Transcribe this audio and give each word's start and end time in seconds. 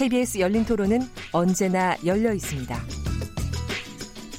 KBS 0.00 0.38
열린 0.38 0.64
토론은 0.64 1.00
언제나 1.30 1.94
열려 2.06 2.32
있습니다. 2.32 2.74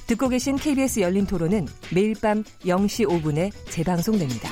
듣고 0.08 0.28
계신 0.28 0.56
KBS 0.56 1.02
열린 1.02 1.28
토론은 1.28 1.68
매일 1.94 2.16
밤 2.20 2.42
0시 2.62 3.08
5분에 3.08 3.52
재방송됩니다. 3.70 4.50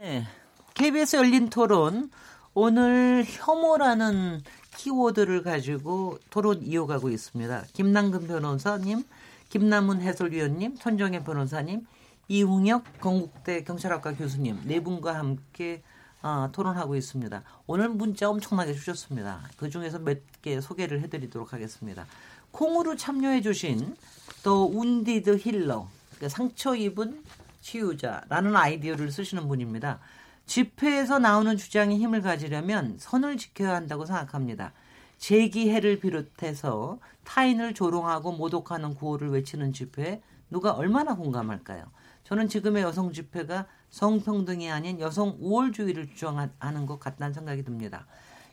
네. 0.00 0.24
KBS 0.72 1.16
열린 1.16 1.50
토론 1.50 2.10
오늘 2.54 3.26
혐오라는 3.26 4.40
키워드를 4.78 5.42
가지고 5.42 6.18
토론 6.30 6.62
이어가고 6.62 7.10
있습니다. 7.10 7.64
김남근 7.74 8.26
변호사님, 8.26 9.04
김남훈 9.50 10.00
해설위원님, 10.00 10.76
손정혜 10.76 11.24
변호사님, 11.24 11.86
이웅혁 12.28 13.02
건국대 13.02 13.64
경찰학과 13.64 14.14
교수님 14.14 14.62
네 14.64 14.80
분과 14.80 15.18
함께 15.18 15.82
어, 16.22 16.48
토론하고 16.52 16.96
있습니다. 16.96 17.42
오늘 17.66 17.88
문자 17.88 18.28
엄청나게 18.28 18.74
주셨습니다. 18.74 19.40
그 19.56 19.70
중에서 19.70 19.98
몇 19.98 20.18
개 20.42 20.60
소개를 20.60 21.00
해드리도록 21.02 21.52
하겠습니다. 21.52 22.06
콩으로 22.52 22.94
참여해주신 22.96 23.96
또 24.44 24.70
운디드 24.72 25.36
힐러 25.38 25.88
그러니까 26.14 26.28
상처 26.28 26.76
입은 26.76 27.24
치유자라는 27.60 28.54
아이디어를 28.54 29.10
쓰시는 29.10 29.48
분입니다. 29.48 29.98
집회에서 30.46 31.18
나오는 31.18 31.56
주장에 31.56 31.96
힘을 31.98 32.22
가지려면 32.22 32.96
선을 32.98 33.36
지켜야 33.36 33.74
한다고 33.74 34.06
생각합니다. 34.06 34.72
제기해를 35.18 35.98
비롯해서 35.98 36.98
타인을 37.24 37.74
조롱하고 37.74 38.32
모독하는 38.32 38.94
구호를 38.94 39.30
외치는 39.30 39.72
집회에 39.72 40.22
누가 40.50 40.70
얼마나 40.70 41.14
공감할까요? 41.16 41.84
저는 42.24 42.48
지금의 42.48 42.84
여성 42.84 43.12
집회가 43.12 43.66
성평등이 43.90 44.70
아닌 44.70 45.00
여성 45.00 45.36
우월주의를 45.40 46.08
주장하는 46.08 46.86
것 46.86 47.00
같다는 47.00 47.32
생각이 47.32 47.64
듭니다. 47.64 48.06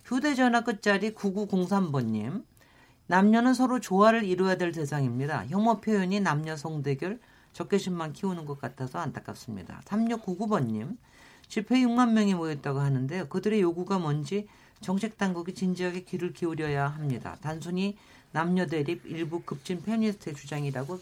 휴대전화 0.06 0.62
끝자리 0.62 1.14
9903번님. 1.14 2.44
남녀는 3.08 3.54
서로 3.54 3.80
조화를 3.80 4.24
이루어야 4.24 4.58
될 4.58 4.72
대상입니다. 4.72 5.46
혐오 5.48 5.80
표현이 5.80 6.22
남녀 6.22 6.56
성대결, 6.56 7.20
적개심만 7.54 8.14
키우는 8.14 8.46
것 8.46 8.60
같아서 8.60 9.00
안타깝습니다. 9.00 9.82
3699번님. 9.86 10.98
집회 11.48 11.80
6만 11.82 12.12
명이 12.12 12.34
모였다고 12.34 12.80
하는데요. 12.80 13.28
그들의 13.28 13.62
요구가 13.62 14.00
뭔지 14.00 14.48
정책 14.82 15.18
당국이 15.18 15.54
진지하게 15.54 16.04
귀를 16.04 16.34
기울여야 16.34 16.88
합니다. 16.88 17.38
단순히 17.42 17.98
남녀 18.32 18.66
대립 18.66 19.06
일부 19.06 19.42
급진 19.42 19.82
페미니스트의 19.82 20.36
주장이라고 20.36 21.00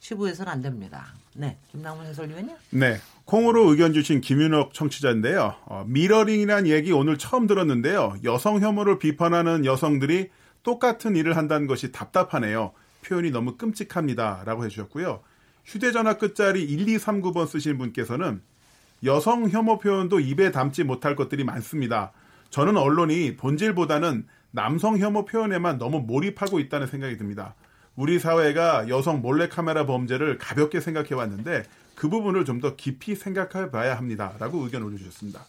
치부해서는 0.00 0.52
안 0.52 0.62
됩니다. 0.62 1.06
네, 1.34 1.56
김남훈 1.72 2.06
해설위원님. 2.06 2.54
네, 2.70 2.98
콩으로 3.24 3.70
의견 3.70 3.92
주신 3.94 4.20
김윤옥 4.20 4.74
청취자인데요. 4.74 5.54
어, 5.64 5.84
미러링이란 5.88 6.66
얘기 6.66 6.92
오늘 6.92 7.16
처음 7.16 7.46
들었는데요. 7.46 8.16
여성 8.24 8.60
혐오를 8.60 8.98
비판하는 8.98 9.64
여성들이 9.64 10.30
똑같은 10.62 11.16
일을 11.16 11.36
한다는 11.36 11.66
것이 11.66 11.90
답답하네요. 11.90 12.72
표현이 13.04 13.30
너무 13.30 13.56
끔찍합니다. 13.56 14.42
라고 14.44 14.64
해주셨고요. 14.64 15.20
휴대전화 15.64 16.18
끝자리 16.18 16.66
1239번 16.68 17.46
쓰신 17.46 17.78
분께서는 17.78 18.42
여성 19.04 19.48
혐오 19.48 19.78
표현도 19.78 20.20
입에 20.20 20.50
담지 20.50 20.84
못할 20.84 21.16
것들이 21.16 21.44
많습니다. 21.44 22.12
저는 22.50 22.76
언론이 22.76 23.36
본질보다는 23.36 24.26
남성 24.50 24.98
혐오 24.98 25.24
표현에만 25.24 25.78
너무 25.78 26.00
몰입하고 26.00 26.60
있다는 26.60 26.86
생각이 26.86 27.16
듭니다. 27.16 27.54
우리 27.96 28.18
사회가 28.18 28.88
여성 28.88 29.20
몰래카메라 29.22 29.86
범죄를 29.86 30.38
가볍게 30.38 30.80
생각해 30.80 31.14
왔는데 31.14 31.64
그 31.94 32.08
부분을 32.08 32.44
좀 32.44 32.60
더 32.60 32.76
깊이 32.76 33.14
생각해 33.14 33.70
봐야 33.70 33.96
합니다. 33.96 34.32
라고 34.38 34.58
의견 34.64 34.82
올려주셨습니다. 34.82 35.44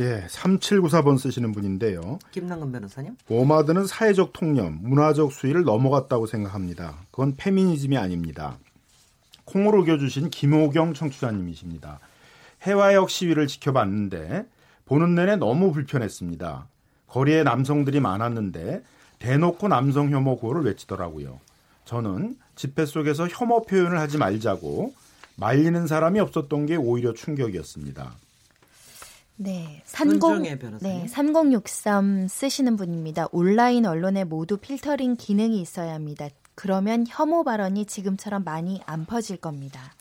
예, 0.00 0.26
3794번 0.28 1.18
쓰시는 1.18 1.52
분인데요. 1.52 2.18
김남근 2.30 2.70
변호사님. 2.70 3.16
오마드는 3.28 3.86
사회적 3.86 4.32
통념, 4.32 4.78
문화적 4.82 5.32
수위를 5.32 5.64
넘어갔다고 5.64 6.26
생각합니다. 6.26 6.98
그건 7.10 7.34
페미니즘이 7.36 7.96
아닙니다. 7.96 8.58
콩으로 9.44 9.84
겨주신 9.84 10.30
김호경 10.30 10.94
청취자님이십니다. 10.94 11.98
해화역 12.66 13.10
시위를 13.10 13.46
지켜봤는데 13.46 14.46
보는 14.84 15.14
내내 15.14 15.36
너무 15.36 15.72
불편했습니다. 15.72 16.66
거리에 17.08 17.42
남성들이 17.42 18.00
많았는데 18.00 18.82
대놓고 19.18 19.66
남성 19.68 20.10
혐오 20.10 20.36
구호를 20.36 20.62
외치더라고요. 20.64 21.40
저는 21.84 22.36
집회 22.58 22.86
속에서 22.86 23.28
혐오 23.28 23.62
표현을 23.62 24.00
하지 24.00 24.18
말자고 24.18 24.92
말리는 25.36 25.86
사람이 25.86 26.18
없었던 26.18 26.66
게 26.66 26.74
오히려 26.74 27.14
충격이었습니다. 27.14 28.12
네, 29.36 29.80
30, 29.84 30.20
네, 30.80 31.06
3063 31.06 32.26
쓰시는 32.26 32.76
분입니다. 32.76 33.28
온라인 33.30 33.86
언론에 33.86 34.24
모두 34.24 34.56
필터링 34.56 35.14
기능이 35.14 35.60
있어야 35.60 35.94
합니다. 35.94 36.28
그러면 36.56 37.04
혐오 37.08 37.44
발언이 37.44 37.86
지금처럼 37.86 38.42
많이 38.42 38.80
안 38.86 39.06
퍼질 39.06 39.36
겁니다. 39.36 39.94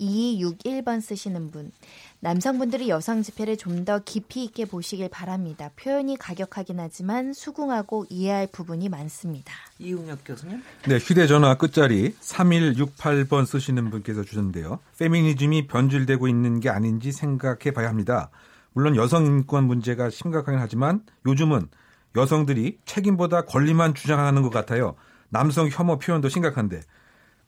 2261번 0.00 1.00
쓰시는 1.00 1.50
분. 1.50 1.72
남성분들이 2.20 2.88
여성 2.88 3.22
집회를 3.22 3.56
좀 3.56 3.78
더 3.84 4.00
깊이 4.00 4.44
있게 4.44 4.64
보시길 4.64 5.08
바랍니다. 5.08 5.70
표현이 5.76 6.16
가격하긴 6.16 6.80
하지만 6.80 7.32
수긍하고 7.32 8.06
이해할 8.10 8.48
부분이 8.50 8.88
많습니다. 8.88 9.52
이웅혁 9.78 10.18
교수님. 10.24 10.62
네, 10.86 10.96
휴대전화 10.96 11.56
끝자리 11.56 12.12
3168번 12.20 13.46
쓰시는 13.46 13.90
분께서 13.90 14.24
주셨는데요. 14.24 14.80
페미니즘이 14.98 15.68
변질되고 15.68 16.28
있는 16.28 16.60
게 16.60 16.70
아닌지 16.70 17.12
생각해 17.12 17.70
봐야 17.72 17.88
합니다. 17.88 18.30
물론 18.72 18.96
여성 18.96 19.26
인권 19.26 19.64
문제가 19.64 20.10
심각하긴 20.10 20.60
하지만 20.60 21.02
요즘은 21.26 21.68
여성들이 22.16 22.78
책임보다 22.84 23.42
권리만 23.42 23.94
주장하는 23.94 24.42
것 24.42 24.50
같아요. 24.50 24.96
남성 25.30 25.68
혐오 25.70 25.98
표현도 25.98 26.28
심각한데 26.28 26.80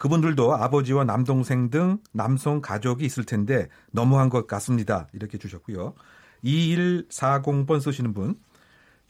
그분들도 0.01 0.55
아버지와 0.55 1.05
남동생 1.05 1.69
등 1.69 1.99
남성 2.11 2.63
가족이 2.63 3.05
있을 3.05 3.25
텐데 3.25 3.69
너무한 3.91 4.31
것 4.31 4.47
같습니다. 4.47 5.07
이렇게 5.13 5.37
주셨고요. 5.37 5.93
2140번 6.43 7.83
쓰시는 7.83 8.15
분. 8.15 8.35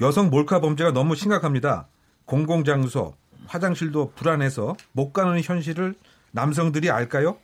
여성 0.01 0.31
몰카 0.31 0.61
범죄가 0.61 0.91
너무 0.91 1.15
심각합니다. 1.15 1.87
공공장소, 2.25 3.15
화장실도 3.47 4.15
불안해서 4.17 4.75
못 4.91 5.13
가는 5.13 5.41
현실을 5.41 5.95
남성들이 6.33 6.91
알까요? 6.91 7.39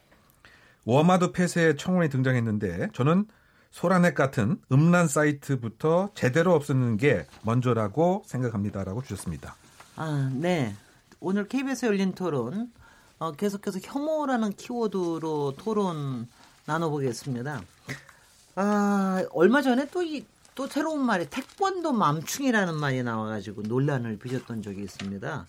워마드 0.84 1.30
폐쇄 1.30 1.76
청원이 1.76 2.08
등장했는데 2.08 2.88
저는 2.94 3.26
소라넷 3.70 4.16
같은 4.16 4.58
음란 4.72 5.06
사이트부터 5.06 6.10
제대로 6.16 6.52
없애는 6.52 6.96
게 6.96 7.26
먼저라고 7.42 8.24
생각합니다라고 8.26 9.02
주셨습니다. 9.02 9.54
아, 9.94 10.32
네. 10.34 10.74
오늘 11.20 11.46
KBS 11.46 11.86
열린 11.86 12.12
토론 12.12 12.72
어, 13.18 13.32
계속해서 13.32 13.78
혐오라는 13.82 14.52
키워드로 14.52 15.54
토론 15.58 16.28
나눠보겠습니다. 16.66 17.62
아, 18.56 19.24
얼마 19.32 19.62
전에 19.62 19.86
또 19.90 20.02
이, 20.02 20.24
또 20.54 20.66
새로운 20.66 21.04
말이 21.04 21.26
태권도 21.28 21.92
맘충이라는 21.92 22.74
말이 22.74 23.02
나와가지고 23.02 23.62
논란을 23.62 24.18
빚었던 24.18 24.62
적이 24.62 24.82
있습니다. 24.82 25.46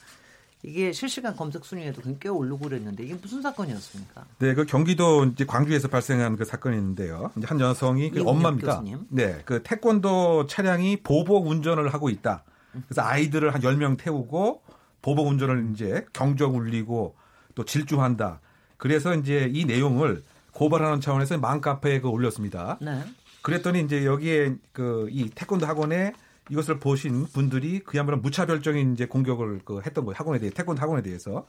이게 0.64 0.92
실시간 0.92 1.36
검색 1.36 1.64
순위에도 1.64 2.02
꽤 2.20 2.30
오르고 2.30 2.66
그랬는데 2.66 3.04
이게 3.04 3.14
무슨 3.14 3.42
사건이었습니까? 3.42 4.26
네, 4.40 4.54
그 4.54 4.66
경기도 4.66 5.26
이제 5.26 5.46
광주에서 5.46 5.88
발생한 5.88 6.36
그 6.36 6.46
사건이 6.46 6.76
있는데요. 6.76 7.32
이제 7.38 7.46
한 7.48 7.60
여성이 7.60 8.10
그 8.10 8.24
엄마입니다. 8.24 8.80
교수님. 8.80 9.06
네, 9.10 9.42
그 9.46 9.62
태권도 9.64 10.48
차량이 10.48 10.98
보복 11.04 11.48
운전을 11.48 11.94
하고 11.94 12.10
있다. 12.10 12.44
그래서 12.72 13.02
아이들을 13.02 13.54
한 13.54 13.62
10명 13.62 13.98
태우고 13.98 14.62
보복 15.02 15.28
운전을 15.28 15.70
이제 15.74 16.06
경적 16.12 16.56
울리고 16.56 17.16
또 17.58 17.66
질주한다. 17.66 18.40
그래서 18.78 19.16
이제 19.16 19.50
이 19.52 19.66
내용을 19.66 20.24
고발하는 20.52 21.02
차원에서 21.02 21.40
맘카페에 21.40 22.02
그 22.02 22.08
올렸습니다. 22.10 22.78
네. 22.80 23.04
그랬더니 23.42 23.82
이제 23.82 24.06
여기에 24.06 24.56
그 24.72 25.08
이 25.12 25.30
태권도 25.34 25.66
학원에 25.66 26.14
이것을 26.52 26.80
보신 26.80 27.26
분들이 27.26 27.80
그야말로 27.80 28.18
무차별적인 28.20 28.94
이제 28.94 29.06
공격을 29.08 29.62
그 29.66 29.82
했던 29.84 30.06
거예요. 30.06 30.16
학원에 30.16 30.40
대해 30.40 30.52
태권도 30.52 30.80
학원에 30.82 31.02
대해서. 31.02 31.48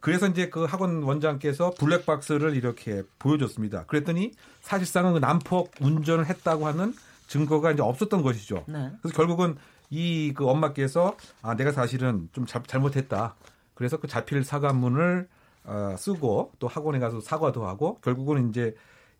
그래서 0.00 0.26
이제 0.28 0.48
그 0.48 0.64
학원 0.64 1.02
원장께서 1.02 1.70
블랙박스를 1.78 2.56
이렇게 2.56 3.02
보여줬습니다. 3.18 3.84
그랬더니 3.84 4.32
사실상은 4.62 5.12
그 5.14 5.18
난폭 5.18 5.72
운전을 5.80 6.26
했다고 6.26 6.66
하는 6.66 6.94
증거가 7.28 7.70
이제 7.72 7.82
없었던 7.82 8.22
것이죠. 8.22 8.64
네. 8.66 8.90
그래서 9.02 9.14
결국은 9.14 9.56
이 9.90 10.32
그 10.34 10.48
엄마께서 10.48 11.16
아 11.42 11.54
내가 11.54 11.70
사실은 11.70 12.28
좀 12.32 12.46
자, 12.46 12.62
잘못했다. 12.66 13.34
그래서 13.74 13.98
그 13.98 14.06
자필 14.08 14.44
사과문을 14.44 15.28
어, 15.64 15.94
쓰고 15.98 16.52
또 16.58 16.68
학원에 16.68 16.98
가서 16.98 17.20
사과도 17.20 17.66
하고 17.66 17.98
결국은 18.00 18.50
이제 18.50 18.74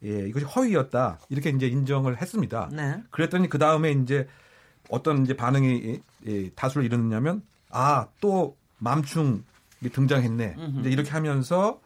예, 0.04 0.28
이것이 0.28 0.44
허위였다. 0.44 1.18
이렇게 1.30 1.48
이제 1.50 1.66
인정을 1.66 2.20
했습니다. 2.20 2.68
네. 2.72 3.02
그랬더니 3.10 3.48
그 3.48 3.58
다음에 3.58 3.92
이제 3.92 4.28
어떤 4.90 5.22
이제 5.22 5.34
반응이 5.34 6.00
예, 6.26 6.50
다수를 6.50 6.84
이루느냐면 6.84 7.42
아 7.70 8.06
또 8.20 8.56
맘충이 8.78 9.42
등장했네. 9.92 10.56
이제 10.80 10.90
이렇게 10.90 11.10
하면서 11.10 11.80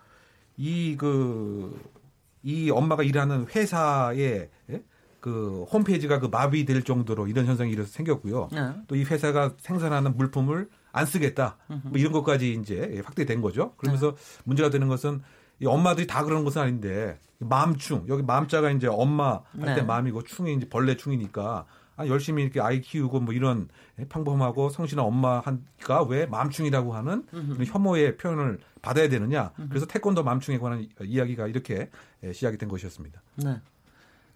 이 0.56 0.96
그이 0.96 2.70
엄마가 2.70 3.02
일하는 3.04 3.46
회사의 3.54 4.50
예? 4.70 4.82
그 5.20 5.64
홈페이지가 5.72 6.18
그 6.18 6.26
마비될 6.26 6.82
정도로 6.82 7.28
이런 7.28 7.46
현상이 7.46 7.70
일어서 7.70 7.90
생겼고요. 7.90 8.48
네. 8.52 8.72
또이 8.88 9.04
회사가 9.04 9.52
생산하는 9.58 10.16
물품을 10.16 10.68
안 10.98 11.06
쓰겠다. 11.06 11.56
뭐 11.66 11.92
이런 11.96 12.12
것까지 12.12 12.52
이제 12.54 13.00
확대된 13.04 13.40
거죠. 13.40 13.74
그러면서 13.76 14.14
네. 14.14 14.42
문제가 14.44 14.70
되는 14.70 14.88
것은 14.88 15.22
이 15.60 15.66
엄마들이 15.66 16.06
다 16.06 16.24
그러는 16.24 16.44
것은 16.44 16.62
아닌데 16.62 17.18
마음충 17.38 18.06
여기 18.08 18.22
마음자가 18.22 18.70
이제 18.70 18.86
엄마 18.86 19.40
할때 19.58 19.80
네. 19.80 19.82
마음이고 19.82 20.22
충이 20.22 20.54
이제 20.54 20.68
벌레 20.68 20.96
충이니까 20.96 21.66
아, 21.96 22.06
열심히 22.06 22.44
이렇게 22.44 22.60
아이 22.60 22.80
키우고 22.80 23.20
뭐 23.20 23.34
이런 23.34 23.68
평범하고 24.08 24.70
성실한 24.70 25.04
엄마가 25.04 26.02
왜 26.08 26.26
맘충이라고 26.26 26.94
하는 26.94 27.26
혐오의 27.66 28.16
표현을 28.16 28.60
받아야 28.82 29.08
되느냐. 29.08 29.50
그래서 29.68 29.84
태권도 29.84 30.22
맘충에 30.22 30.58
관한 30.58 30.88
이야기가 31.02 31.48
이렇게 31.48 31.90
시작이 32.32 32.56
된 32.56 32.68
것이었습니다. 32.68 33.20
네. 33.44 33.60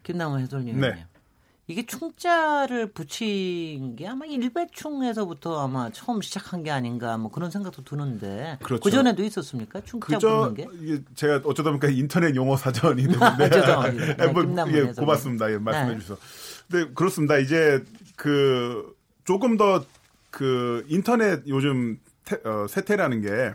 김남호 0.03 0.41
해설위원님. 0.41 0.81
네. 0.81 1.07
이게 1.73 1.85
충자를 1.85 2.93
붙인 2.93 3.97
게 3.97 4.07
아마 4.07 4.27
일배충에서부터 4.27 5.65
아마 5.65 5.91
처음 5.91 6.21
시작한 6.21 6.63
게 6.63 6.71
아닌가 6.71 7.17
뭐 7.19 7.31
그런 7.31 7.51
생각도 7.51 7.83
드는데 7.85 8.59
그렇죠. 8.63 8.83
그 8.83 8.91
전에도 8.91 9.25
있었습니까? 9.25 9.81
충자 9.83 10.07
그저, 10.07 10.51
붙는 10.51 10.55
게? 10.55 10.67
이게 10.81 11.03
제가 11.15 11.41
어쩌다 11.45 11.71
보니까 11.71 11.89
인터넷 11.89 12.37
용어 12.37 12.57
사전이 12.57 13.03
되는데 13.03 13.51
죄송합니다. 13.51 14.15
네, 14.15 14.33
뭐, 14.33 14.73
예, 14.73 14.93
고맙습니다. 14.93 15.51
예, 15.51 15.59
말씀해 15.59 15.95
네. 15.95 15.99
주셔서. 16.01 16.21
근데 16.71 16.93
그렇습니다. 16.95 17.39
이제 17.39 17.83
그 18.17 18.95
조금 19.25 19.57
더 19.57 19.85
그 20.33 20.85
인터넷 20.89 21.43
요즘 21.47 22.01
태, 22.25 22.37
어, 22.45 22.67
세태라는 22.67 23.21
게 23.21 23.55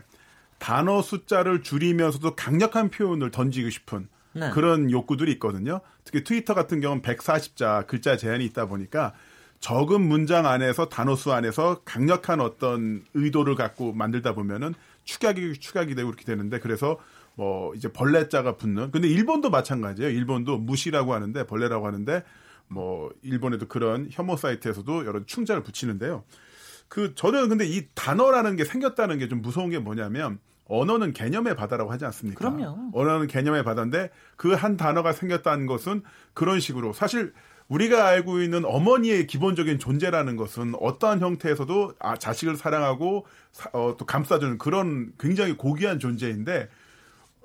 단어 0.58 1.02
숫자를 1.02 1.62
줄이면서도 1.62 2.36
강력한 2.36 2.88
표현을 2.88 3.30
던지고 3.30 3.68
싶은 3.68 4.08
네. 4.38 4.50
그런 4.50 4.90
욕구들이 4.90 5.32
있거든요. 5.32 5.80
특히 6.04 6.24
트위터 6.24 6.54
같은 6.54 6.80
경우는 6.80 7.02
140자 7.02 7.86
글자 7.86 8.16
제한이 8.16 8.44
있다 8.46 8.66
보니까 8.66 9.14
적은 9.60 10.00
문장 10.00 10.46
안에서 10.46 10.88
단어 10.88 11.16
수 11.16 11.32
안에서 11.32 11.80
강력한 11.84 12.40
어떤 12.40 13.02
의도를 13.14 13.54
갖고 13.56 13.92
만들다 13.92 14.34
보면은 14.34 14.74
축약이 15.04 15.54
축약이 15.58 15.94
되고 15.94 16.08
그렇게 16.08 16.24
되는데 16.24 16.60
그래서 16.60 16.98
뭐 17.34 17.74
이제 17.74 17.88
벌레자가 17.90 18.56
붙는 18.56 18.90
근데 18.90 19.08
일본도 19.08 19.50
마찬가지예요. 19.50 20.10
일본도 20.10 20.58
무시라고 20.58 21.14
하는데 21.14 21.46
벌레라고 21.46 21.86
하는데 21.86 22.22
뭐 22.68 23.10
일본에도 23.22 23.66
그런 23.66 24.08
혐오 24.10 24.36
사이트에서도 24.36 25.06
여러 25.06 25.24
충자를 25.24 25.62
붙이는데요. 25.62 26.24
그 26.88 27.14
저는 27.14 27.48
근데 27.48 27.66
이 27.66 27.86
단어라는 27.94 28.56
게 28.56 28.64
생겼다는 28.64 29.18
게 29.18 29.28
좀 29.28 29.42
무서운 29.42 29.70
게 29.70 29.78
뭐냐면 29.78 30.38
언어는 30.68 31.12
개념의 31.14 31.56
바다라고 31.56 31.90
하지 31.90 32.04
않습니까? 32.04 32.38
그럼요. 32.38 32.90
언어는 32.92 33.26
개념의 33.26 33.64
바다인데 33.64 34.10
그 34.36 34.54
한 34.54 34.76
단어가 34.76 35.12
생겼다는 35.12 35.66
것은 35.66 36.02
그런 36.34 36.60
식으로 36.60 36.92
사실 36.92 37.32
우리가 37.68 38.06
알고 38.06 38.40
있는 38.40 38.64
어머니의 38.64 39.26
기본적인 39.26 39.78
존재라는 39.78 40.36
것은 40.36 40.74
어떠한 40.80 41.20
형태에서도 41.20 41.94
아, 41.98 42.16
자식을 42.16 42.56
사랑하고 42.56 43.26
사, 43.52 43.68
어, 43.72 43.94
또 43.98 44.06
감싸주는 44.06 44.56
그런 44.58 45.12
굉장히 45.18 45.54
고귀한 45.56 45.98
존재인데 45.98 46.68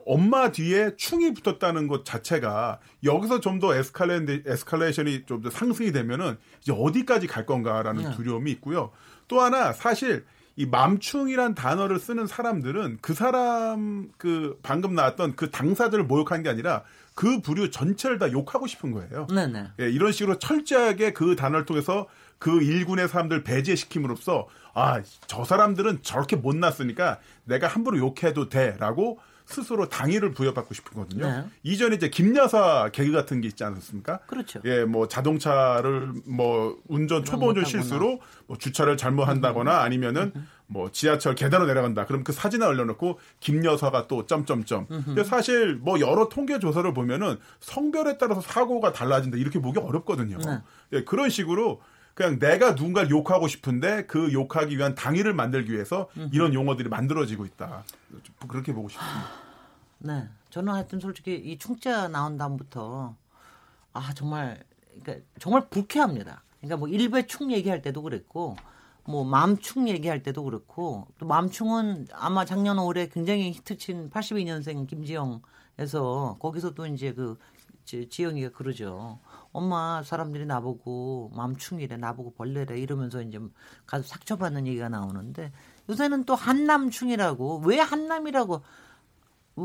엄마 0.06 0.52
뒤에 0.52 0.96
충이 0.98 1.34
붙었다는 1.34 1.88
것 1.88 2.04
자체가 2.06 2.80
여기서 3.04 3.40
좀 3.40 3.60
더 3.60 3.74
에스칼레 3.76 4.44
에스칼레이션이 4.46 5.26
좀 5.26 5.42
더 5.42 5.50
상승이 5.50 5.92
되면은 5.94 6.38
이제 6.62 6.74
어디까지 6.76 7.28
갈 7.28 7.46
건가라는 7.46 8.04
네. 8.04 8.16
두려움이 8.16 8.52
있고요. 8.52 8.92
또 9.28 9.40
하나 9.42 9.72
사실 9.72 10.26
이 10.56 10.66
맘충이란 10.66 11.56
단어를 11.56 12.00
쓰는 12.00 12.28
사람들은 12.28 13.00
그 13.02 13.14
사람 13.14 14.10
그 14.18 14.60
방금 14.62 14.94
나왔던 14.94 15.36
그 15.36 15.50
당사자를 15.50 16.06
모욕한 16.06 16.44
게 16.44 16.50
아니라 16.50 16.84
그 17.16 17.42
부류 17.42 17.72
전체를 17.72 18.18
다 18.20 18.32
욕하고 18.32 18.68
싶은 18.68 18.92
거예요. 18.92 19.28
네네. 19.28 19.72
예, 19.80 19.90
이런 19.90 20.12
식으로 20.12 20.40
철저하게 20.40 21.14
그 21.14 21.36
단어를 21.36 21.66
통해서 21.66 22.08
그 22.44 22.62
일군의 22.62 23.08
사람들 23.08 23.44
배제시킴으로써 23.44 24.48
아 24.74 25.02
저 25.28 25.46
사람들은 25.46 26.00
저렇게 26.02 26.36
못났으니까 26.36 27.20
내가 27.46 27.68
함부로 27.68 27.98
욕해도 27.98 28.50
돼라고 28.50 29.20
스스로 29.46 29.88
당위를 29.88 30.32
부여받고 30.32 30.74
싶은 30.74 30.94
거거든요. 30.94 31.28
네. 31.28 31.46
이전에 31.64 31.96
이제 31.96 32.10
김여사 32.10 32.90
개그 32.92 33.12
같은 33.12 33.40
게 33.42 33.48
있지 33.48 33.64
않았습니까? 33.64 34.20
그렇죠. 34.20 34.62
예, 34.66 34.84
뭐 34.84 35.08
자동차를 35.08 36.14
뭐 36.26 36.78
운전 36.88 37.24
초보 37.24 37.48
운전 37.48 37.66
실수로 37.66 38.20
뭐 38.48 38.58
주차를 38.58 38.98
잘못한다거나 38.98 39.82
아니면은 39.82 40.34
뭐 40.66 40.92
지하철 40.92 41.36
계단으로 41.36 41.68
내려간다. 41.68 42.06
그럼 42.06 42.24
그 42.24 42.32
사진을 42.32 42.68
올려놓고 42.68 43.20
김여사가 43.42 44.08
또 44.08 44.26
점점점. 44.26 44.88
근데 44.88 45.24
사실 45.24 45.76
뭐 45.76 46.00
여러 46.00 46.30
통계 46.30 46.60
조사를 46.60 46.92
보면은 46.94 47.38
성별에 47.60 48.18
따라서 48.18 48.42
사고가 48.42 48.92
달라진다 48.92 49.38
이렇게 49.38 49.60
보기 49.60 49.80
어렵거든요. 49.80 50.38
네. 50.38 50.60
예, 50.94 51.04
그런 51.04 51.30
식으로 51.30 51.82
그냥 52.14 52.38
내가 52.38 52.72
누군가를 52.72 53.10
욕하고 53.10 53.48
싶은데 53.48 54.06
그 54.06 54.32
욕하기 54.34 54.78
위한 54.78 54.94
당위를 54.96 55.34
만들기 55.34 55.72
위해서 55.72 56.10
이런 56.32 56.54
용어들이 56.54 56.90
만들어지고 56.90 57.46
있다. 57.46 57.84
그렇게 58.48 58.74
보고 58.74 58.90
싶습니다. 58.90 59.26
네. 60.00 60.28
저는 60.50 60.74
하여튼 60.74 61.00
솔직히 61.00 61.36
이 61.36 61.58
충자 61.58 62.08
나온 62.08 62.38
다음부터 62.38 63.16
아, 63.94 64.14
정말 64.14 64.64
그러니까 65.02 65.26
정말 65.40 65.68
불쾌합니다. 65.70 66.44
그러니까 66.60 66.78
뭐 66.78 66.88
일배충 66.88 67.52
얘기할 67.52 67.82
때도 67.82 68.04
그랬고 68.04 68.56
뭐 69.06 69.24
맘충 69.24 69.90
얘기할 69.90 70.24
때도 70.24 70.44
그렇고 70.44 71.08
또 71.18 71.26
맘충은 71.26 72.08
아마 72.14 72.46
작년 72.46 72.80
올해 72.80 73.08
굉장히 73.08 73.52
히트친 73.52 74.10
82년생 74.12 74.88
김지영에서 74.88 76.38
거기서 76.40 76.74
또 76.74 76.86
이제 76.86 77.14
그 77.14 77.38
지영이가 77.86 78.52
그러죠. 78.52 79.20
엄마 79.54 80.02
사람들이 80.04 80.46
나보고 80.46 81.32
맘충이래 81.36 81.98
나보고 81.98 82.34
벌레래 82.34 82.78
이러면서 82.80 83.22
이제 83.22 83.40
가서 83.86 84.04
삭혀받는 84.04 84.68
얘기가 84.68 84.90
나오는데 84.90 85.52
요새는 85.90 86.26
또 86.26 86.36
한남충이라고 86.36 87.64
왜 87.66 87.80
한남이라고 87.80 88.62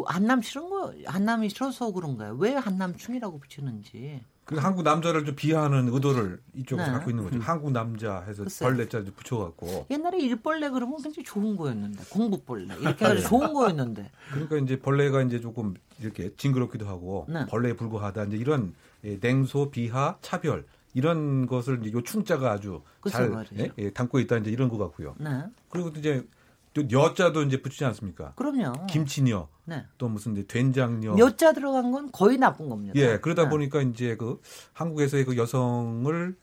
한남 0.07 0.43
싫은 0.43 0.69
거 0.69 0.93
한남이 1.07 1.49
싫어서 1.49 1.91
그런가요? 1.93 2.37
왜 2.39 2.53
한남충이라고 2.55 3.39
붙이는지. 3.39 4.23
그 4.45 4.57
한국 4.57 4.83
남자를 4.83 5.27
좀 5.27 5.35
비하하는 5.35 5.93
의도를 5.93 6.41
이쪽에서 6.55 6.87
네. 6.87 6.93
갖고 6.95 7.11
있는 7.11 7.25
거죠. 7.25 7.37
음. 7.37 7.41
한국 7.43 7.71
남자 7.73 8.21
해서 8.21 8.45
벌레자 8.61 9.03
붙여갖고. 9.05 9.87
옛날에 9.91 10.19
일벌레 10.21 10.71
그러면 10.71 11.03
굉장히 11.03 11.25
좋은 11.25 11.57
거였는데 11.57 12.05
공부벌레 12.11 12.77
이렇게 12.81 13.05
해서 13.05 13.15
네. 13.15 13.21
좋은 13.21 13.53
거였는데. 13.53 14.11
그러니까 14.31 14.57
이제 14.57 14.79
벌레가 14.79 15.23
이제 15.23 15.41
조금 15.41 15.75
이렇게 16.01 16.35
징그럽기도 16.37 16.87
하고 16.87 17.27
네. 17.29 17.45
벌레에 17.47 17.75
불과하다 17.75 18.25
이제 18.25 18.37
이런 18.39 18.69
예, 18.69 18.88
냉소 19.03 19.71
비하 19.71 20.19
차별 20.21 20.67
이런 20.95 21.47
것을 21.47 21.81
이제 21.83 21.93
요 21.93 22.03
충자가 22.03 22.53
아주 22.53 22.83
잘 23.09 23.47
예, 23.59 23.71
예, 23.79 23.91
담고 23.91 24.19
있다 24.21 24.39
이제 24.39 24.51
이런 24.51 24.69
것 24.69 24.79
같고요. 24.79 25.15
네. 25.19 25.45
그리고 25.69 25.93
또 25.93 26.01
이제 26.01 26.27
또 26.75 26.83
여자도 26.91 27.43
이제 27.43 27.61
붙이지 27.61 27.85
않습니까? 27.85 28.33
그럼요. 28.35 28.87
김치녀. 28.87 29.49
네. 29.65 29.85
또 29.97 30.09
무슨 30.09 30.33
이제 30.33 30.47
된장녀. 30.47 31.17
여자 31.19 31.53
들어간 31.53 31.91
건 31.93 32.11
거의 32.13 32.39
나쁜 32.39 32.69
겁니다. 32.69 32.95
예, 32.97 33.19
그러다 33.19 33.45
네. 33.45 33.49
보니까 33.51 33.83
이제 33.83 34.17
그 34.17 34.41
한국에서의 34.73 35.25
그 35.25 35.37
여성을 35.37 36.37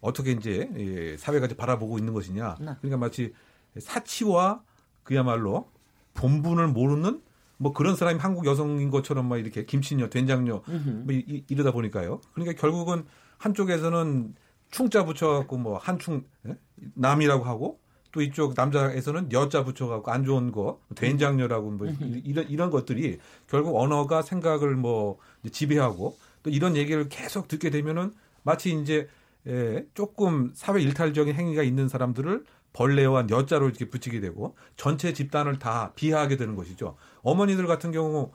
어떻게 0.00 0.32
이제 0.32 0.70
예, 0.76 1.16
사회가 1.16 1.46
이제 1.46 1.56
바라보고 1.56 1.98
있는 1.98 2.12
것이냐. 2.12 2.56
네. 2.60 2.72
그러니까 2.80 2.96
마치 2.96 3.32
사치와 3.78 4.62
그야말로 5.04 5.70
본분을 6.14 6.68
모르는 6.68 7.22
뭐 7.62 7.72
그런 7.72 7.94
사람이 7.94 8.18
한국 8.18 8.44
여성인 8.44 8.90
것처럼 8.90 9.28
막 9.28 9.38
이렇게 9.38 9.64
김치녀, 9.64 10.08
된장녀 10.08 10.62
뭐 10.66 11.14
이, 11.14 11.44
이러다 11.48 11.70
보니까요. 11.70 12.20
그러니까 12.34 12.60
결국은 12.60 13.04
한쪽에서는 13.38 14.34
충자 14.72 15.04
붙여갖고 15.04 15.58
뭐 15.58 15.78
한충 15.78 16.24
예? 16.48 16.56
남이라고 16.94 17.44
하고 17.44 17.78
또 18.10 18.20
이쪽 18.20 18.54
남자에서는 18.56 19.30
여자 19.32 19.64
붙여갖고 19.64 20.10
안 20.10 20.24
좋은 20.24 20.50
거 20.50 20.80
된장녀라고 20.96 21.70
뭐 21.70 21.86
이런 22.24 22.48
이런 22.48 22.70
것들이 22.70 23.18
결국 23.48 23.78
언어가 23.78 24.22
생각을 24.22 24.74
뭐 24.74 25.18
지배하고 25.50 26.18
또 26.42 26.50
이런 26.50 26.76
얘기를 26.76 27.08
계속 27.08 27.46
듣게 27.46 27.70
되면은 27.70 28.12
마치 28.42 28.74
이제 28.74 29.08
예, 29.46 29.86
조금 29.94 30.50
사회 30.54 30.82
일탈적인 30.82 31.34
행위가 31.34 31.62
있는 31.62 31.88
사람들을 31.88 32.44
벌레와 32.72 33.26
여자로 33.30 33.68
이렇게 33.68 33.88
붙이게 33.88 34.20
되고 34.20 34.56
전체 34.76 35.12
집단을 35.12 35.58
다 35.58 35.92
비하하게 35.94 36.36
되는 36.36 36.56
것이죠. 36.56 36.96
어머니들 37.22 37.66
같은 37.66 37.92
경우 37.92 38.32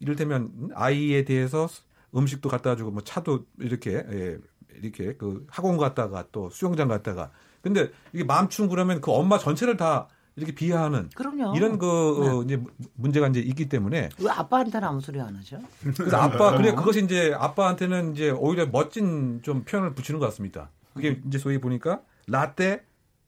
이를테면 0.00 0.70
아이에 0.74 1.24
대해서 1.24 1.68
음식도 2.14 2.48
갖다 2.48 2.76
주고 2.76 2.90
뭐 2.90 3.02
차도 3.02 3.46
이렇게 3.58 4.04
예, 4.10 4.38
이렇게 4.80 5.14
그 5.14 5.46
학원 5.48 5.76
갔다가 5.76 6.24
또 6.32 6.50
수영장 6.50 6.88
갔다가 6.88 7.30
근데 7.62 7.90
이게 8.12 8.24
맘충 8.24 8.68
그러면 8.68 9.00
그 9.00 9.12
엄마 9.12 9.38
전체를 9.38 9.76
다 9.76 10.08
이렇게 10.34 10.52
비하하는 10.54 11.10
그럼요. 11.14 11.54
이런 11.56 11.78
그 11.78 11.86
네. 11.86 12.28
어, 12.28 12.42
이제 12.42 12.62
문제가 12.94 13.28
이제 13.28 13.40
있기 13.40 13.68
때문에 13.68 14.08
왜 14.18 14.30
아빠한테는 14.30 14.88
아무 14.88 15.00
소리 15.00 15.20
안 15.20 15.36
하죠? 15.36 15.60
그래서 15.94 16.16
아빠 16.16 16.56
그래 16.56 16.74
그것이 16.74 17.04
이제 17.04 17.34
아빠한테는 17.38 18.12
이제 18.14 18.30
오히려 18.30 18.66
멋진 18.66 19.40
좀 19.42 19.64
표현을 19.64 19.94
붙이는 19.94 20.18
것 20.18 20.26
같습니다. 20.26 20.70
그게 20.94 21.20
이제 21.26 21.38
소위 21.38 21.58
보니까 21.58 22.00
라떼 22.26 22.82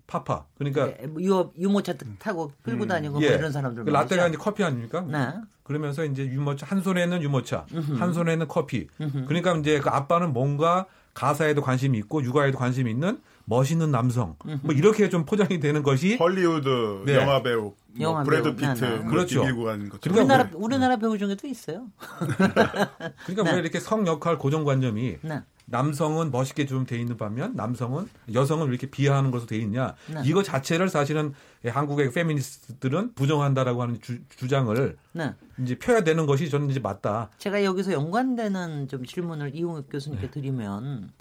파파. 0.06 0.44
그러니까 0.58 0.86
네, 0.86 1.08
유 1.20 1.50
유모차 1.58 1.94
타고 2.18 2.52
끌고 2.62 2.84
음. 2.84 2.88
다니고 2.88 3.14
뭐 3.14 3.22
예. 3.22 3.28
뭐 3.30 3.38
이런 3.38 3.52
사람들. 3.52 3.84
그 3.84 3.90
라떼가 3.90 4.28
이제 4.28 4.36
커피 4.36 4.62
아닙니까? 4.64 5.00
네. 5.02 5.28
그러면서 5.62 6.04
이제 6.04 6.24
유모차 6.26 6.66
한 6.66 6.82
손에는 6.82 7.22
유모차, 7.22 7.66
음흠. 7.72 7.94
한 7.94 8.12
손에는 8.12 8.48
커피. 8.48 8.86
음흠. 9.00 9.24
그러니까 9.26 9.56
이제 9.56 9.80
그 9.80 9.88
아빠는 9.88 10.32
뭔가 10.32 10.86
가사에도 11.14 11.62
관심이 11.62 11.96
있고 11.98 12.22
육아에도 12.22 12.58
관심이 12.58 12.90
있는 12.90 13.20
멋있는 13.46 13.90
남성. 13.90 14.36
뭐 14.62 14.74
이렇게 14.74 15.08
좀 15.08 15.24
포장이 15.24 15.60
되는 15.60 15.82
것이 15.82 16.16
헐리우드 16.16 17.02
네. 17.06 17.16
영화 17.16 17.42
배우, 17.42 17.60
뭐 17.62 17.74
영화 18.00 18.22
브래드 18.22 18.56
피트, 18.56 18.84
네, 18.84 18.90
네. 18.90 18.96
뭐 18.96 19.10
그렇죠. 19.10 19.42
그러니까 19.42 19.98
우리나라 20.10 20.50
우리나라 20.54 20.96
배우 20.96 21.16
중에도 21.16 21.46
있어요. 21.46 21.86
그러니까 23.26 23.42
네. 23.44 23.52
왜 23.52 23.58
이렇게 23.58 23.80
성 23.80 24.06
역할 24.06 24.38
고정관념이 24.38 25.18
네. 25.22 25.42
남성은 25.66 26.30
멋있게 26.30 26.66
좀 26.66 26.84
돼 26.86 26.98
있는 26.98 27.16
반면 27.16 27.54
남성은 27.56 28.08
여성은 28.32 28.66
왜 28.66 28.70
이렇게 28.72 28.88
비하하는 28.90 29.30
것으로 29.30 29.46
돼 29.48 29.56
있냐 29.58 29.94
네. 30.08 30.20
이거 30.24 30.42
자체를 30.42 30.88
사실은 30.88 31.32
한국의 31.70 32.12
페미니스트들은 32.12 33.14
부정한다라고 33.14 33.82
하는 33.82 34.00
주, 34.00 34.18
장을 34.48 34.96
네. 35.12 35.34
이제 35.60 35.78
펴야 35.78 36.04
되는 36.04 36.26
것이 36.26 36.50
저는 36.50 36.70
이제 36.70 36.80
맞다. 36.80 37.30
제가 37.38 37.64
여기서 37.64 37.92
연관되는 37.92 38.88
좀 38.88 39.04
질문을 39.04 39.54
이용욱 39.54 39.88
교수님께 39.90 40.26
네. 40.26 40.30
드리면 40.30 41.12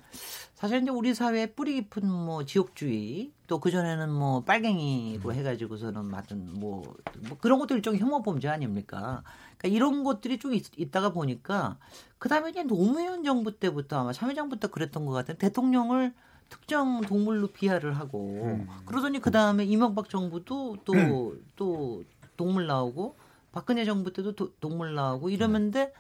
사실 0.64 0.82
이제 0.82 0.92
우리 0.92 1.14
사회에 1.14 1.48
뿌리 1.48 1.74
깊은 1.74 2.10
뭐 2.10 2.46
지역주의 2.46 3.34
또 3.48 3.60
그전에는 3.60 4.10
뭐 4.10 4.44
빨갱이로 4.44 5.30
음. 5.30 5.36
해가지고서는 5.36 6.06
맞은 6.06 6.54
뭐, 6.54 6.96
뭐 7.28 7.38
그런 7.40 7.60
것도 7.60 7.76
일종의 7.76 8.00
혐오 8.00 8.22
범죄 8.22 8.48
아닙니까? 8.48 9.24
그러니까 9.58 9.76
이런 9.76 10.04
것들이 10.04 10.40
좀 10.40 10.54
있, 10.54 10.92
다가 10.92 11.12
보니까 11.12 11.78
그 12.18 12.30
다음에 12.30 12.52
이제 12.52 12.64
노무현 12.64 13.24
정부 13.24 13.60
때부터 13.60 14.00
아마 14.00 14.14
참여정부 14.14 14.60
때 14.60 14.68
그랬던 14.68 15.06
것 15.06 15.12
같아요. 15.12 15.38
대통령을 15.38 16.14
특정 16.54 17.02
동물로 17.02 17.48
비하를 17.48 17.98
하고 17.98 18.44
음. 18.44 18.68
그러더니 18.86 19.20
그 19.20 19.32
다음에 19.32 19.66
이명박 19.66 20.08
정부도 20.08 20.78
또또 20.86 21.32
음. 21.32 21.46
또 21.56 22.04
동물 22.38 22.68
나오고 22.68 23.16
박근혜 23.52 23.86
정부 23.86 24.14
때도 24.14 24.36
도, 24.36 24.52
동물 24.60 24.94
나오고 24.94 25.32
이러는데 25.32 25.92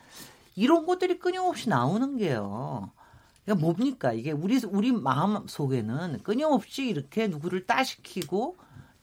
이런 0.55 0.85
것들이 0.85 1.17
끊임없이 1.17 1.69
나오는 1.69 2.17
게요. 2.17 2.91
그러니까 3.43 3.65
뭡니까 3.65 4.13
이게 4.13 4.31
우리 4.31 4.59
우리 4.67 4.91
마음 4.91 5.47
속에는 5.47 6.21
끊임없이 6.21 6.87
이렇게 6.87 7.27
누구를 7.27 7.65
따시키고 7.65 8.55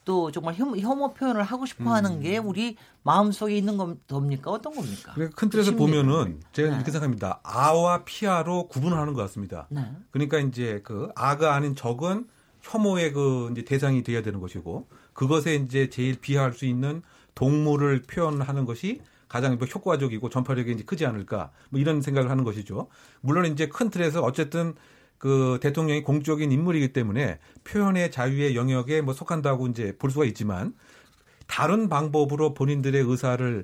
또 0.03 0.31
정말 0.31 0.55
혐, 0.55 0.77
혐오 0.77 1.13
표현을 1.13 1.43
하고 1.43 1.65
싶어 1.65 1.93
하는 1.93 2.13
음. 2.13 2.21
게 2.21 2.37
우리 2.37 2.75
마음 3.03 3.31
속에 3.31 3.55
있는 3.55 3.77
겁니까 3.77 4.51
어떤 4.51 4.73
겁니까? 4.73 5.13
큰 5.35 5.49
틀에서 5.49 5.75
보면은 5.75 6.39
제가 6.53 6.69
네. 6.69 6.75
이렇게 6.75 6.91
생각합니다. 6.91 7.39
아와 7.43 8.03
피아로 8.03 8.67
구분하는 8.67 9.13
것 9.13 9.21
같습니다. 9.23 9.67
네. 9.69 9.91
그러니까 10.09 10.39
이제 10.39 10.81
그 10.83 11.09
아가 11.15 11.53
아닌 11.55 11.75
적은 11.75 12.27
혐오의 12.61 13.13
그 13.13 13.49
이제 13.51 13.63
대상이 13.63 14.03
되어야 14.03 14.21
되는 14.21 14.39
것이고 14.39 14.87
그것에 15.13 15.55
이제 15.55 15.89
제일 15.89 16.19
비하할 16.19 16.53
수 16.53 16.65
있는 16.65 17.01
동물을 17.35 18.03
표현하는 18.03 18.65
것이 18.65 19.01
가장 19.27 19.57
뭐 19.57 19.67
효과적이고 19.67 20.29
전파력이 20.29 20.71
이제 20.73 20.83
크지 20.83 21.05
않을까 21.05 21.51
뭐 21.69 21.79
이런 21.79 22.01
생각을 22.01 22.29
하는 22.29 22.43
것이죠. 22.43 22.87
물론 23.21 23.45
이제 23.45 23.67
큰 23.67 23.89
틀에서 23.89 24.21
어쨌든 24.21 24.75
그 25.21 25.59
대통령이 25.61 26.01
공적인 26.01 26.51
인물이기 26.51 26.93
때문에 26.93 27.37
표현의 27.63 28.09
자유의 28.09 28.55
영역에 28.55 29.01
뭐 29.01 29.13
속한다고 29.13 29.67
이제 29.67 29.95
볼 29.99 30.09
수가 30.09 30.25
있지만 30.25 30.73
다른 31.45 31.89
방법으로 31.89 32.55
본인들의 32.55 32.99
의사를 33.03 33.63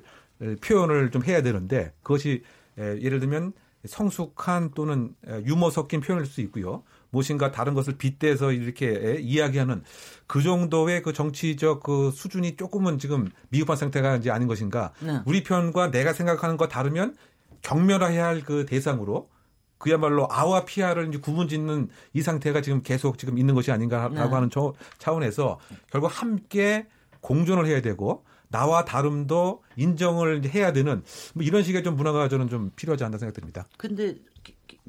표현을 0.62 1.10
좀 1.10 1.24
해야 1.24 1.42
되는데 1.42 1.92
그것이 2.04 2.44
예를 2.78 3.18
들면 3.18 3.54
성숙한 3.84 4.70
또는 4.76 5.16
유머 5.46 5.70
섞인 5.70 6.00
표현일 6.00 6.26
수 6.26 6.40
있고요. 6.42 6.84
무엇인가 7.10 7.50
다른 7.50 7.74
것을 7.74 7.96
빗대서 7.98 8.52
이렇게 8.52 9.18
이야기하는 9.20 9.82
그 10.28 10.42
정도의 10.42 11.02
그 11.02 11.12
정치적 11.12 11.82
그 11.82 12.12
수준이 12.12 12.54
조금은 12.54 13.00
지금 13.00 13.28
미흡한 13.48 13.76
상태가 13.76 14.14
이제 14.14 14.30
아닌 14.30 14.46
것인가. 14.46 14.92
네. 15.00 15.22
우리 15.26 15.42
편과 15.42 15.90
내가 15.90 16.12
생각하는 16.12 16.56
거 16.56 16.68
다르면 16.68 17.16
경멸해야 17.62 18.26
할 18.26 18.42
그 18.44 18.64
대상으로 18.64 19.28
그야말로 19.78 20.26
아와 20.30 20.64
피아를 20.64 21.08
이제 21.08 21.18
구분짓는 21.18 21.88
이 22.12 22.22
상태가 22.22 22.60
지금 22.60 22.82
계속 22.82 23.18
지금 23.18 23.38
있는 23.38 23.54
것이 23.54 23.70
아닌가라고 23.72 24.14
네. 24.14 24.20
하는 24.20 24.50
차원에서 24.98 25.58
결국 25.90 26.08
함께 26.08 26.86
공존을 27.20 27.66
해야 27.66 27.80
되고 27.80 28.24
나와 28.48 28.84
다름도 28.84 29.62
인정을 29.76 30.44
해야 30.46 30.72
되는 30.72 31.02
뭐 31.34 31.44
이런 31.44 31.62
식의 31.62 31.82
좀 31.82 31.96
문화가 31.96 32.28
저는 32.28 32.48
좀 32.48 32.70
필요하지 32.76 33.04
않나 33.04 33.18
생각됩니다. 33.18 33.66
근데 33.76 34.16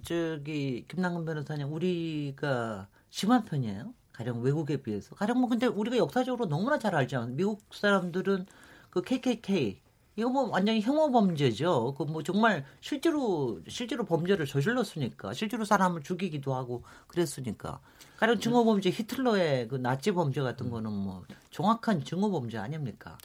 저기 0.03 0.85
김남근 0.87 1.25
변호사님 1.25 1.71
우리가 1.71 2.87
심한 3.09 3.43
편이에요. 3.45 3.93
가령 4.13 4.41
외국에 4.41 4.81
비해서. 4.81 5.15
가령 5.15 5.39
뭐 5.39 5.49
근데 5.49 5.65
우리가 5.65 5.97
역사적으로 5.97 6.47
너무나 6.47 6.79
잘 6.79 6.95
알죠. 6.95 7.25
미국 7.27 7.61
사람들은 7.71 8.45
그 8.89 9.01
KKK 9.01 9.81
이거 10.19 10.29
뭐 10.29 10.49
완전히 10.49 10.81
혐오 10.81 11.11
범죄죠. 11.11 11.95
그 11.97 12.03
뭐 12.09 12.23
정말 12.23 12.65
실제로 12.81 13.59
실제로 13.67 14.03
범죄를 14.05 14.45
저질렀으니까 14.45 15.33
실제로 15.33 15.63
사람을 15.65 16.01
죽이기도 16.03 16.53
하고 16.55 16.83
그랬으니까. 17.07 17.79
가령 18.17 18.39
증오 18.39 18.65
범죄 18.65 18.89
히틀러의 18.89 19.69
그 19.69 19.75
나치 19.75 20.11
범죄 20.11 20.41
같은 20.41 20.69
거는 20.69 20.91
뭐 20.91 21.23
정확한 21.51 22.03
증오 22.03 22.29
범죄 22.31 22.57
아닙니까? 22.57 23.17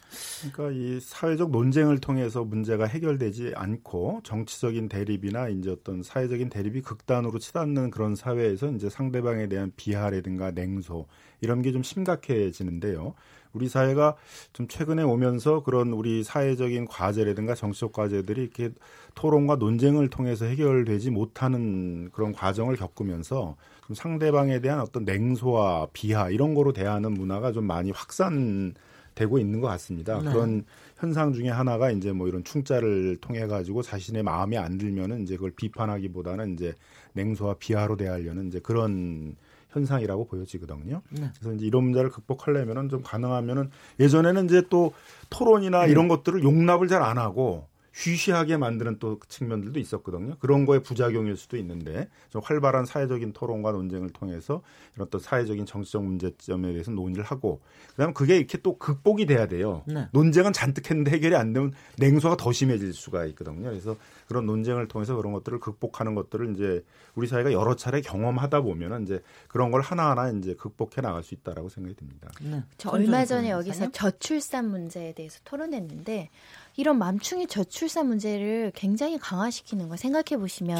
그러니까 0.52 0.78
이 0.78 1.00
사회적 1.00 1.50
논쟁을 1.50 1.98
통해서 1.98 2.44
문제가 2.44 2.84
해결되지 2.84 3.54
않고 3.56 4.20
정치적인 4.22 4.88
대립이나 4.88 5.48
이제 5.48 5.70
어떤 5.70 6.02
사회적인 6.04 6.48
대립이 6.48 6.82
극단으로 6.82 7.40
치닫는 7.40 7.90
그런 7.90 8.14
사회에서 8.14 8.70
이제 8.70 8.88
상대방에 8.88 9.48
대한 9.48 9.72
비하라든가 9.74 10.52
냉소 10.52 11.06
이런 11.40 11.60
게 11.62 11.72
좀 11.72 11.82
심각해지는데요. 11.82 13.14
우리 13.54 13.68
사회가 13.68 14.16
좀 14.52 14.68
최근에 14.68 15.02
오면서 15.02 15.62
그런 15.62 15.92
우리 15.92 16.22
사회적인 16.22 16.86
과제라든가 16.86 17.54
정치적 17.54 17.92
과제들이 17.92 18.42
이렇게 18.42 18.70
토론과 19.14 19.56
논쟁을 19.56 20.10
통해서 20.10 20.44
해결되지 20.44 21.10
못하는 21.10 22.10
그런 22.12 22.32
과정을 22.32 22.76
겪으면서 22.76 23.56
좀 23.86 23.94
상대방에 23.94 24.60
대한 24.60 24.80
어떤 24.80 25.04
냉소와 25.04 25.88
비하 25.92 26.30
이런 26.30 26.54
거로 26.54 26.72
대하는 26.72 27.14
문화가 27.14 27.52
좀 27.52 27.64
많이 27.64 27.90
확산 27.90 28.74
되고 29.14 29.38
있는 29.38 29.60
것 29.60 29.68
같습니다. 29.68 30.20
네. 30.20 30.32
그런 30.32 30.64
현상 30.96 31.32
중에 31.32 31.48
하나가 31.48 31.90
이제 31.90 32.12
뭐 32.12 32.28
이런 32.28 32.42
충자를 32.44 33.16
통해 33.20 33.46
가지고 33.46 33.82
자신의 33.82 34.22
마음에 34.22 34.56
안 34.56 34.78
들면은 34.78 35.22
이제 35.22 35.36
그걸 35.36 35.52
비판하기보다는 35.52 36.54
이제 36.54 36.74
냉소와 37.12 37.54
비하로 37.58 37.96
대하려는 37.96 38.48
이제 38.48 38.58
그런 38.58 39.36
현상이라고 39.74 40.26
보여지거든요. 40.26 41.02
네. 41.10 41.30
그래서 41.38 41.54
이제 41.54 41.66
이런 41.66 41.84
문제를 41.84 42.10
극복하려면은 42.10 42.88
좀 42.88 43.02
가능하면은 43.02 43.70
예전에는 44.00 44.46
이제 44.46 44.62
또 44.70 44.94
토론이나 45.30 45.84
네. 45.84 45.90
이런 45.92 46.08
것들을 46.08 46.42
용납을 46.42 46.88
잘 46.88 47.02
안 47.02 47.18
하고 47.18 47.66
쉬쉬하게 47.94 48.56
만드는 48.56 48.98
또 48.98 49.20
측면들도 49.28 49.78
있었거든요. 49.78 50.36
그런 50.40 50.66
거에 50.66 50.80
부작용일 50.80 51.36
수도 51.36 51.56
있는데 51.56 52.08
좀 52.28 52.42
활발한 52.44 52.86
사회적인 52.86 53.32
토론과 53.32 53.70
논쟁을 53.70 54.10
통해서 54.10 54.62
이런 54.96 55.08
또 55.10 55.20
사회적인 55.20 55.64
정치적 55.64 56.02
문제점에 56.02 56.72
대해서 56.72 56.90
논의를 56.90 57.22
하고 57.22 57.60
그다음에 57.90 58.12
그게 58.12 58.36
이렇게 58.36 58.58
또 58.58 58.78
극복이 58.78 59.26
돼야 59.26 59.46
돼요. 59.46 59.84
네. 59.86 60.08
논쟁은 60.12 60.52
잔뜩 60.52 60.90
했는데 60.90 61.12
해결이 61.12 61.36
안 61.36 61.52
되면 61.52 61.72
냉소가 61.98 62.36
더 62.36 62.50
심해질 62.50 62.92
수가 62.92 63.26
있거든요. 63.26 63.70
그래서 63.70 63.96
그런 64.26 64.44
논쟁을 64.46 64.88
통해서 64.88 65.14
그런 65.14 65.32
것들을 65.32 65.60
극복하는 65.60 66.16
것들을 66.16 66.52
이제 66.52 66.84
우리 67.14 67.28
사회가 67.28 67.52
여러 67.52 67.76
차례 67.76 68.00
경험하다 68.00 68.62
보면은 68.62 69.04
이제 69.04 69.22
그런 69.46 69.70
걸 69.70 69.82
하나하나 69.82 70.30
이제 70.30 70.54
극복해 70.54 71.00
나갈 71.00 71.22
수 71.22 71.34
있다라고 71.34 71.68
생각이 71.68 71.94
듭니다. 71.94 72.28
네. 72.42 72.64
저 72.76 72.90
얼마 72.90 73.24
전에 73.24 73.50
여기서 73.50 73.92
저출산 73.92 74.68
문제에 74.68 75.12
대해서 75.12 75.38
토론했는데 75.44 76.30
이런 76.76 76.98
맘충이 76.98 77.46
저출산 77.46 78.08
문제를 78.08 78.72
굉장히 78.74 79.16
강화시키는 79.18 79.88
거 79.88 79.96
생각해 79.96 80.38
보시면 80.40 80.76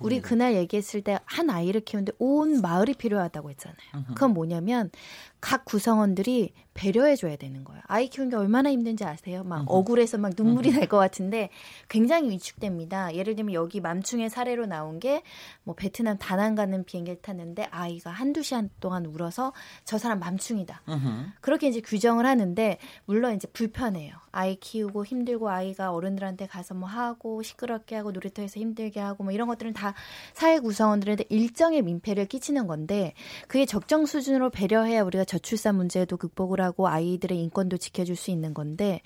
우리 0.00 0.20
그날 0.20 0.54
얘기했을 0.54 1.02
때 1.02 1.18
한 1.26 1.48
아이를 1.50 1.80
키우는데 1.82 2.12
온 2.18 2.60
마을이 2.60 2.94
필요하다고 2.94 3.50
했잖아요. 3.50 3.78
그건 4.14 4.34
뭐냐면 4.34 4.90
각 5.40 5.64
구성원들이 5.64 6.52
배려해 6.74 7.16
줘야 7.16 7.36
되는 7.36 7.64
거예요. 7.64 7.82
아이 7.86 8.08
키우는 8.08 8.30
게 8.30 8.36
얼마나 8.36 8.70
힘든지 8.70 9.04
아세요? 9.04 9.44
막 9.44 9.64
억울해서 9.70 10.18
막 10.18 10.32
눈물이 10.36 10.72
날 10.72 10.86
것 10.88 10.98
같은데 10.98 11.50
굉장히 11.88 12.30
위축됩니다. 12.30 13.14
예를 13.14 13.34
들면 13.36 13.54
여기 13.54 13.80
맘충의 13.80 14.28
사례로 14.30 14.66
나온 14.66 14.98
게 15.00 15.22
뭐 15.64 15.74
베트남 15.76 16.18
다낭 16.18 16.54
가는 16.56 16.82
비행기를 16.84 17.20
탔는데 17.22 17.68
아이가 17.70 18.10
한두 18.10 18.42
시간 18.42 18.68
동안 18.80 19.06
울어서 19.06 19.52
저 19.84 19.98
사람 19.98 20.18
맘충이다. 20.18 20.82
그렇게 21.40 21.68
이제 21.68 21.80
규정을 21.80 22.26
하는데 22.26 22.78
물론 23.04 23.34
이제 23.36 23.46
불편해요. 23.48 24.14
아이 24.32 24.56
키우고 24.56 25.04
힘들고 25.04 25.50
아이가 25.50 25.92
어른들한테 25.92 26.46
가서 26.46 26.74
뭐 26.74 26.88
하고 26.88 27.42
시끄럽게 27.42 27.96
하고 27.96 28.12
놀이터에서 28.12 28.58
힘들게 28.58 28.98
하고 28.98 29.24
뭐 29.24 29.32
이런 29.32 29.46
것들은 29.46 29.74
다 29.74 29.94
사회 30.32 30.58
구성원들한테 30.58 31.26
일정의 31.28 31.82
민폐를 31.82 32.26
끼치는 32.26 32.66
건데 32.66 33.12
그게 33.46 33.66
적정 33.66 34.06
수준으로 34.06 34.48
배려해야 34.50 35.02
우리가 35.02 35.24
저출산 35.24 35.76
문제도 35.76 36.16
극복을 36.16 36.62
하고 36.62 36.88
아이들의 36.88 37.38
인권도 37.38 37.76
지켜줄 37.76 38.16
수 38.16 38.30
있는 38.30 38.54
건데 38.54 39.02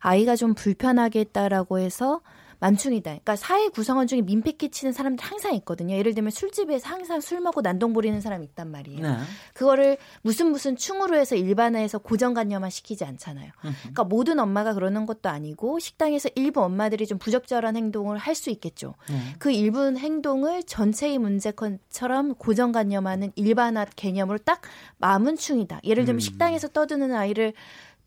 아이가 0.00 0.34
좀 0.34 0.54
불편하게 0.54 1.20
했다라고 1.20 1.78
해서 1.78 2.20
만충이다. 2.64 3.10
그러니까 3.10 3.36
사회 3.36 3.68
구성원 3.68 4.06
중에 4.06 4.22
민폐 4.22 4.52
끼치는 4.52 4.92
사람들 4.92 5.22
항상 5.22 5.54
있거든요. 5.56 5.94
예를 5.94 6.14
들면 6.14 6.30
술집에서 6.30 6.88
항상 6.88 7.20
술 7.20 7.40
먹고 7.40 7.60
난동 7.60 7.92
부리는 7.92 8.18
사람이 8.20 8.44
있단 8.46 8.70
말이에요. 8.70 9.02
네. 9.02 9.16
그거를 9.52 9.98
무슨 10.22 10.50
무슨 10.50 10.74
충으로 10.74 11.16
해서 11.16 11.36
일반화해서 11.36 11.98
고정관념화 11.98 12.70
시키지 12.70 13.04
않잖아요. 13.04 13.50
그러니까 13.60 14.04
모든 14.04 14.38
엄마가 14.38 14.72
그러는 14.72 15.04
것도 15.04 15.28
아니고 15.28 15.78
식당에서 15.78 16.30
일부 16.34 16.62
엄마들이 16.62 17.06
좀 17.06 17.18
부적절한 17.18 17.76
행동을 17.76 18.18
할 18.18 18.34
수 18.34 18.50
있겠죠. 18.50 18.94
네. 19.08 19.16
그 19.38 19.52
일부 19.52 19.96
행동을 19.96 20.64
전체의 20.64 21.18
문제처럼 21.18 22.34
고정관념하는 22.34 23.30
일반화 23.36 23.86
개념으로 23.94 24.38
딱 24.38 24.60
마문충이다. 24.98 25.82
예를 25.84 26.04
들면 26.04 26.16
음. 26.16 26.20
식당에서 26.20 26.66
떠드는 26.66 27.14
아이를 27.14 27.52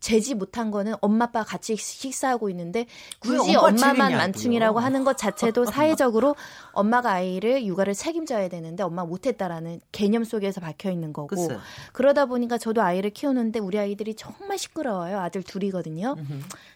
재지 0.00 0.34
못한 0.34 0.70
거는 0.70 0.94
엄마 1.00 1.26
아빠 1.28 1.42
같이 1.42 1.76
식사하고 1.76 2.48
있는데 2.50 2.86
굳이 3.18 3.54
엄마만 3.56 4.12
만충이라고 4.12 4.78
하는 4.78 5.04
것 5.04 5.18
자체도 5.18 5.64
사회적으로 5.66 6.36
엄마가 6.72 7.12
아이를 7.12 7.64
육아를 7.66 7.92
책임져야 7.94 8.48
되는데 8.48 8.82
엄마 8.82 9.04
못했다라는 9.04 9.80
개념 9.92 10.24
속에서 10.24 10.60
박혀 10.60 10.90
있는 10.90 11.12
거고. 11.12 11.28
글쎄. 11.28 11.58
그러다 11.92 12.26
보니까 12.26 12.56
저도 12.58 12.82
아이를 12.82 13.10
키우는데 13.10 13.58
우리 13.58 13.78
아이들이 13.78 14.14
정말 14.14 14.56
시끄러워요. 14.58 15.18
아들 15.20 15.42
둘이거든요. 15.42 16.16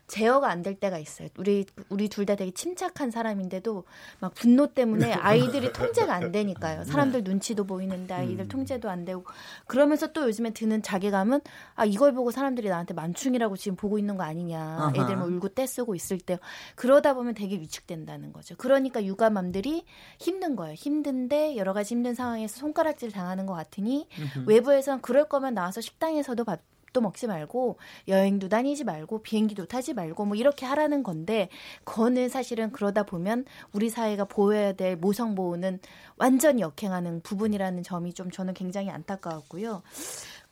제어가 0.09 0.51
안 0.51 0.63
될 0.63 0.75
때가 0.77 0.99
있어요. 0.99 1.29
우리 1.39 1.65
우리 1.89 2.09
둘 2.09 2.27
다 2.27 2.37
되게 2.37 2.53
침착한 2.53 3.11
사람인데도 3.11 3.83
막 4.21 4.33
분노 4.35 4.69
때문에 4.69 5.13
아이들이 5.59 5.73
통제가 5.73 6.15
안 6.15 6.31
되니까요. 6.31 6.85
사람들 6.85 7.25
눈치도 7.25 7.65
보이는데 7.65 8.15
아이들 8.15 8.45
음. 8.45 8.49
통제도 8.49 8.89
안 8.91 9.05
되고. 9.05 9.25
그러면서 9.67 10.13
또 10.13 10.23
요즘에 10.25 10.51
드는 10.51 10.83
자괴감은 10.83 11.41
아 11.75 11.85
이걸 11.85 12.13
보고 12.13 12.31
사람들이 12.31 12.69
나한테 12.69 12.95
만 12.95 13.12
만충이라고 13.13 13.57
지금 13.57 13.77
보고 13.77 13.99
있는 13.99 14.17
거 14.17 14.25
아니냐. 14.25 14.93
애들 14.97 15.17
뭐 15.17 15.27
울고 15.29 15.51
떼쓰고 15.51 15.95
있을 15.95 16.19
때 16.19 16.39
그러다 16.75 17.15
보면 17.15 17.35
되게 17.35 17.57
위축된다는 17.57 18.33
거죠. 18.33 18.55
그러니까 18.57 19.05
육아맘들이 19.05 19.85
힘든 20.19 20.57
거예요. 20.57 20.75
힘든데 20.75 21.57
여러 21.57 21.73
가지 21.73 21.95
힘든 21.95 22.15
상황에서 22.15 22.59
손가락질 22.59 23.13
당하는 23.13 23.47
것 23.47 23.55
같으니 23.55 24.09
외부에서는 24.47 25.03
그럴 25.03 25.29
거면 25.29 25.55
나와서 25.55 25.81
식당에서도 25.81 26.45
밥, 26.45 26.61
도 26.93 27.01
먹지 27.01 27.27
말고 27.27 27.79
여행도 28.07 28.51
다니지 28.51 28.85
말고 28.85 29.23
비행기도 29.23 29.65
타지 29.65 29.95
말고 29.95 30.27
뭐 30.27 30.37
이렇게 30.37 30.67
하라는 30.67 31.03
건데 31.03 31.49
그거는 31.85 32.29
사실은 32.29 32.71
그러다 32.71 33.05
보면 33.05 33.47
우리 33.73 33.89
사회가 33.89 34.27
보여야 34.27 34.75
될 34.75 34.97
모성 34.97 35.35
보호는 35.35 35.81
완전히 36.19 36.61
역행하는 36.61 37.23
부분이라는 37.23 37.83
점이 37.83 38.13
좀 38.13 38.31
저는 38.31 38.53
굉장히 38.53 38.91
안타까웠고요. 38.91 39.83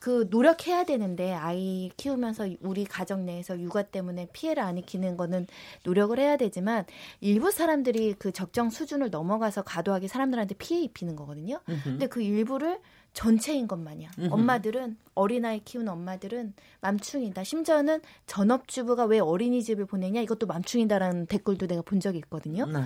그 0.01 0.25
노력해야 0.31 0.83
되는데 0.83 1.31
아이 1.31 1.91
키우면서 1.95 2.47
우리 2.61 2.85
가정 2.85 3.23
내에서 3.23 3.59
육아 3.59 3.83
때문에 3.83 4.29
피해를 4.33 4.63
안 4.63 4.79
입히는 4.79 5.15
거는 5.15 5.45
노력을 5.83 6.17
해야 6.17 6.37
되지만 6.37 6.85
일부 7.19 7.51
사람들이 7.51 8.15
그 8.17 8.31
적정 8.31 8.71
수준을 8.71 9.11
넘어가서 9.11 9.61
과도하게 9.61 10.07
사람들한테 10.07 10.55
피해 10.55 10.81
입히는 10.81 11.15
거거든요. 11.15 11.59
으흠. 11.69 11.81
근데 11.83 12.07
그 12.07 12.23
일부를 12.23 12.79
전체인 13.13 13.67
것 13.67 13.77
마냥. 13.77 14.09
엄마들은 14.31 14.97
어린아이 15.13 15.59
키우는 15.59 15.89
엄마들은 15.89 16.55
맘충이다. 16.79 17.43
심지어는 17.43 18.01
전업주부가 18.25 19.05
왜 19.05 19.19
어린이집을 19.19 19.85
보내냐 19.85 20.21
이것도 20.21 20.47
맘충이다라는 20.47 21.27
댓글도 21.27 21.67
내가 21.67 21.83
본 21.83 21.99
적이 21.99 22.17
있거든요. 22.19 22.65
네. 22.65 22.79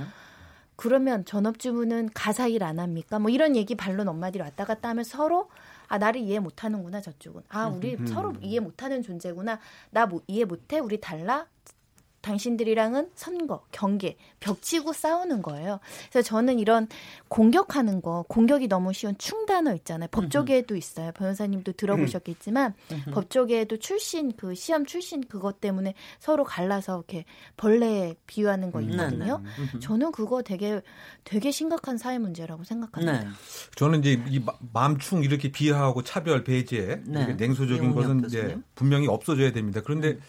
그러면 0.76 1.24
전업주부는 1.24 2.10
가사 2.14 2.48
일 2.48 2.62
안 2.64 2.80
합니까? 2.80 3.20
뭐 3.20 3.30
이런 3.32 3.56
얘기 3.56 3.76
반론 3.76 4.10
엄마들이 4.10 4.42
왔다 4.44 4.66
갔다 4.66 4.90
하면 4.90 5.06
서로 5.06 5.48
아 5.88 5.98
나를 5.98 6.22
이해 6.22 6.39
못하는구나 6.39 7.01
저쪽은. 7.01 7.44
아 7.50 7.68
우리 7.68 7.96
음. 7.96 8.07
서로 8.07 8.33
이해 8.42 8.60
못하는 8.60 9.01
존재구나. 9.01 9.60
나 9.92 10.05
뭐, 10.05 10.22
이해 10.27 10.46
못해? 10.46 10.79
우리 10.79 11.00
달라 11.00 11.48
당신들이랑은 12.25 13.11
선거, 13.14 13.61
경계, 13.72 14.18
벽치고 14.40 14.94
싸우는 14.94 15.44
거예요. 15.44 15.79
그래서 16.09 16.27
저는 16.27 16.57
이런 16.57 16.88
공격하는 17.27 18.01
거, 18.01 18.25
공격이 18.27 18.68
너무 18.68 18.94
쉬운 18.94 19.16
충단어 19.20 19.75
있잖아요. 19.75 20.09
법조계에도 20.11 20.75
있어요. 20.75 21.11
변호사님도 21.11 21.74
들어보셨겠지만 21.74 22.74
법조계에도 23.14 23.77
출신 23.77 24.31
그 24.35 24.55
시험 24.55 24.88
출신 24.88 25.24
그것 25.24 25.61
때문에 25.61 25.94
서로 26.20 26.44
갈라서 26.44 26.96
이렇게 26.98 27.25
벌레 27.57 28.16
비유하는 28.25 28.72
거 28.72 28.81
있거든요. 28.81 29.44
저는 29.79 30.11
그거 30.11 30.42
되게 30.42 30.81
되게 31.24 31.51
심각한 31.51 32.00
사회 32.00 32.18
문제라고 32.18 32.64
생각합니다. 32.64 33.20
네. 33.20 33.29
저는 33.75 34.00
이제 34.00 34.20
이 34.29 34.44
맘충 34.74 35.24
이렇게 35.24 35.51
비하하고 35.51 36.01
차별 36.01 36.44
배제 36.44 37.03
네. 37.05 37.35
냉소적인 37.35 37.94
것은 37.94 38.25
이제 38.25 38.57
분명히 38.74 39.07
없어져야 39.07 39.51
됩니다. 39.51 39.81
그런데 39.83 40.14
음. 40.14 40.22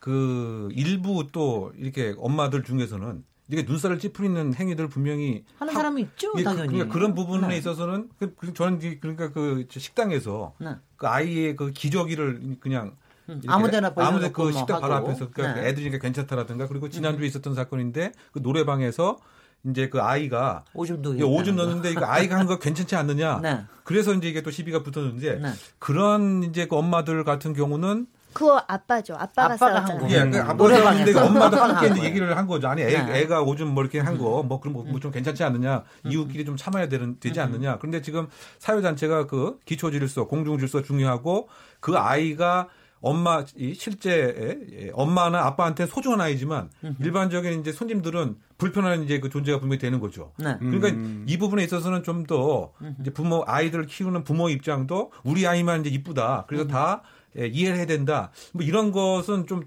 그 0.00 0.68
일부 0.72 1.28
또 1.30 1.72
이렇게 1.76 2.14
엄마들 2.18 2.64
중에서는 2.64 3.22
이게 3.48 3.62
눈살을 3.62 3.98
찌푸리는 3.98 4.54
행위들 4.54 4.88
분명히 4.88 5.44
하는 5.58 5.72
사람이 5.74 6.02
있죠, 6.02 6.32
예, 6.38 6.42
당연히. 6.42 6.68
그러니까 6.68 6.92
그런 6.92 7.14
부분에 7.14 7.48
네. 7.48 7.58
있어서는 7.58 8.08
그, 8.18 8.34
그 8.34 8.54
저는 8.54 8.78
그러니까 9.00 9.30
그 9.32 9.66
식당에서 9.68 10.54
네. 10.58 10.76
그 10.96 11.06
아이의 11.06 11.56
그 11.56 11.72
기저귀를 11.72 12.58
그냥 12.60 12.96
음, 13.28 13.40
아무데나 13.46 13.92
아무데 13.96 14.30
그 14.30 14.52
식당 14.52 14.80
바로 14.80 14.94
앞에서 14.94 15.30
그러니까 15.30 15.60
네. 15.60 15.68
애들이 15.68 15.96
괜찮다라든가 15.98 16.66
그리고 16.68 16.88
지난주에 16.88 17.24
음. 17.24 17.26
있었던 17.26 17.54
사건인데 17.54 18.12
그 18.32 18.38
노래방에서 18.38 19.18
이제 19.66 19.88
그 19.90 20.00
아이가 20.00 20.64
오줌도 20.72 21.16
오줌 21.28 21.56
넣는데 21.56 21.90
이거 21.90 22.06
아이가 22.06 22.38
한 22.38 22.46
거 22.46 22.58
괜찮지 22.58 22.96
않느냐. 22.96 23.40
네. 23.42 23.60
그래서 23.84 24.14
이제 24.14 24.28
이게 24.28 24.42
또 24.42 24.50
시비가 24.50 24.82
붙었는데 24.82 25.40
네. 25.40 25.48
그런 25.78 26.44
이제 26.44 26.66
그 26.66 26.76
엄마들 26.76 27.22
같은 27.24 27.52
경우는 27.52 28.06
그거 28.32 28.62
아빠죠. 28.66 29.14
아빠가, 29.14 29.54
아빠가 29.54 29.80
한 29.84 29.98
거. 29.98 30.10
예, 30.10 30.28
그 30.28 30.38
아빠가 30.40 30.86
하는데 30.86 31.18
엄마도 31.18 31.56
함께 31.56 32.04
얘기를 32.04 32.36
한 32.36 32.46
거죠. 32.46 32.68
아니, 32.68 32.82
애, 32.82 33.02
네. 33.02 33.26
가 33.26 33.42
오줌 33.42 33.68
뭐 33.68 33.82
이렇게 33.82 33.98
한 33.98 34.18
거, 34.18 34.42
뭐 34.42 34.60
그런 34.60 34.72
뭐좀 34.72 35.10
괜찮지 35.10 35.42
않느냐. 35.44 35.82
음. 36.06 36.10
이웃끼리 36.10 36.44
좀 36.44 36.56
참아야 36.56 36.88
되는, 36.88 37.18
되지 37.20 37.40
음. 37.40 37.44
않느냐. 37.44 37.78
그런데 37.78 38.02
지금 38.02 38.28
사회단체가 38.58 39.26
그 39.26 39.58
기초 39.64 39.90
질서, 39.90 40.26
공중 40.26 40.58
질서 40.58 40.82
중요하고 40.82 41.48
그 41.80 41.96
아이가 41.96 42.68
엄마 43.02 43.44
이 43.56 43.74
실제 43.74 44.90
엄마나 44.92 45.46
아빠한테 45.46 45.86
소중한 45.86 46.20
아이지만 46.20 46.68
일반적인 47.00 47.60
이제 47.60 47.72
손님들은 47.72 48.36
불편한 48.58 49.02
이제 49.02 49.20
그 49.20 49.30
존재가 49.30 49.58
분명히 49.58 49.78
되는 49.78 50.00
거죠. 50.00 50.32
네. 50.36 50.56
그러니까 50.58 50.88
음. 50.88 51.24
이 51.26 51.38
부분에 51.38 51.64
있어서는 51.64 52.02
좀더 52.02 52.72
이제 53.00 53.10
부모 53.10 53.42
아이들을 53.46 53.86
키우는 53.86 54.24
부모 54.24 54.50
입장도 54.50 55.12
우리 55.24 55.46
아이만 55.46 55.80
이제 55.80 55.88
이쁘다. 55.88 56.44
그래서 56.46 56.64
음. 56.64 56.68
다 56.68 57.02
예, 57.38 57.46
이해를 57.46 57.76
해야 57.78 57.86
된다. 57.86 58.30
뭐 58.52 58.64
이런 58.64 58.92
것은 58.92 59.46
좀 59.46 59.62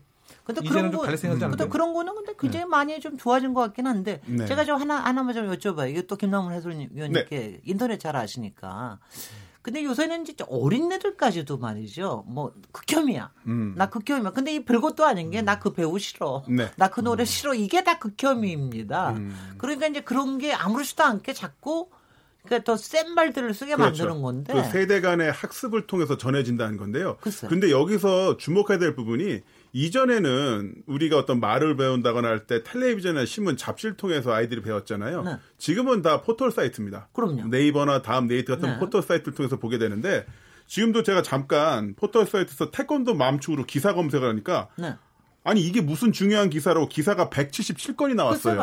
근데 0.45 0.62
그런 0.62 0.91
거, 0.91 1.04
근데 1.58 1.67
그런 1.69 1.93
거는 1.93 2.15
근데 2.15 2.34
굉장히 2.38 2.65
네. 2.65 2.69
많이 2.69 2.99
좀 2.99 3.17
좋아진 3.17 3.54
것 3.54 3.62
같긴 3.62 3.88
한데 3.88 4.19
네. 4.26 4.45
제가 4.45 4.65
좀 4.65 4.80
하나 4.80 4.95
하나만 4.97 5.34
좀 5.34 5.49
여쭤봐요. 5.49 5.89
이게 5.89 6.02
또 6.06 6.17
김남훈 6.17 6.54
해설위원님께 6.54 7.30
네. 7.30 7.62
인터넷 7.63 7.97
잘 7.99 8.15
아시니까. 8.17 8.99
근데 9.62 9.82
요새는 9.86 10.26
진짜 10.26 10.43
어린애들까지도 10.49 11.58
말이죠. 11.58 12.26
뭐 12.28 12.52
극혐이야. 12.73 13.32
음. 13.47 13.73
나 13.78 13.89
극혐이야. 13.89 14.32
근데 14.32 14.54
이 14.56 14.65
별것도 14.65 15.06
아닌 15.06 15.32
게 15.32 15.41
나 15.41 15.58
그 15.60 15.71
배우 15.71 15.97
싫어. 15.99 16.43
네. 16.49 16.69
나그 16.76 16.99
노래 16.99 17.23
싫어. 17.23 17.54
이게 17.54 17.82
다 17.86 17.97
극혐입니다. 17.97 19.12
음. 19.12 19.56
그러니까 19.58 19.88
이제 19.88 20.02
그런 20.02 20.38
게 20.38 20.52
아무렇지도 20.52 21.04
않게 21.06 21.32
자꾸 21.32 21.88
그러니까 22.46 22.64
더 22.66 22.76
센 22.78 23.14
말들을 23.14 23.54
쓰게 23.54 23.76
그렇죠. 23.76 24.04
만드는 24.06 24.22
건데. 24.22 24.54
그 24.54 24.64
세대 24.70 25.00
간의 25.02 25.32
학습을 25.32 25.88
통해서 25.88 26.18
전해진다는 26.18 26.78
건데요. 26.78 27.18
글쎄. 27.22 27.48
근데 27.48 27.72
여기서 27.72 28.38
주목해야 28.38 28.80
될 28.80 28.96
부분이 28.96 29.42
이전에는 29.72 30.76
우리가 30.86 31.18
어떤 31.18 31.40
말을 31.40 31.76
배운다거나 31.78 32.28
할 32.28 32.46
때 32.46 32.62
텔레비전이나 32.64 33.26
신문 33.26 33.56
잡지를 33.58 33.96
통해서 33.96 34.34
아이들이 34.34 34.62
배웠잖아요. 34.62 35.24
네. 35.24 35.38
지금은 35.58 36.02
다 36.02 36.22
포털 36.22 36.52
사이트입니다. 36.52 37.08
그럼요. 37.14 37.46
네이버나 37.48 38.02
다음 38.02 38.28
네이트 38.28 38.54
같은 38.54 38.70
네. 38.74 38.80
포털 38.80 39.02
사이트를 39.02 39.34
통해서 39.34 39.58
보게 39.58 39.78
되는데 39.78 40.26
지금도 40.68 41.04
제가 41.04 41.22
잠깐 41.22 41.96
포털 41.96 42.26
사이트에서 42.26 42.72
태권도 42.72 43.14
맘축으로 43.16 43.64
기사 43.66 43.94
검색을 43.94 44.28
하니까 44.30 44.68
네. 44.78 44.96
아니 45.44 45.62
이게 45.62 45.82
무슨 45.82 46.12
중요한 46.12 46.50
기사로 46.50 46.88
기사가 46.88 47.30
177건이 47.30 48.16
나왔어요. 48.16 48.56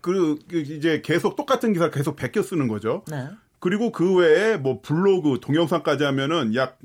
그, 0.00 0.38
그 0.48 0.58
이제 0.60 1.02
계속 1.04 1.36
똑같은 1.36 1.72
기사 1.72 1.90
계속 1.90 2.16
베껴 2.16 2.42
쓰는 2.42 2.68
거죠. 2.68 3.04
네. 3.10 3.28
그리고 3.58 3.92
그 3.92 4.14
외에 4.16 4.56
뭐 4.56 4.80
블로그 4.82 5.38
동영상까지 5.40 6.04
하면은 6.04 6.54
약 6.54 6.78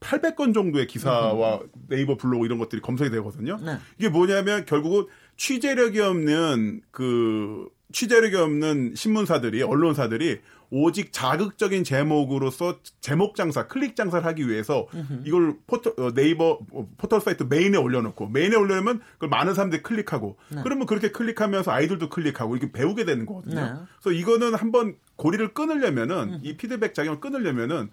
800건 0.00 0.52
정도의 0.52 0.86
기사와 0.86 1.60
네이버 1.88 2.16
블로그 2.16 2.44
이런 2.44 2.58
것들이 2.58 2.82
검색이 2.82 3.10
되거든요. 3.10 3.58
네. 3.62 3.78
이게 3.98 4.08
뭐냐면 4.08 4.64
결국은 4.66 5.06
취재력이 5.36 6.00
없는 6.00 6.82
그 6.90 7.68
취재력이 7.92 8.36
없는 8.36 8.94
신문사들이 8.96 9.62
언론사들이 9.62 10.40
오직 10.70 11.12
자극적인 11.12 11.84
제목으로서 11.84 12.78
제목 13.00 13.36
장사, 13.36 13.66
클릭 13.66 13.96
장사를 13.96 14.24
하기 14.26 14.48
위해서 14.48 14.86
이걸 15.24 15.56
포털, 15.66 15.94
어, 15.98 16.12
네이버 16.12 16.58
어, 16.72 16.88
포털 16.96 17.20
사이트 17.20 17.44
메인에 17.44 17.78
올려놓고 17.78 18.28
메인에 18.28 18.56
올려놓으면 18.56 19.00
그걸 19.14 19.28
많은 19.28 19.54
사람들이 19.54 19.82
클릭하고 19.82 20.36
네. 20.48 20.60
그러면 20.62 20.86
그렇게 20.86 21.10
클릭하면서 21.10 21.70
아이들도 21.70 22.08
클릭하고 22.08 22.56
이렇게 22.56 22.72
배우게 22.72 23.04
되는 23.04 23.26
거거든요. 23.26 23.60
네. 23.60 23.72
그래서 24.00 24.18
이거는 24.18 24.54
한번 24.54 24.96
고리를 25.16 25.54
끊으려면은 25.54 26.40
이 26.42 26.56
피드백 26.56 26.94
작용을 26.94 27.20
끊으려면은 27.20 27.90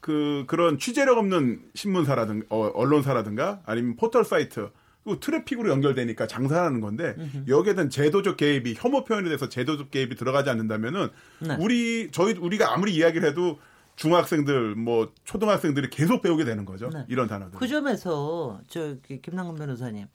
그 0.00 0.44
그런 0.46 0.78
취재력 0.78 1.18
없는 1.18 1.62
신문사라든가 1.74 2.46
어, 2.50 2.70
언론사라든가 2.74 3.60
아니면 3.66 3.96
포털 3.96 4.24
사이트 4.24 4.70
그 5.08 5.20
트래픽으로 5.20 5.70
연결되니까 5.70 6.26
장사하는 6.26 6.80
건데 6.80 7.16
여기에 7.48 7.74
대한 7.74 7.90
제도적 7.90 8.36
개입이 8.36 8.74
혐오 8.76 9.04
표현에 9.04 9.28
대해서 9.28 9.48
제도적 9.48 9.90
개입이 9.90 10.14
들어가지 10.16 10.50
않는다면은 10.50 11.08
네. 11.40 11.56
우리 11.58 12.10
저희 12.12 12.34
우리가 12.34 12.72
아무리 12.72 12.94
이야기를 12.94 13.28
해도 13.28 13.58
중학생들 13.96 14.76
뭐 14.76 15.12
초등학생들이 15.24 15.90
계속 15.90 16.22
배우게 16.22 16.44
되는 16.44 16.64
거죠. 16.64 16.88
네. 16.88 17.04
이런 17.08 17.26
단어들. 17.26 17.58
그 17.58 17.66
점에서 17.66 18.60
저 18.68 18.96
김남근 19.02 19.56
변호사님, 19.56 20.06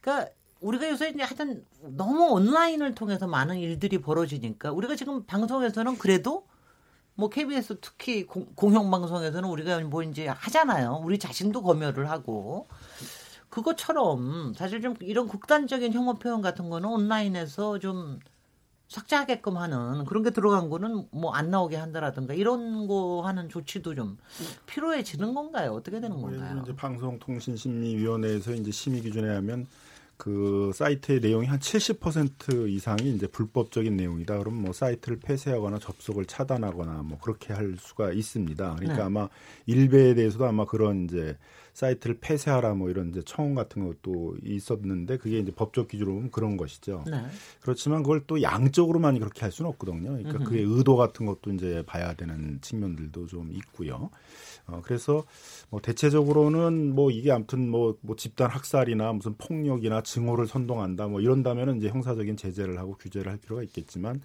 그러니까 0.00 0.30
우리가 0.60 0.88
요새 0.90 1.08
이제 1.08 1.22
하여튼 1.22 1.64
너무 1.80 2.26
온라인을 2.32 2.94
통해서 2.94 3.26
많은 3.26 3.58
일들이 3.58 3.98
벌어지니까 3.98 4.72
우리가 4.72 4.96
지금 4.96 5.24
방송에서는 5.24 5.96
그래도 5.98 6.46
뭐 7.14 7.28
KBS 7.28 7.78
특히 7.80 8.26
공, 8.26 8.46
공영 8.54 8.90
방송에서는 8.90 9.48
우리가 9.48 9.80
뭐 9.80 10.02
이제 10.02 10.28
하잖아요. 10.28 11.00
우리 11.02 11.18
자신도 11.18 11.62
검열을 11.62 12.10
하고 12.10 12.68
그것처럼 13.52 14.54
사실 14.54 14.80
좀 14.80 14.94
이런 15.00 15.28
극단적인 15.28 15.92
혐오 15.92 16.14
표현 16.14 16.40
같은 16.40 16.70
거는 16.70 16.88
온라인에서 16.88 17.78
좀 17.78 18.18
삭제하게끔 18.88 19.58
하는 19.58 20.06
그런 20.06 20.22
게 20.22 20.30
들어간 20.30 20.70
거는 20.70 21.08
뭐 21.10 21.34
안 21.34 21.50
나오게 21.50 21.76
한다라든가 21.76 22.32
이런 22.32 22.86
거 22.86 23.20
하는 23.24 23.50
조치도 23.50 23.94
좀 23.94 24.16
필요해지는 24.64 25.34
건가요? 25.34 25.72
어떻게 25.72 26.00
되는 26.00 26.18
건가요? 26.18 26.62
이제 26.62 26.74
방송통신심의위원회에서 26.74 28.54
이제 28.54 28.70
심의 28.70 29.02
기준에 29.02 29.28
하면 29.34 29.66
그 30.16 30.70
사이트의 30.74 31.20
내용이 31.20 31.46
한 31.46 31.58
70% 31.58 32.70
이상이 32.70 33.10
이제 33.10 33.26
불법적인 33.26 33.96
내용이다. 33.96 34.38
그러면 34.38 34.62
뭐 34.62 34.72
사이트를 34.72 35.18
폐쇄하거나 35.20 35.78
접속을 35.78 36.24
차단하거나 36.24 37.02
뭐 37.02 37.18
그렇게 37.18 37.52
할 37.52 37.76
수가 37.78 38.12
있습니다. 38.12 38.76
그러니까 38.76 38.96
네. 38.96 39.02
아마 39.02 39.28
일베에 39.66 40.14
대해서도 40.14 40.46
아마 40.46 40.64
그런 40.64 41.04
이제 41.04 41.36
사이트를 41.72 42.18
폐쇄하라 42.20 42.74
뭐 42.74 42.90
이런 42.90 43.10
이제 43.10 43.22
청원 43.24 43.54
같은 43.54 43.86
것도 43.86 44.36
있었는데 44.44 45.16
그게 45.18 45.38
이제 45.38 45.50
법적 45.50 45.88
기준으로 45.88 46.14
보면 46.14 46.30
그런 46.30 46.56
것이죠. 46.56 47.04
네. 47.10 47.24
그렇지만 47.60 48.02
그걸 48.02 48.24
또 48.26 48.42
양적으로만 48.42 49.18
그렇게 49.18 49.40
할 49.40 49.52
수는 49.52 49.70
없거든요. 49.70 50.02
그러니까 50.02 50.32
음흠. 50.32 50.44
그의 50.44 50.64
의도 50.64 50.96
같은 50.96 51.26
것도 51.26 51.52
이제 51.52 51.82
봐야 51.86 52.14
되는 52.14 52.58
측면들도 52.60 53.26
좀 53.26 53.52
있고요. 53.52 54.10
어, 54.66 54.80
그래서 54.84 55.24
뭐 55.70 55.80
대체적으로는 55.80 56.94
뭐 56.94 57.10
이게 57.10 57.32
아무튼 57.32 57.68
뭐, 57.68 57.96
뭐 58.00 58.16
집단 58.16 58.50
학살이나 58.50 59.12
무슨 59.12 59.34
폭력이나 59.36 60.02
증오를 60.02 60.46
선동한다 60.46 61.08
뭐 61.08 61.20
이런다면은 61.20 61.78
이제 61.78 61.88
형사적인 61.88 62.36
제재를 62.36 62.78
하고 62.78 62.96
규제를 62.96 63.30
할 63.30 63.38
필요가 63.38 63.62
있겠지만 63.62 64.20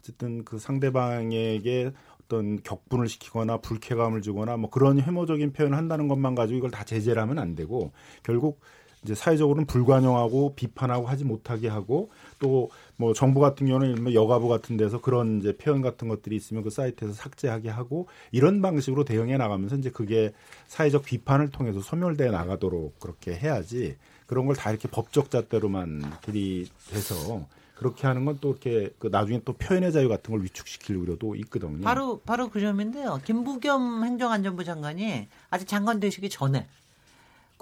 어쨌든 0.00 0.44
그 0.44 0.58
상대방에게 0.58 1.92
어떤 2.24 2.62
격분을 2.62 3.08
시키거나 3.08 3.58
불쾌감을 3.58 4.22
주거나 4.22 4.56
뭐 4.56 4.70
그런 4.70 4.98
혐오적인 4.98 5.52
표현을 5.52 5.76
한다는 5.76 6.08
것만 6.08 6.34
가지고 6.34 6.58
이걸 6.58 6.70
다 6.70 6.84
제재를 6.84 7.20
하면 7.22 7.38
안 7.38 7.54
되고 7.54 7.92
결국 8.22 8.60
이제 9.04 9.14
사회적으로는 9.14 9.66
불관용하고 9.66 10.54
비판하고 10.54 11.06
하지 11.06 11.24
못하게 11.24 11.68
하고 11.68 12.10
또 12.38 12.68
뭐 12.96 13.14
정부 13.14 13.40
같은 13.40 13.66
경우는 13.66 14.04
뭐 14.04 14.14
여가부 14.14 14.46
같은 14.46 14.76
데서 14.76 15.00
그런 15.00 15.40
이제 15.40 15.56
표현 15.56 15.82
같은 15.82 16.06
것들이 16.06 16.36
있으면 16.36 16.62
그 16.62 16.70
사이트에서 16.70 17.12
삭제하게 17.14 17.68
하고 17.68 18.06
이런 18.30 18.62
방식으로 18.62 19.04
대응해 19.04 19.36
나가면서 19.36 19.74
이제 19.74 19.90
그게 19.90 20.32
사회적 20.68 21.02
비판을 21.04 21.50
통해서 21.50 21.80
소멸돼 21.80 22.30
나가도록 22.30 23.00
그렇게 23.00 23.34
해야지 23.34 23.96
그런 24.28 24.46
걸 24.46 24.54
다 24.54 24.70
이렇게 24.70 24.88
법적 24.88 25.32
잣대로만 25.32 26.04
들이대서 26.20 27.46
그렇게 27.74 28.06
하는 28.06 28.24
건 28.24 28.38
또 28.40 28.50
이렇게 28.50 28.90
그 29.00 29.08
나중에 29.08 29.40
또 29.44 29.52
표현의 29.54 29.90
자유 29.92 30.08
같은 30.08 30.32
걸 30.32 30.44
위축시킬 30.44 30.94
우려도 30.96 31.34
있거든요. 31.36 31.80
바로 31.82 32.20
바로 32.20 32.48
그 32.50 32.60
점인데요. 32.60 33.18
김부겸 33.24 34.04
행정안전부 34.04 34.62
장관이 34.62 35.26
아직 35.50 35.66
장관 35.66 35.98
되시기 35.98 36.28
전에 36.30 36.68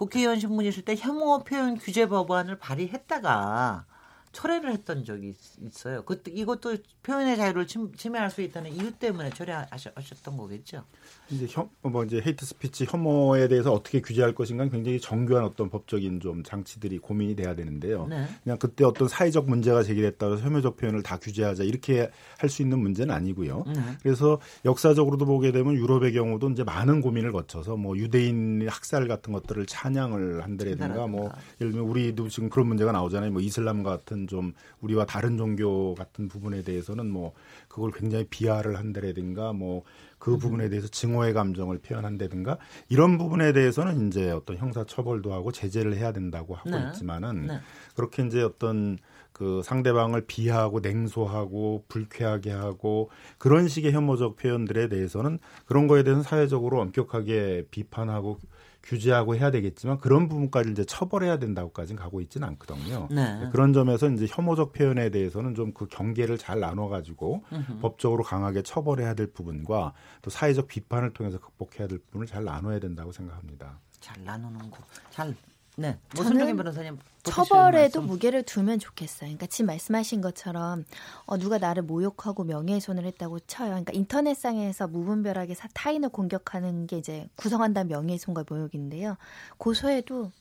국회의원 0.00 0.40
신분이실 0.40 0.86
때 0.86 0.96
혐오 0.96 1.44
표현 1.44 1.76
규제 1.76 2.06
법안을 2.06 2.58
발의했다가 2.58 3.84
철회를 4.32 4.72
했던 4.72 5.04
적이 5.04 5.34
있어요. 5.62 6.02
그때 6.04 6.30
이것도 6.30 6.76
표현의 7.02 7.36
자유를 7.36 7.66
침, 7.66 7.90
해할수 8.14 8.42
있다는 8.42 8.72
이유 8.72 8.92
때문에 8.92 9.30
철회하셨던 9.30 10.36
거겠죠. 10.36 10.84
이제 11.30 11.46
혐, 11.48 11.70
뭐 11.82 12.04
이제 12.04 12.22
hate 12.24 12.44
speech 12.44 12.86
혐오에 12.88 13.48
대해서 13.48 13.72
어떻게 13.72 14.00
규제할 14.00 14.34
것인가 14.34 14.68
굉장히 14.68 15.00
정교한 15.00 15.44
어떤 15.44 15.70
법적인 15.70 16.20
좀 16.20 16.42
장치들이 16.42 16.98
고민이 16.98 17.36
돼야 17.36 17.54
되는데요. 17.54 18.06
네. 18.06 18.26
그냥 18.42 18.58
그때 18.58 18.84
어떤 18.84 19.08
사회적 19.08 19.48
문제가 19.48 19.82
제기됐다고 19.82 20.34
해서 20.34 20.44
혐오적 20.44 20.76
표현을 20.76 21.02
다 21.02 21.16
규제하자 21.16 21.64
이렇게 21.64 22.10
할 22.38 22.50
수 22.50 22.62
있는 22.62 22.80
문제는 22.80 23.14
아니고요. 23.14 23.64
네. 23.68 23.80
그래서 24.02 24.40
역사적으로도 24.64 25.24
보게 25.24 25.52
되면 25.52 25.74
유럽의 25.74 26.12
경우도 26.12 26.50
이제 26.50 26.64
많은 26.64 27.00
고민을 27.00 27.32
거쳐서 27.32 27.76
뭐 27.76 27.96
유대인 27.96 28.66
학살 28.68 29.08
같은 29.08 29.32
것들을 29.32 29.64
찬양을 29.66 30.42
한다든가 30.42 31.06
뭐 31.06 31.30
예를 31.60 31.72
들면 31.72 31.88
우리도 31.88 32.28
지금 32.28 32.50
그런 32.50 32.66
문제가 32.66 32.92
나오잖아요. 32.92 33.30
뭐 33.30 33.40
이슬람 33.40 33.82
같은 33.82 34.19
좀 34.26 34.52
우리와 34.80 35.06
다른 35.06 35.36
종교 35.36 35.94
같은 35.94 36.28
부분에 36.28 36.62
대해서는 36.62 37.10
뭐 37.10 37.32
그걸 37.68 37.90
굉장히 37.92 38.24
비하를 38.28 38.78
한다든가 38.78 39.52
뭐 39.52 39.84
그 40.20 40.36
부분에 40.36 40.68
대해서 40.68 40.86
증오의 40.86 41.32
감정을 41.32 41.78
표현한다든가 41.78 42.58
이런 42.90 43.18
부분에 43.18 43.52
대해서는 43.52 44.06
이제 44.06 44.30
어떤 44.30 44.58
형사 44.58 44.84
처벌도 44.84 45.32
하고 45.32 45.50
제재를 45.50 45.96
해야 45.96 46.12
된다고 46.12 46.54
하고 46.54 46.70
네. 46.70 46.86
있지만은 46.88 47.46
네. 47.46 47.58
그렇게 47.96 48.24
이제 48.24 48.42
어떤 48.42 48.98
그 49.32 49.62
상대방을 49.64 50.26
비하하고 50.26 50.80
냉소하고 50.80 51.84
불쾌하게 51.88 52.50
하고 52.50 53.10
그런 53.38 53.66
식의 53.66 53.92
혐오적 53.92 54.36
표현들에 54.36 54.88
대해서는 54.88 55.38
그런 55.64 55.86
거에 55.86 56.02
대해서는 56.02 56.22
사회적으로 56.22 56.80
엄격하게 56.82 57.68
비판하고 57.70 58.38
규제하고 58.82 59.36
해야 59.36 59.50
되겠지만 59.50 59.98
그런 59.98 60.28
부분까지 60.28 60.70
이제 60.70 60.84
처벌해야 60.84 61.38
된다고까지는 61.38 62.00
가고 62.00 62.20
있지는 62.20 62.48
않거든요. 62.48 63.08
네. 63.10 63.48
그런 63.52 63.72
점에서 63.72 64.08
이제 64.08 64.26
혐오적 64.28 64.72
표현에 64.72 65.10
대해서는 65.10 65.54
좀 65.54 65.70
그 65.72 65.86
경계를 65.86 66.36
잘 66.36 66.60
나눠 66.60 66.88
가지고 66.88 67.42
법적으로 67.80 68.22
강하게 68.22 68.62
처벌해야 68.62 69.14
될 69.14 69.28
부분과 69.32 69.92
또 70.20 70.30
사회적 70.30 70.68
비판을 70.68 71.12
통해서 71.12 71.38
극복해야 71.38 71.88
될 71.88 71.98
부분을 71.98 72.26
잘 72.26 72.44
나눠야 72.44 72.80
된다고 72.80 73.12
생각합니다. 73.12 73.78
잘 74.00 74.22
나누는 74.24 74.70
거. 74.70 74.78
잘 75.10 75.34
네. 75.80 75.98
모순정인 76.14 76.56
변호사님. 76.56 76.98
처벌에도 77.22 78.02
무게를 78.02 78.42
두면 78.42 78.78
좋겠어요. 78.78 79.28
그러니까 79.28 79.46
지금 79.46 79.66
말씀하신 79.66 80.20
것처럼 80.20 80.84
어, 81.24 81.38
누가 81.38 81.56
나를 81.56 81.82
모욕하고 81.82 82.44
명예훼손을 82.44 83.04
했다고 83.06 83.40
쳐요. 83.40 83.68
그러니까 83.70 83.92
인터넷상에서 83.94 84.88
무분별하게 84.88 85.54
타인을 85.72 86.10
공격하는 86.10 86.86
게 86.86 86.98
이제 86.98 87.28
구성한다는 87.36 87.88
명예훼손과 87.88 88.44
모욕인데요. 88.48 89.16
고소해도 89.56 90.32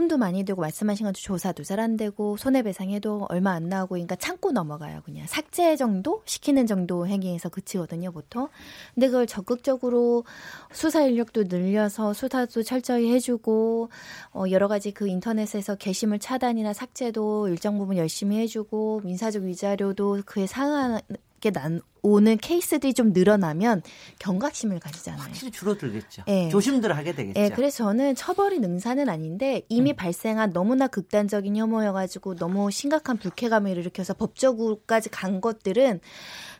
품도 0.00 0.16
많이 0.16 0.44
들고 0.44 0.62
말씀하신 0.62 1.04
것처럼 1.04 1.12
조사도 1.14 1.62
잘 1.62 1.80
안 1.80 1.96
되고 1.96 2.36
손해배상해도 2.36 3.26
얼마 3.30 3.52
안 3.52 3.68
나오고 3.68 3.90
그러니까 3.94 4.14
참고 4.16 4.52
넘어가요 4.52 5.00
그냥. 5.04 5.26
삭제 5.26 5.76
정도? 5.76 6.22
시키는 6.26 6.66
정도 6.66 7.06
행위에서 7.06 7.48
그치거든요 7.48 8.12
보통. 8.12 8.48
근데 8.94 9.06
그걸 9.08 9.26
적극적으로 9.26 10.24
수사 10.72 11.02
인력도 11.02 11.44
늘려서 11.44 12.12
수사도 12.14 12.62
철저히 12.62 13.12
해주고 13.12 13.90
어 14.34 14.44
여러 14.50 14.68
가지 14.68 14.90
그 14.90 15.06
인터넷에서 15.08 15.74
게시물 15.74 16.18
차단이나 16.18 16.72
삭제도 16.72 17.48
일정 17.48 17.78
부분 17.78 17.96
열심히 17.96 18.38
해주고 18.38 19.02
민사적 19.04 19.42
위자료도 19.42 20.22
그에 20.26 20.46
상한 20.46 21.00
게 21.40 21.50
난, 21.50 21.80
오는 22.02 22.36
케이스들이 22.36 22.94
좀 22.94 23.12
늘어나면 23.12 23.82
경각심을 24.18 24.78
가지잖아요. 24.80 25.22
확실히 25.22 25.50
줄어들겠죠. 25.50 26.24
네. 26.26 26.48
조심들 26.48 26.96
하게 26.96 27.14
되겠죠. 27.14 27.40
네, 27.40 27.50
그래서 27.50 27.84
저는 27.84 28.14
처벌이 28.14 28.58
능사는 28.58 29.08
아닌데 29.08 29.62
이미 29.68 29.92
음. 29.92 29.96
발생한 29.96 30.52
너무나 30.52 30.86
극단적인 30.86 31.56
혐오여가지고 31.56 32.36
너무 32.36 32.70
심각한 32.70 33.16
불쾌감을 33.16 33.76
일으켜서 33.76 34.14
법적으로까지 34.14 35.10
간 35.10 35.40
것들은 35.40 36.00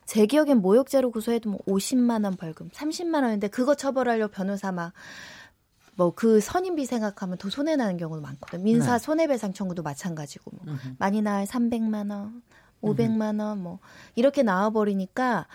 제 0.06 0.26
기억엔 0.26 0.58
모욕죄로 0.58 1.10
구소해도 1.10 1.50
뭐 1.50 1.60
50만 1.66 2.24
원 2.24 2.36
벌금, 2.36 2.68
30만 2.70 3.22
원인데 3.22 3.48
그거 3.48 3.74
처벌하려고 3.74 4.32
변호사 4.32 4.72
막 4.72 4.92
뭐그 5.96 6.40
선임비 6.40 6.86
생각하면 6.86 7.36
더 7.36 7.50
손해 7.50 7.76
나는 7.76 7.96
경우도 7.96 8.22
많거든. 8.22 8.62
민사 8.62 8.92
네. 8.92 8.98
손해배상 8.98 9.52
청구도 9.52 9.82
마찬가지고 9.82 10.50
뭐 10.54 10.76
많이 10.98 11.20
나야 11.20 11.44
300만 11.44 12.10
원, 12.10 12.42
500만 12.82 13.40
원, 13.40 13.62
뭐, 13.62 13.78
이렇게 14.14 14.42
나와 14.42 14.70
버리니까 14.70 15.46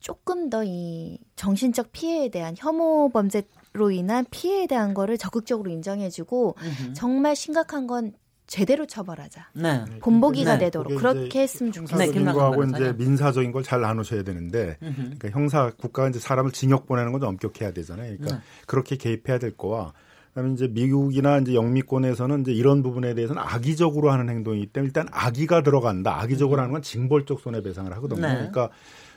조금 0.00 0.50
더 0.50 0.64
이 0.64 1.18
정신적 1.36 1.92
피해에 1.92 2.28
대한 2.28 2.54
혐오 2.56 3.08
범죄로 3.10 3.90
인한 3.92 4.24
피해에 4.30 4.66
대한 4.66 4.94
거를 4.94 5.18
적극적으로 5.18 5.70
인정해 5.70 6.10
주고 6.10 6.56
정말 6.94 7.36
심각한 7.36 7.86
건 7.86 8.12
제대로 8.46 8.84
처벌하자. 8.86 9.50
네. 9.54 9.84
본보기가 10.00 10.54
네. 10.58 10.66
되도록 10.66 10.96
그렇게 10.96 11.42
했으면 11.42 11.72
좋겠습니다. 11.72 12.04
형사적인 12.04 12.32
거하고 12.32 12.64
이제 12.64 12.92
민사적인 12.92 13.50
걸 13.52 13.62
잘 13.62 13.80
나누셔야 13.80 14.24
되는데, 14.24 14.76
그러니까 14.80 15.30
형사 15.30 15.70
국가가 15.70 16.08
이제 16.10 16.18
사람을 16.18 16.50
징역 16.50 16.86
보내는 16.86 17.12
건 17.12 17.22
엄격해야 17.22 17.72
되잖아요. 17.72 18.16
그러니까 18.18 18.36
네. 18.36 18.42
그렇게 18.66 18.96
개입해야 18.96 19.38
될 19.38 19.56
거와 19.56 19.94
그다음에 20.32 20.54
이제 20.54 20.66
미국이나 20.68 21.38
이제 21.38 21.54
영미권에서는 21.54 22.40
이제 22.40 22.52
이런 22.52 22.82
부분에 22.82 23.14
대해서는 23.14 23.42
악의적으로 23.44 24.10
하는 24.10 24.28
행동이기 24.30 24.66
때문에 24.68 24.86
일단 24.88 25.06
악의가 25.12 25.62
들어간다. 25.62 26.20
악의적으로 26.20 26.60
하는 26.60 26.72
건 26.72 26.82
징벌적 26.82 27.40
손해배상을 27.40 27.92
하거든요. 27.96 28.20
네. 28.22 28.34
그러니까 28.34 28.70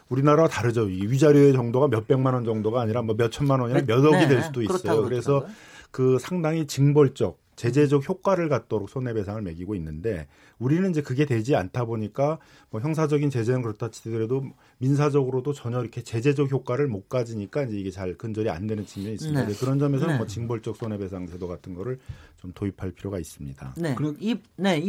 우리나라와 0.10 0.50
다르죠. 0.50 0.82
위자료의 0.84 1.54
정도가 1.54 1.88
몇 1.88 2.08
백만 2.08 2.34
원 2.34 2.44
정도가 2.44 2.82
아니라 2.82 3.02
뭐 3.02 3.16
몇 3.16 3.32
천만 3.32 3.60
원이나 3.62 3.82
몇 3.86 4.06
억이 4.06 4.18
네. 4.18 4.28
될 4.28 4.42
수도 4.44 4.62
있어요. 4.62 5.04
그래서 5.04 5.46
그 5.92 6.18
상당히 6.20 6.68
징벌적 6.68 7.40
제재적 7.56 8.08
효과를 8.08 8.50
갖도록 8.50 8.90
손해배상을 8.90 9.42
매기고 9.42 9.76
있는데 9.76 10.28
우리는 10.60 10.90
이제 10.90 11.02
그게 11.02 11.26
되지 11.26 11.56
않다 11.56 11.86
보니까 11.86 12.40
뭐 12.70 12.82
형사적인 12.82 13.30
제재는 13.30 13.62
그렇다 13.62 13.90
치더라도 13.92 14.44
민사적으로도 14.80 15.54
전혀 15.54 15.82
이렇게 15.82 16.02
제재적 16.02 16.52
효과를 16.52 16.88
못 16.88 17.10
가지니까 17.10 17.64
이제 17.64 17.78
이게 17.78 17.92
잘 17.92 18.18
근절이 18.18 18.50
안 18.50 18.68
되는 18.68 18.86
측면이 18.86 19.16
있습니다. 19.16 19.48
네. 19.48 19.56
그런 19.56 19.80
점에서는 19.80 20.14
네. 20.14 20.18
뭐 20.18 20.28
징벌적 20.28 20.76
손해배상 20.76 21.28
제도 21.28 21.48
같은 21.48 21.74
거를 21.74 22.00
좀 22.38 22.52
도입할 22.54 22.92
필요가 22.92 23.20
있습니다. 23.20 23.76
네. 23.78 23.96
그리고 23.96 24.16
이, 24.20 24.36
네, 24.58 24.80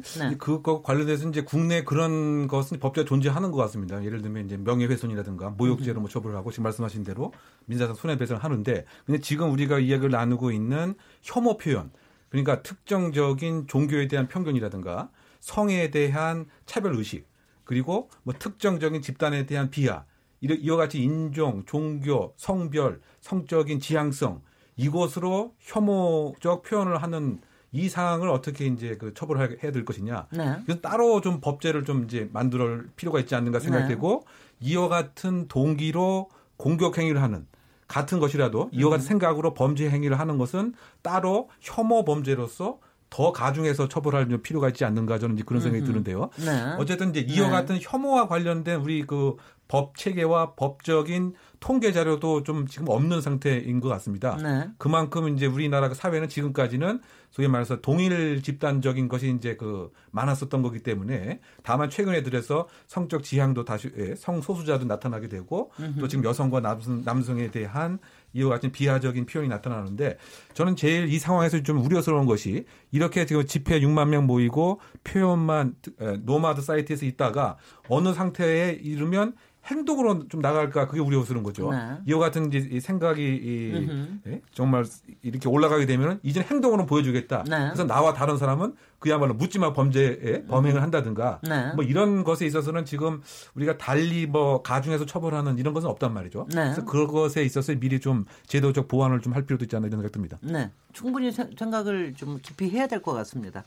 교수님. 0.00 0.02
네. 0.28 0.30
네. 0.30 0.36
그거 0.38 0.82
관련해서 0.82 1.28
이제 1.28 1.42
국내 1.42 1.84
그런 1.84 2.46
것은 2.46 2.78
법제가 2.78 3.06
존재하는 3.06 3.50
것 3.50 3.58
같습니다. 3.58 4.04
예를 4.04 4.22
들면 4.22 4.46
이제 4.46 4.56
명예훼손이라든가 4.56 5.50
모욕죄로 5.50 6.00
뭐 6.00 6.08
처벌을 6.08 6.36
하고 6.36 6.50
지금 6.50 6.64
말씀하신 6.64 7.04
대로 7.04 7.32
민사상 7.66 7.94
손해배상을 7.94 8.42
하는데 8.42 8.84
근데 9.04 9.20
지금 9.20 9.52
우리가 9.52 9.78
이야기를 9.78 10.10
나누고 10.10 10.52
있는 10.52 10.94
혐오 11.22 11.56
표현 11.56 11.90
그러니까 12.28 12.62
특정적인 12.62 13.66
종교에 13.66 14.08
대한 14.08 14.28
편견이라든가 14.28 15.10
성에 15.40 15.90
대한 15.90 16.46
차별 16.66 16.94
의식 16.96 17.28
그리고 17.64 18.10
뭐 18.22 18.34
특정적인 18.38 19.02
집단에 19.02 19.46
대한 19.46 19.70
비하 19.70 20.04
이와 20.40 20.76
같이 20.76 21.02
인종, 21.02 21.64
종교, 21.64 22.34
성별, 22.36 23.00
성적인 23.20 23.80
지향성 23.80 24.42
이것으로 24.76 25.54
혐오적 25.60 26.62
표현을 26.62 27.02
하는 27.02 27.40
이 27.72 27.88
상황을 27.88 28.28
어떻게 28.28 28.66
이제 28.66 28.96
그 28.96 29.12
처벌해야 29.12 29.72
될 29.72 29.84
것이냐. 29.84 30.28
네. 30.30 30.56
이건 30.62 30.80
따로 30.80 31.20
좀 31.20 31.40
법제를 31.40 31.84
좀 31.84 32.04
이제 32.04 32.28
만들 32.32 32.88
필요가 32.96 33.20
있지 33.20 33.34
않는가 33.34 33.58
생각되고 33.60 34.24
네. 34.24 34.68
이와 34.68 34.88
같은 34.88 35.48
동기로 35.48 36.30
공격 36.56 36.96
행위를 36.96 37.20
하는 37.20 37.46
같은 37.88 38.18
것이라도 38.18 38.70
이와 38.72 38.90
같은 38.90 39.04
음. 39.04 39.08
생각으로 39.08 39.54
범죄 39.54 39.88
행위를 39.88 40.18
하는 40.18 40.38
것은 40.38 40.74
따로 41.02 41.48
혐오 41.60 42.04
범죄로서 42.04 42.78
더 43.16 43.32
가중해서 43.32 43.88
처벌할 43.88 44.28
필요가 44.42 44.68
있지 44.68 44.84
않는가 44.84 45.18
저는 45.18 45.36
이제 45.36 45.44
그런 45.46 45.62
생각이 45.62 45.84
음. 45.84 45.86
드는데요. 45.86 46.28
네. 46.36 46.74
어쨌든 46.78 47.08
이제 47.14 47.20
이와 47.20 47.46
네. 47.46 47.52
같은 47.52 47.78
혐오와 47.80 48.28
관련된 48.28 48.80
우리 48.80 49.06
그 49.06 49.36
법 49.68 49.96
체계와 49.96 50.54
법적인 50.54 51.34
통계 51.58 51.92
자료도 51.92 52.44
좀 52.44 52.66
지금 52.66 52.88
없는 52.88 53.20
상태인 53.20 53.80
것 53.80 53.88
같습니다. 53.88 54.36
네. 54.36 54.68
그만큼 54.78 55.28
이제 55.34 55.46
우리나라 55.46 55.92
사회는 55.92 56.28
지금까지는 56.28 57.00
소위 57.30 57.48
말해서 57.48 57.80
동일 57.80 58.42
집단적인 58.42 59.08
것이 59.08 59.34
이제 59.36 59.56
그 59.56 59.90
많았었던 60.12 60.62
거기 60.62 60.80
때문에 60.80 61.40
다만 61.62 61.90
최근에 61.90 62.22
들어서 62.22 62.68
성적 62.86 63.24
지향도 63.24 63.64
다시 63.64 63.90
예, 63.98 64.14
성소수자도 64.14 64.84
나타나게 64.84 65.28
되고 65.28 65.72
음흠. 65.80 66.00
또 66.00 66.08
지금 66.08 66.24
여성과 66.24 66.60
남성, 66.60 67.02
남성에 67.04 67.50
대한 67.50 67.98
이와 68.36 68.50
같은 68.50 68.70
비하적인 68.70 69.26
표현이 69.26 69.48
나타나는데 69.48 70.18
저는 70.54 70.76
제일 70.76 71.08
이 71.08 71.18
상황에서 71.18 71.62
좀 71.62 71.84
우려스러운 71.84 72.26
것이 72.26 72.64
이렇게 72.92 73.26
지금 73.26 73.44
집회 73.46 73.80
6만 73.80 74.08
명 74.08 74.26
모이고 74.26 74.80
표현만 75.04 75.74
노마드 76.20 76.60
사이트에서 76.60 77.06
있다가 77.06 77.56
어느 77.88 78.12
상태에 78.12 78.72
이르면 78.72 79.34
행동으로 79.66 80.28
좀 80.28 80.40
나갈까 80.40 80.88
그게 80.88 81.00
우려스러운 81.00 81.42
거죠. 81.44 81.70
네. 81.70 81.98
이와 82.06 82.18
같은 82.18 82.52
이제 82.52 82.80
생각이 82.80 83.22
이, 83.22 84.20
예? 84.26 84.40
정말 84.52 84.84
이렇게 85.22 85.48
올라가게 85.48 85.86
되면 85.86 86.18
이제 86.22 86.40
행동으로 86.40 86.86
보여주겠다. 86.86 87.44
네. 87.48 87.58
그래서 87.66 87.84
나와 87.84 88.12
다른 88.12 88.36
사람은 88.36 88.74
그야말로 88.98 89.34
묻지마 89.34 89.72
범죄에 89.72 90.44
범행을 90.48 90.82
한다든가 90.82 91.40
네. 91.42 91.72
뭐 91.74 91.84
이런 91.84 92.24
것에 92.24 92.46
있어서는 92.46 92.84
지금 92.84 93.22
우리가 93.54 93.76
달리 93.76 94.26
뭐 94.26 94.62
가중해서 94.62 95.06
처벌하는 95.06 95.58
이런 95.58 95.74
것은 95.74 95.88
없단 95.88 96.12
말이죠. 96.14 96.46
네. 96.48 96.62
그래서 96.64 96.84
그것에 96.84 97.44
있어서 97.44 97.74
미리 97.74 98.00
좀 98.00 98.24
제도적 98.46 98.88
보완을 98.88 99.20
좀 99.20 99.36
할 99.36 99.44
필요도 99.44 99.64
있지 99.66 99.76
않나 99.76 99.86
이런 99.88 100.00
생각 100.00 100.12
듭니다. 100.12 100.38
네, 100.40 100.70
충분히 100.94 101.30
생각을 101.30 102.14
좀 102.14 102.38
깊이 102.42 102.70
해야 102.70 102.86
될 102.86 103.02
것 103.02 103.12
같습니다. 103.12 103.64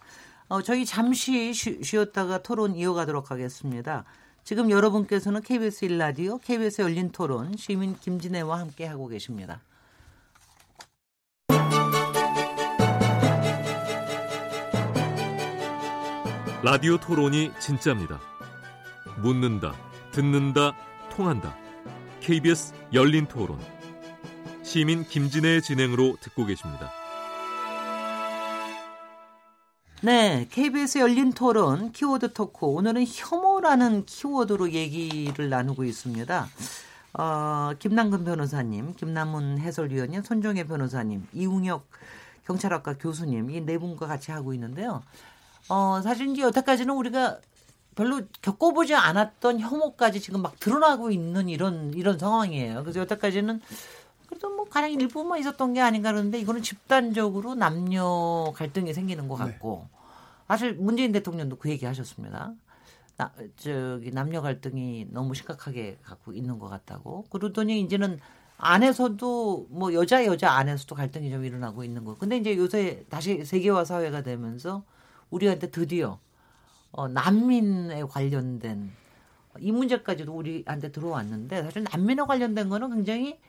어, 0.48 0.64
저희 0.64 0.84
잠시 0.84 1.54
쉬, 1.54 1.84
쉬었다가 1.84 2.42
토론 2.42 2.74
이어가도록 2.76 3.30
하겠습니다. 3.30 4.04
지금 4.44 4.72
여러분께서는 4.72 5.42
KBS 5.42 5.88
1라디오, 5.88 6.42
KBS 6.42 6.82
열린 6.82 7.12
토론, 7.12 7.56
시민 7.58 7.98
김진애와 7.98 8.60
함께 8.60 8.86
하고 8.86 9.08
계십니다. 9.08 9.62
라디오 16.62 16.98
토론이 16.98 17.52
진짜입니다. 17.60 18.20
묻는다, 19.22 19.74
듣는다, 20.12 20.76
통한다. 21.10 21.56
KBS 22.20 22.74
열린 22.94 23.28
토론. 23.28 23.60
시민 24.64 25.04
김진애의 25.04 25.62
진행으로 25.62 26.18
듣고 26.20 26.46
계십니다. 26.46 26.92
네, 30.02 30.48
KBS 30.50 31.00
열린 31.00 31.34
토론 31.34 31.92
키워드 31.92 32.32
토크 32.34 32.66
오늘은 32.66 33.04
혐오라는 33.06 34.06
키워드로 34.06 34.72
얘기를 34.72 35.50
나누고 35.50 35.84
있습니다. 35.84 36.48
어, 37.16 37.72
김남근 37.80 38.24
변호사님, 38.24 38.94
김남훈 38.96 39.60
해설위원님, 39.60 40.22
손정혜 40.24 40.64
변호사님, 40.66 41.28
이웅혁 41.34 41.86
경찰학과 42.46 42.98
교수님 42.98 43.50
이 43.52 43.60
네 43.62 43.78
분과 43.78 44.08
같이 44.08 44.32
하고 44.32 44.54
있는데요. 44.54 45.04
어, 45.68 46.00
사실 46.02 46.30
이제 46.30 46.44
여태까지는 46.44 46.94
우리가 46.96 47.40
별로 47.96 48.22
겪어보지 48.42 48.96
않았던 48.96 49.60
혐오까지 49.60 50.22
지금 50.22 50.42
막 50.42 50.58
드러나고 50.62 51.12
있는 51.12 51.50
이런 51.50 51.94
이런 51.94 52.18
상황이에요. 52.18 52.84
그래서 52.84 53.02
여태까지는 53.02 53.60
그래도 54.30 54.56
뭐 54.56 54.66
가령 54.66 54.92
일부만 54.92 55.40
있었던 55.40 55.74
게 55.74 55.82
아닌가 55.82 56.12
그러는데 56.12 56.40
이거는 56.40 56.62
집단적으로 56.62 57.56
남녀 57.56 58.54
갈등이 58.56 58.94
생기는 58.94 59.28
것 59.28 59.44
네. 59.44 59.52
같고 59.52 59.88
네. 59.92 59.98
사실 60.48 60.76
문재인 60.76 61.12
대통령도 61.12 61.58
그 61.58 61.68
얘기 61.70 61.88
하셨습니다. 61.88 62.54
나, 63.18 63.34
저기 63.58 64.12
남녀 64.12 64.42
갈등이 64.42 65.08
너무 65.10 65.34
심각하게 65.34 65.98
갖고 66.04 66.32
있는 66.32 66.60
것 66.60 66.70
같다고 66.70 67.26
그러더니 67.32 67.82
이제는 67.82 68.20
안에서도 68.58 69.68
뭐 69.72 69.94
여자 69.94 70.24
여자 70.26 70.52
안에서도 70.52 70.94
갈등이 70.94 71.32
좀 71.32 71.44
일어나고 71.44 71.84
있는 71.84 72.06
거. 72.06 72.16
근데 72.16 72.38
이제 72.38 72.56
요새 72.56 73.06
다시 73.10 73.44
세계화 73.44 73.84
사회가 73.84 74.22
되면서 74.22 74.84
우리한테 75.32 75.72
드디어 75.72 76.20
어, 76.92 77.08
난민에 77.08 78.04
관련된 78.04 78.92
이 79.58 79.72
문제까지도 79.72 80.32
우리한테 80.32 80.92
들어왔는데 80.92 81.64
사실 81.64 81.84
난민에 81.92 82.22
관련된 82.24 82.70
거는 82.70 82.92
굉장히 82.92 83.40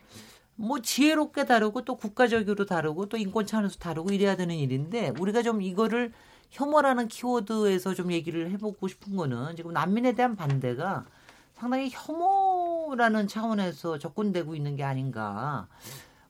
뭐 0.60 0.78
지혜롭게 0.82 1.46
다루고 1.46 1.86
또 1.86 1.96
국가적으로 1.96 2.66
다루고 2.66 3.06
또 3.06 3.16
인권 3.16 3.46
차원에서 3.46 3.78
다루고 3.78 4.12
이래야 4.12 4.36
되는 4.36 4.54
일인데 4.54 5.14
우리가 5.18 5.42
좀 5.42 5.62
이거를 5.62 6.12
혐오라는 6.50 7.08
키워드에서 7.08 7.94
좀 7.94 8.12
얘기를 8.12 8.50
해보고 8.50 8.86
싶은 8.86 9.16
거는 9.16 9.56
지금 9.56 9.72
난민에 9.72 10.12
대한 10.12 10.36
반대가 10.36 11.06
상당히 11.54 11.88
혐오라는 11.90 13.26
차원에서 13.26 13.98
접근되고 13.98 14.54
있는 14.54 14.76
게 14.76 14.82
아닌가. 14.82 15.66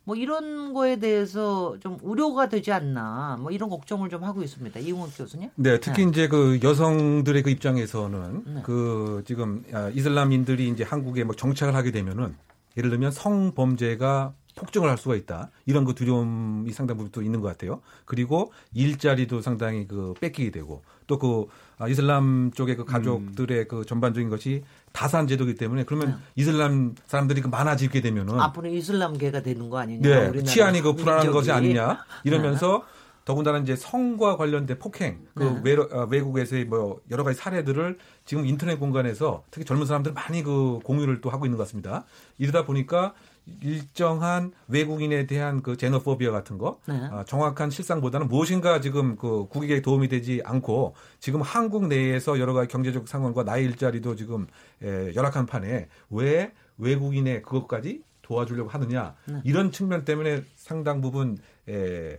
뭐 0.04 0.14
이런 0.14 0.74
거에 0.74 0.96
대해서 0.96 1.76
좀 1.80 1.98
우려가 2.02 2.48
되지 2.48 2.72
않나 2.72 3.36
뭐 3.40 3.50
이런 3.50 3.68
걱정을 3.68 4.10
좀 4.10 4.22
하고 4.22 4.42
있습니다. 4.42 4.78
이웅원 4.78 5.10
교수님. 5.10 5.50
네, 5.56 5.80
특히 5.80 6.04
네. 6.04 6.10
이제 6.10 6.28
그 6.28 6.60
여성들의 6.62 7.42
그 7.42 7.50
입장에서는 7.50 8.42
네. 8.46 8.62
그 8.64 9.22
지금 9.26 9.64
아, 9.72 9.88
이슬람인들이 9.88 10.68
이제 10.68 10.84
한국에 10.84 11.24
뭐 11.24 11.34
정착을 11.34 11.74
하게 11.74 11.90
되면은 11.90 12.34
예를 12.76 12.90
들면 12.90 13.10
성범죄가 13.10 14.34
폭증을 14.56 14.88
할 14.88 14.98
수가 14.98 15.14
있다. 15.14 15.50
이런 15.64 15.84
그 15.84 15.94
두려움이 15.94 16.70
상당 16.72 16.96
부분 16.96 17.12
또 17.12 17.22
있는 17.22 17.40
것 17.40 17.48
같아요. 17.48 17.80
그리고 18.04 18.52
일자리도 18.74 19.40
상당히 19.40 19.86
그 19.86 20.14
뺏기게 20.20 20.50
되고 20.50 20.82
또그 21.06 21.46
아, 21.78 21.88
이슬람 21.88 22.50
쪽의 22.54 22.76
그 22.76 22.84
가족들의 22.84 23.58
음. 23.58 23.64
그 23.68 23.84
전반적인 23.86 24.28
것이 24.28 24.62
다산 24.92 25.26
제도기 25.26 25.54
때문에 25.54 25.84
그러면 25.84 26.08
네. 26.08 26.14
이슬람 26.36 26.94
사람들이 27.06 27.40
그 27.40 27.48
많아지게 27.48 28.00
되면은 28.00 28.38
앞으로 28.38 28.68
이슬람계가 28.68 29.42
되는 29.42 29.70
거 29.70 29.78
아니냐? 29.78 30.30
네, 30.32 30.42
치안이 30.42 30.82
그 30.82 30.94
불안한 30.94 31.32
것이 31.32 31.50
아니냐 31.50 32.04
이러면서 32.24 32.84
네. 32.84 32.99
더군다나 33.24 33.58
이제 33.58 33.76
성과 33.76 34.36
관련된 34.36 34.78
폭행, 34.78 35.26
그 35.34 35.42
네. 35.42 35.60
외, 35.64 35.76
어, 35.76 36.06
외국에서의 36.10 36.64
뭐 36.64 37.00
여러 37.10 37.24
가지 37.24 37.38
사례들을 37.38 37.98
지금 38.24 38.46
인터넷 38.46 38.76
공간에서 38.76 39.44
특히 39.50 39.64
젊은 39.64 39.86
사람들 39.86 40.12
많이 40.12 40.42
그 40.42 40.80
공유를 40.84 41.20
또 41.20 41.30
하고 41.30 41.46
있는 41.46 41.56
것 41.56 41.64
같습니다. 41.64 42.04
이러다 42.38 42.64
보니까 42.64 43.14
일정한 43.62 44.52
외국인에 44.68 45.26
대한 45.26 45.62
그 45.62 45.76
제노포비아 45.76 46.30
같은 46.30 46.58
거 46.58 46.78
네. 46.86 46.94
아, 47.10 47.24
정확한 47.24 47.70
실상보다는 47.70 48.28
무엇인가 48.28 48.80
지금 48.80 49.16
그 49.16 49.46
국익에 49.48 49.82
도움이 49.82 50.08
되지 50.08 50.42
않고 50.44 50.94
지금 51.18 51.42
한국 51.42 51.88
내에서 51.88 52.38
여러 52.38 52.52
가지 52.52 52.68
경제적 52.68 53.08
상황과 53.08 53.44
나이 53.44 53.64
일자리도 53.64 54.16
지금 54.16 54.46
에, 54.82 55.14
열악한 55.14 55.46
판에 55.46 55.88
왜 56.10 56.52
외국인의 56.78 57.42
그것까지 57.42 58.02
도와주려고 58.22 58.70
하느냐 58.70 59.14
네. 59.26 59.40
이런 59.44 59.72
측면 59.72 60.04
때문에 60.04 60.42
상당 60.54 61.00
부분 61.00 61.38
에, 61.68 62.16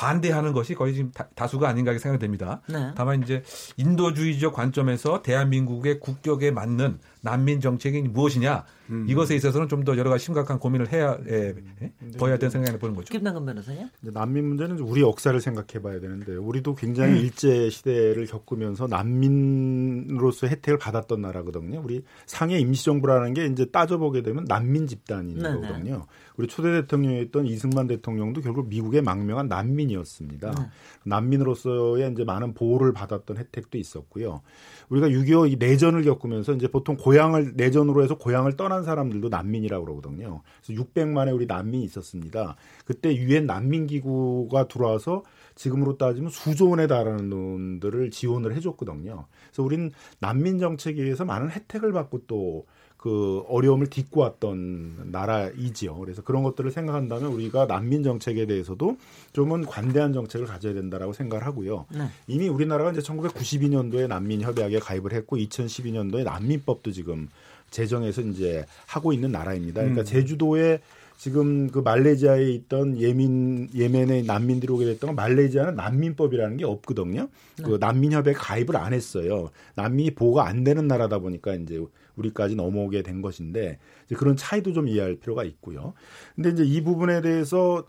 반대하는 0.00 0.54
것이 0.54 0.74
거의 0.74 0.94
지금 0.94 1.12
다, 1.12 1.46
수가 1.46 1.68
아닌가 1.68 1.92
생각이 1.98 2.18
됩니다. 2.18 2.62
네. 2.66 2.92
다만 2.96 3.22
이제 3.22 3.42
인도주의적 3.76 4.54
관점에서 4.54 5.20
대한민국의 5.20 6.00
국격에 6.00 6.50
맞는 6.50 6.98
난민 7.22 7.60
정책이 7.60 8.02
무엇이냐 8.02 8.64
음. 8.90 9.06
이것에 9.08 9.34
있어서는 9.34 9.68
좀 9.68 9.80
더 9.84 9.96
여러 9.96 10.10
가지 10.10 10.24
심각한 10.24 10.58
고민을 10.58 10.92
해야 10.92 11.16
예, 11.28 11.54
예? 11.82 11.92
보야 12.18 12.36
되는 12.36 12.50
생각을 12.50 12.78
보는 12.78 12.94
거죠. 12.94 13.10
김남근 13.12 13.46
변호사님. 13.46 13.88
난민 14.02 14.44
문제는 14.46 14.78
우리 14.80 15.00
역사를 15.00 15.38
생각해봐야 15.40 16.00
되는데 16.00 16.36
우리도 16.36 16.74
굉장히 16.74 17.12
음. 17.12 17.16
일제 17.16 17.70
시대를 17.70 18.26
겪으면서 18.26 18.86
난민으로서 18.88 20.48
혜택을 20.48 20.78
받았던 20.78 21.20
나라거든요. 21.22 21.80
우리 21.82 22.04
상해 22.26 22.58
임시정부라는 22.58 23.32
게 23.34 23.46
이제 23.46 23.64
따져보게 23.64 24.22
되면 24.22 24.44
난민 24.46 24.86
집단인 24.86 25.38
네네. 25.38 25.54
거거든요. 25.60 26.06
우리 26.36 26.46
초대 26.46 26.70
대통령이었던 26.72 27.46
이승만 27.46 27.86
대통령도 27.86 28.40
결국 28.40 28.68
미국의 28.68 29.02
망명한 29.02 29.48
난민이었습니다. 29.48 30.50
네. 30.50 30.62
난민으로서의 31.04 32.12
이제 32.12 32.24
많은 32.24 32.54
보호를 32.54 32.92
받았던 32.92 33.36
혜택도 33.36 33.78
있었고요. 33.78 34.42
우리가 34.90 35.08
6.25 35.08 35.58
내전을 35.58 36.02
겪으면서 36.02 36.52
이제 36.52 36.68
보통 36.68 36.96
고향을 36.96 37.54
내전으로 37.56 38.02
해서 38.02 38.18
고향을 38.18 38.56
떠난 38.56 38.84
사람들도 38.84 39.28
난민이라고 39.28 39.84
그러거든요. 39.84 40.42
그래서 40.64 40.82
600만의 40.82 41.34
우리 41.34 41.46
난민이 41.46 41.84
있었습니다. 41.84 42.56
그때 42.84 43.14
유엔 43.14 43.46
난민 43.46 43.86
기구가 43.86 44.68
들어와서 44.68 45.22
지금으로 45.54 45.96
따지면 45.96 46.30
수조 46.30 46.70
원에 46.70 46.86
달하는 46.86 47.30
돈들을 47.30 48.10
지원을 48.10 48.54
해줬거든요. 48.56 49.26
그래서 49.46 49.62
우리는 49.62 49.90
난민 50.18 50.58
정책에 50.58 51.02
의해서 51.02 51.24
많은 51.24 51.50
혜택을 51.50 51.92
받고 51.92 52.26
또 52.26 52.66
그 53.00 53.42
어려움을 53.48 53.86
딛고 53.86 54.20
왔던 54.20 55.08
나라이지요. 55.10 55.96
그래서 55.96 56.20
그런 56.20 56.42
것들을 56.42 56.70
생각한다면 56.70 57.32
우리가 57.32 57.64
난민 57.64 58.02
정책에 58.02 58.44
대해서도 58.44 58.98
좀은 59.32 59.64
관대한 59.64 60.12
정책을 60.12 60.46
가져야 60.46 60.74
된다라고 60.74 61.14
생각을 61.14 61.46
하고요. 61.46 61.86
네. 61.90 62.08
이미 62.26 62.48
우리나라가 62.48 62.92
이제 62.92 63.00
1992년도에 63.00 64.06
난민 64.06 64.42
협약에 64.42 64.80
가입을 64.80 65.14
했고 65.14 65.38
2012년도에 65.38 66.24
난민법도 66.24 66.92
지금 66.92 67.30
제정해서 67.70 68.20
이제 68.20 68.66
하고 68.84 69.14
있는 69.14 69.32
나라입니다. 69.32 69.80
그러니까 69.80 70.02
음. 70.02 70.04
제주도에 70.04 70.80
지금 71.16 71.70
그 71.70 71.78
말레이시아에 71.78 72.50
있던 72.50 73.00
예민 73.00 73.70
예멘의 73.74 74.24
난민들이 74.24 74.70
오게 74.70 74.84
됐던 74.84 75.08
건 75.08 75.16
말레이시아는 75.16 75.74
난민법이라는 75.74 76.58
게 76.58 76.66
없거든요. 76.66 77.28
네. 77.56 77.64
그 77.64 77.78
난민 77.80 78.12
협약에 78.12 78.34
가입을 78.34 78.76
안 78.76 78.92
했어요. 78.92 79.50
난민이 79.76 80.10
보호가 80.10 80.46
안 80.46 80.64
되는 80.64 80.86
나라다 80.86 81.18
보니까 81.18 81.54
이제 81.54 81.82
우리까지 82.20 82.54
넘어오게 82.54 83.02
된 83.02 83.20
것인데 83.22 83.78
그런 84.16 84.36
차이도 84.36 84.72
좀 84.72 84.88
이해할 84.88 85.16
필요가 85.16 85.44
있고요. 85.44 85.94
근데 86.34 86.50
이제 86.50 86.64
이 86.64 86.82
부분에 86.82 87.20
대해서 87.20 87.84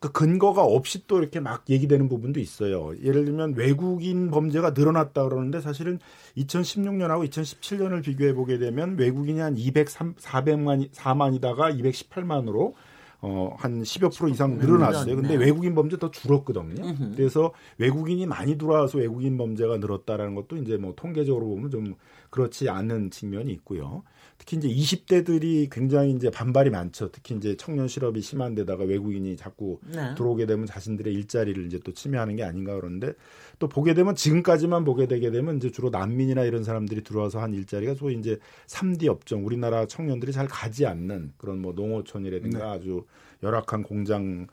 그 0.00 0.12
근거가 0.12 0.62
없이 0.62 1.06
또 1.06 1.18
이렇게 1.18 1.40
막 1.40 1.64
얘기되는 1.68 2.08
부분도 2.08 2.38
있어요. 2.40 2.92
예를 3.02 3.24
들면 3.24 3.54
외국인 3.54 4.30
범죄가 4.30 4.70
늘어났다 4.70 5.24
그러는데 5.24 5.60
사실은 5.60 5.98
2016년하고 6.36 7.28
2017년을 7.28 8.02
비교해 8.02 8.34
보게 8.34 8.58
되면 8.58 8.98
외국인이 8.98 9.40
한 9.40 9.56
203, 9.56 10.14
400만 10.16 10.90
4만이다가 10.92 11.78
218만으로 11.80 12.74
어, 13.22 13.54
한 13.58 13.82
10여 13.82 14.14
프로 14.16 14.28
이상 14.28 14.58
늘어났어요. 14.58 15.16
근데 15.16 15.34
외국인 15.44 15.74
범죄 15.74 15.96
더 15.98 16.10
줄었거든요. 16.10 16.84
그래서 17.16 17.52
외국인이 17.78 18.26
많이 18.26 18.56
들어와서 18.58 18.98
외국인 18.98 19.36
범죄가 19.38 19.78
늘었다라는 19.78 20.34
것도 20.34 20.56
이제 20.58 20.76
뭐 20.76 20.92
통계적으로 20.94 21.46
보면 21.46 21.70
좀 21.70 21.94
그렇지 22.30 22.68
않은 22.68 23.10
측면이 23.10 23.50
있고요. 23.52 24.02
특히 24.38 24.56
이제 24.58 24.68
20대들이 24.68 25.68
굉장히 25.70 26.12
이제 26.12 26.30
반발이 26.30 26.70
많죠. 26.70 27.10
특히 27.10 27.34
이제 27.34 27.56
청년 27.56 27.88
실업이 27.88 28.20
심한 28.20 28.54
데다가 28.54 28.84
외국인이 28.84 29.36
자꾸 29.36 29.80
네. 29.86 30.14
들어오게 30.14 30.46
되면 30.46 30.66
자신들의 30.66 31.12
일자리를 31.12 31.66
이제 31.66 31.80
또 31.84 31.92
침해하는 31.92 32.36
게 32.36 32.42
아닌가 32.42 32.74
그러는데 32.74 33.14
또 33.58 33.68
보게 33.68 33.94
되면 33.94 34.14
지금까지만 34.14 34.84
보게 34.84 35.06
되게 35.06 35.30
되면 35.30 35.56
이제 35.56 35.70
주로 35.70 35.90
난민이나 35.90 36.44
이런 36.44 36.64
사람들이 36.64 37.02
들어와서 37.02 37.40
한 37.40 37.54
일자리가 37.54 37.94
소위 37.94 38.16
이제 38.16 38.38
3D 38.66 39.08
업종 39.08 39.46
우리나라 39.46 39.86
청년들이 39.86 40.32
잘 40.32 40.46
가지 40.46 40.86
않는 40.86 41.32
그런 41.38 41.60
뭐 41.60 41.72
농어촌이라든가 41.72 42.58
네. 42.58 42.64
아주 42.64 43.04
열악한 43.42 43.82
공장 43.82 44.46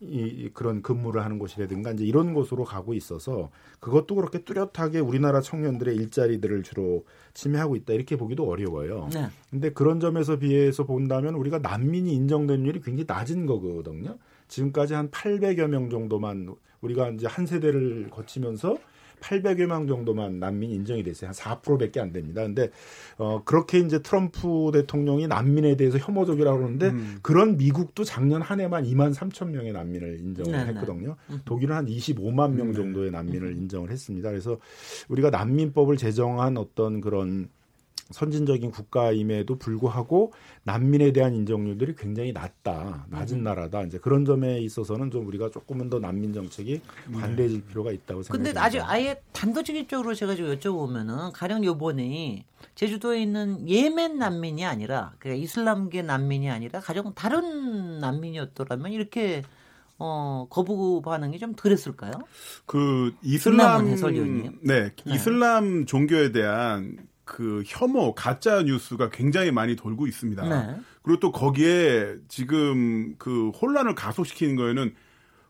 이, 0.00 0.50
그런 0.54 0.82
근무를 0.82 1.24
하는 1.24 1.38
곳이라든가 1.38 1.92
이제 1.92 2.04
이런 2.04 2.32
곳으로 2.32 2.64
가고 2.64 2.94
있어서 2.94 3.50
그것도 3.80 4.14
그렇게 4.14 4.44
뚜렷하게 4.44 5.00
우리나라 5.00 5.40
청년들의 5.40 5.96
일자리들을 5.96 6.62
주로 6.62 7.04
침해하고 7.34 7.76
있다 7.76 7.92
이렇게 7.92 8.16
보기도 8.16 8.48
어려워요. 8.48 9.08
네. 9.12 9.26
근데 9.50 9.72
그런 9.72 10.00
점에서 10.00 10.38
비해서 10.38 10.84
본다면 10.84 11.34
우리가 11.34 11.58
난민이 11.58 12.12
인정된 12.14 12.64
율이 12.66 12.80
굉장히 12.80 13.04
낮은 13.06 13.46
거거든요. 13.46 14.16
지금까지 14.48 14.94
한 14.94 15.10
800여 15.10 15.66
명 15.66 15.90
정도만 15.90 16.54
우리가 16.80 17.10
이제 17.10 17.26
한 17.26 17.46
세대를 17.46 18.08
거치면서 18.10 18.78
800여 19.20 19.66
명 19.66 19.86
정도만 19.86 20.40
난민 20.40 20.70
인정이 20.70 21.02
됐어요. 21.02 21.28
한 21.28 21.34
4%밖에 21.34 22.00
안 22.00 22.12
됩니다. 22.12 22.42
근데 22.42 22.70
어 23.18 23.42
그렇게 23.44 23.78
이제 23.78 24.02
트럼프 24.02 24.70
대통령이 24.72 25.26
난민에 25.28 25.76
대해서 25.76 25.98
혐오적이라고 25.98 26.58
그러는데 26.58 26.88
음. 26.88 27.18
그런 27.22 27.56
미국도 27.56 28.04
작년 28.04 28.42
한 28.42 28.60
해만 28.60 28.84
2만 28.84 29.14
3천 29.14 29.50
명의 29.50 29.72
난민을 29.72 30.20
인정을 30.20 30.52
네네. 30.52 30.72
했거든요. 30.72 31.16
음. 31.30 31.40
독일은 31.44 31.76
한 31.76 31.86
25만 31.86 32.52
명 32.52 32.68
음. 32.68 32.74
정도의 32.74 33.10
난민을 33.10 33.48
음. 33.48 33.58
인정을 33.58 33.90
했습니다. 33.90 34.28
그래서 34.30 34.58
우리가 35.08 35.30
난민법을 35.30 35.96
제정한 35.96 36.56
어떤 36.56 37.00
그런 37.00 37.48
선진적인 38.10 38.70
국가임에도 38.70 39.56
불구하고 39.56 40.32
난민에 40.64 41.12
대한 41.12 41.34
인정률들이 41.34 41.94
굉장히 41.96 42.32
낮다, 42.32 43.06
낮은 43.08 43.38
음. 43.38 43.44
나라다. 43.44 43.82
이제 43.82 43.98
그런 43.98 44.24
점에 44.24 44.58
있어서는 44.60 45.10
좀 45.10 45.26
우리가 45.26 45.50
조금은 45.50 45.90
더 45.90 45.98
난민 45.98 46.32
정책이 46.32 46.80
관대해질 47.12 47.64
필요가 47.66 47.92
있다고 47.92 48.22
생각합니다. 48.22 48.32
근데 48.32 48.60
아주 48.60 48.82
아예 48.82 49.20
단도직입적으로 49.32 50.14
제가 50.14 50.34
좀 50.34 50.54
여쭤보면은 50.54 51.32
가령 51.32 51.64
요번에 51.64 52.44
제주도에 52.74 53.22
있는 53.22 53.68
예멘 53.68 54.18
난민이 54.18 54.64
아니라 54.64 55.14
그러니까 55.18 55.42
이슬람계 55.42 56.02
난민이 56.02 56.50
아니라 56.50 56.80
가령 56.80 57.14
다른 57.14 57.98
난민이었더라면 58.00 58.92
이렇게 58.92 59.42
어, 60.02 60.46
거부 60.48 61.02
반응이 61.02 61.38
좀 61.38 61.54
덜했을까요? 61.54 62.12
그 62.64 63.14
이슬람 63.22 63.86
해설위원님. 63.86 64.60
네, 64.62 64.94
네, 65.04 65.14
이슬람 65.14 65.84
종교에 65.84 66.32
대한 66.32 66.96
그 67.30 67.62
혐오, 67.64 68.12
가짜 68.16 68.60
뉴스가 68.62 69.10
굉장히 69.10 69.52
많이 69.52 69.76
돌고 69.76 70.08
있습니다. 70.08 70.48
네. 70.48 70.80
그리고 71.02 71.20
또 71.20 71.30
거기에 71.30 72.16
지금 72.26 73.14
그 73.18 73.50
혼란을 73.50 73.94
가속시키는 73.94 74.56
거에는 74.56 74.92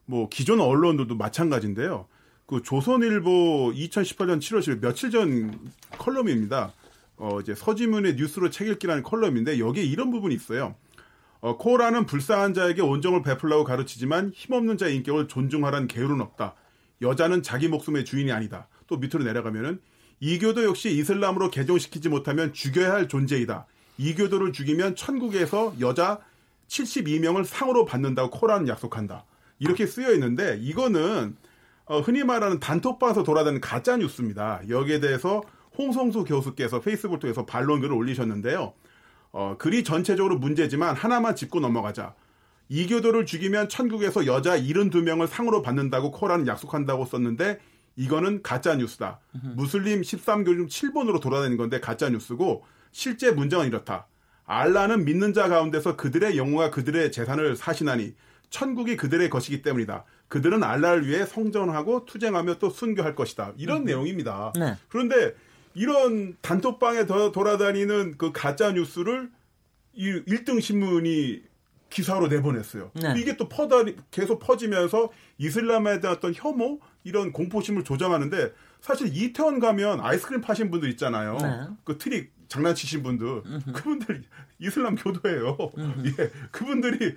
뭐 0.05 0.29
기존 0.29 0.61
언론들도 0.61 1.17
마찬가지인데요. 1.17 2.07
그 2.45 2.61
조선일보 2.61 3.73
2018년 3.75 4.41
7월 4.41 4.59
10일 4.59 4.83
며칠 4.83 5.11
전 5.11 5.59
컬럼입니다. 5.97 6.75
어 7.17 7.41
이제 7.41 7.55
서지문의 7.55 8.17
뉴스로 8.17 8.51
책 8.51 8.69
읽기라는 8.69 9.03
컬럼인데 9.03 9.59
여기에 9.59 9.83
이런 9.83 10.11
부분이 10.11 10.35
있어요. 10.35 10.75
어, 11.41 11.57
코란은 11.57 12.05
불쌍한 12.05 12.53
자에게 12.53 12.83
온정을 12.83 13.23
베풀라고 13.23 13.65
가르치지만 13.65 14.33
힘없는 14.35 14.77
자의 14.77 14.97
인격을 14.97 15.29
존중하라는 15.29 15.89
계율은 15.89 16.21
없다. 16.21 16.57
여자는 17.01 17.43
자기 17.43 17.69
목숨의 17.69 18.05
주인이 18.05 18.31
아니다. 18.33 18.69
또 18.87 18.99
밑으로 18.99 19.25
내려가면은 19.25 19.81
이교도 20.21 20.65
역시 20.65 20.91
이슬람으로 20.91 21.51
개종시키지 21.51 22.09
못하면 22.11 22.53
죽여야 22.53 22.93
할 22.93 23.09
존재이다. 23.09 23.67
이교도를 23.99 24.53
죽이면 24.53 24.95
천국에서 24.95 25.75
여자 25.81 26.21
72명을 26.69 27.45
상으로 27.45 27.85
받는다고 27.85 28.31
코란 28.31 28.69
약속한다. 28.69 29.25
이렇게 29.59 29.87
쓰여 29.87 30.13
있는데 30.15 30.59
이거는 30.61 31.37
어, 31.87 32.01
흔히 32.01 32.23
말하는 32.23 32.61
단톡방에서 32.61 33.25
돌아다니는 33.25 33.61
가짜 33.61 33.97
뉴스입니다. 33.97 34.61
여기에 34.69 35.01
대해서 35.01 35.43
홍성수 35.77 36.25
교수께서 36.25 36.81
페이스북 36.81 37.19
통해서 37.19 37.45
반론글을 37.47 37.95
올리셨는데요. 37.95 38.75
어, 39.33 39.57
글이 39.59 39.85
전체적으로 39.85 40.39
문제지만 40.39 40.95
하나만 40.95 41.35
짚고 41.35 41.61
넘어가자. 41.61 42.15
이교도를 42.69 43.27
죽이면 43.27 43.69
천국에서 43.69 44.27
여자 44.27 44.57
72명을 44.59 45.27
상으로 45.27 45.63
받는다고 45.63 46.13
코란은 46.13 46.47
약속한다고 46.47 47.05
썼는데 47.07 47.59
이거는 47.97 48.43
가짜 48.43 48.75
뉴스다. 48.77 49.21
무슬림 49.57 50.01
13교 50.03 50.47
중 50.47 50.67
7번으로 50.67 51.21
돌아다니는 51.21 51.57
건데 51.57 51.81
가짜 51.81 52.09
뉴스고 52.09 52.65
실제 52.93 53.31
문장은 53.31 53.67
이렇다. 53.67 54.07
알라는 54.47 55.05
믿는 55.05 55.33
자 55.33 55.49
가운데서 55.49 55.97
그들의 55.97 56.37
영웅과 56.37 56.71
그들의 56.71 57.13
재산을 57.13 57.57
사신하니 57.57 58.15
천국이 58.51 58.97
그들의 58.97 59.31
것이기 59.31 59.63
때문이다. 59.63 60.05
그들은 60.29 60.63
알라를 60.63 61.07
위해 61.07 61.25
성전하고 61.25 62.05
투쟁하며 62.05 62.59
또 62.59 62.71
순교할 62.71 63.15
것이다. 63.15 63.53
이런 63.57 63.83
음. 63.83 63.85
내용입니다. 63.85 64.53
네. 64.59 64.77
그런데 64.89 65.35
이런 65.75 66.37
단톡방에 66.41 67.07
더 67.07 67.31
돌아다니는 67.33 68.17
그 68.19 68.33
가짜 68.33 68.73
뉴스를 68.73 69.31
이 69.93 70.11
1등 70.25 70.61
신문이 70.61 71.43
기사로 71.91 72.29
내보냈어요. 72.29 72.93
네. 72.95 73.15
이게 73.19 73.37
또 73.37 73.49
퍼다 73.49 73.85
계속 74.11 74.39
퍼지면서 74.39 75.11
이슬람에 75.39 76.01
대한 76.01 76.17
어떤 76.17 76.33
혐오 76.35 76.81
이런 77.05 77.33
공포심을 77.33 77.85
조장하는데 77.85 78.53
사실 78.81 79.15
이태원 79.15 79.59
가면 79.61 80.01
아이스크림 80.01 80.41
파신 80.41 80.71
분들 80.71 80.89
있잖아요. 80.91 81.37
네. 81.39 81.67
그 81.85 81.99
트릭 81.99 82.33
장난치신 82.49 83.03
분들 83.03 83.27
음흠. 83.47 83.73
그분들 83.73 84.23
이슬람 84.59 84.97
교도예요. 84.97 85.57
예, 86.19 86.31
그분들이 86.51 87.15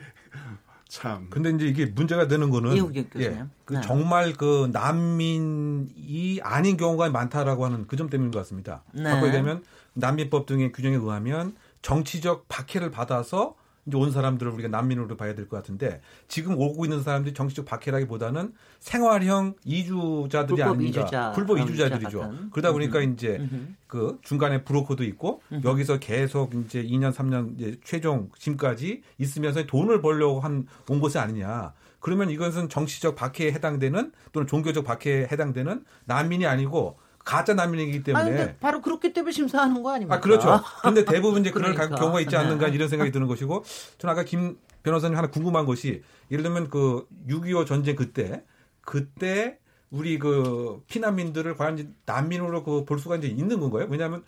참. 0.88 1.27
근데 1.29 1.49
이제 1.49 1.65
이게 1.65 1.86
문제가 1.88 2.27
되는 2.27 2.49
거는 2.51 2.77
예, 2.77 3.43
그 3.65 3.73
네. 3.73 3.81
정말 3.81 4.34
그 4.34 4.69
난민이 4.71 6.39
아닌 6.43 6.77
경우가 6.77 7.09
많다라고 7.09 7.65
하는 7.65 7.88
그 7.88 7.97
점 7.97 8.09
때문인 8.09 8.31
것 8.31 8.39
같습니다. 8.39 8.84
네. 8.93 9.03
바꿔 9.03 9.27
얘기하면 9.27 9.63
난민법 9.93 10.45
등의 10.45 10.71
규정에 10.71 10.95
의하면 10.95 11.55
정치적 11.81 12.47
박해를 12.47 12.91
받아서 12.91 13.55
이제 13.86 13.97
온 13.97 14.11
사람들을 14.11 14.51
우리가 14.51 14.69
난민으로 14.69 15.15
봐야 15.17 15.36
될 15.36 15.47
것 15.47 15.57
같은데 15.57 16.01
지금 16.27 16.57
오고 16.57 16.86
있는 16.86 17.03
사람들이 17.03 17.34
정치적 17.34 17.65
박해라기보다는 17.65 18.53
생활형 18.79 19.55
이주자들이 19.65 20.55
불법 20.57 20.75
아닌가 20.77 21.01
이주자, 21.01 21.31
불법 21.34 21.57
이주자들이죠. 21.59 22.19
같은. 22.19 22.49
그러다 22.51 22.71
보니까 22.71 22.99
음흠. 22.99 23.13
이제 23.13 23.38
음흠. 23.39 23.67
그 23.88 24.19
중간에 24.23 24.63
브로커도 24.63 25.03
있고 25.03 25.41
음흠. 25.51 25.67
여기서 25.67 25.99
계속 25.99 26.53
이제 26.55 26.81
2년 26.84 27.13
3년 27.13 27.55
이제 27.59 27.77
최종 27.84 28.29
심까지 28.38 29.01
있으면서 29.17 29.65
돈을 29.65 30.01
벌려고 30.01 30.39
한 30.39 30.65
온 30.89 30.99
것이 31.01 31.17
아니냐. 31.17 31.73
그러면 31.99 32.29
이것은 32.29 32.69
정치적 32.69 33.15
박해에 33.15 33.51
해당되는 33.51 34.11
또는 34.31 34.47
종교적 34.47 34.84
박해에 34.84 35.27
해당되는 35.31 35.84
난민이 36.05 36.45
아니고 36.45 36.97
가짜 37.24 37.53
난민이기 37.53 38.03
때문에. 38.03 38.41
아, 38.43 38.53
바로 38.59 38.82
그렇기 38.82 39.13
때문에 39.13 39.32
심사하는 39.32 39.82
거 39.82 39.91
아닙니까? 39.91 40.15
아, 40.15 40.19
그렇죠. 40.19 40.61
근데 40.82 41.05
대부분 41.05 41.41
이제 41.41 41.51
그런 41.51 41.74
그러니까. 41.74 41.97
경우가 41.97 42.19
있지 42.21 42.36
않는가 42.36 42.67
네. 42.67 42.74
이런 42.76 42.89
생각이 42.89 43.11
드는 43.11 43.28
것이고, 43.28 43.63
저는 43.97 44.11
아까 44.11 44.24
김 44.24 44.57
변호사님 44.84 45.17
하나 45.17 45.30
궁금한 45.30 45.65
것이, 45.65 46.03
예를 46.32 46.43
들면 46.43 46.69
그 46.69 47.07
6.25 47.30 47.65
전쟁 47.65 47.95
그때, 47.95 48.43
그때 48.82 49.57
우리 49.89 50.19
그 50.19 50.82
피난민들을 50.88 51.55
과연 51.55 51.95
난민으로 52.05 52.63
그 52.63 52.84
볼 52.86 52.99
수가 52.99 53.15
이제 53.17 53.28
있는 53.28 53.59
건가요? 53.59 53.88
왜냐하면 53.89 54.24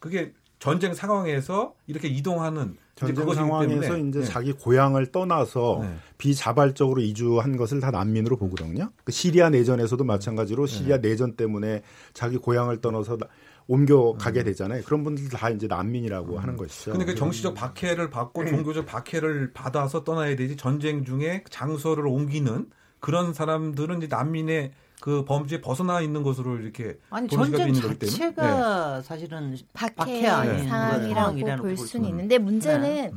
그게 0.00 0.32
전쟁 0.58 0.94
상황에서 0.94 1.74
이렇게 1.86 2.08
이동하는 2.08 2.76
전쟁 2.94 3.32
상황에서 3.32 3.96
이제 3.96 4.20
네. 4.20 4.24
자기 4.24 4.52
고향을 4.52 5.06
떠나서 5.12 5.78
네. 5.82 5.96
비자발적으로 6.18 7.00
이주한 7.00 7.56
것을 7.56 7.80
다 7.80 7.90
난민으로 7.90 8.36
보거든요. 8.36 8.90
그 9.04 9.12
시리아 9.12 9.50
내전에서도 9.50 10.04
마찬가지로 10.04 10.66
네. 10.66 10.72
시리아 10.72 11.00
네. 11.00 11.08
내전 11.10 11.36
때문에 11.36 11.82
자기 12.12 12.36
고향을 12.36 12.80
떠나서 12.80 13.18
옮겨 13.66 14.14
가게 14.18 14.40
음. 14.40 14.44
되잖아요. 14.44 14.82
그런 14.84 15.04
분들 15.04 15.28
다 15.30 15.48
이제 15.50 15.66
난민이라고 15.66 16.34
음. 16.34 16.38
하는 16.38 16.56
것이죠. 16.56 16.92
근데 16.92 17.06
그 17.06 17.14
정치적 17.14 17.54
박해를 17.54 18.10
받고 18.10 18.42
음. 18.42 18.46
종교적 18.46 18.86
박해를 18.86 19.52
받아서 19.52 20.04
떠나야 20.04 20.36
되지 20.36 20.56
전쟁 20.56 21.04
중에 21.04 21.44
장소를 21.48 22.06
옮기는 22.06 22.70
그런 23.00 23.32
사람들은 23.32 23.98
이제 23.98 24.06
난민의 24.08 24.72
그 25.02 25.24
범죄에 25.24 25.60
벗어나 25.60 26.00
있는 26.00 26.22
것으로 26.22 26.58
이렇게 26.58 26.96
아니 27.10 27.26
전쟁 27.26 27.74
자체가 27.74 28.98
네. 28.98 29.02
사실은 29.02 29.58
박해, 29.72 30.28
아닌 30.28 30.68
상황이라고 30.68 31.60
볼 31.60 31.76
수는 31.76 32.08
있는데 32.08 32.38
문제는 32.38 32.80
네. 32.80 33.12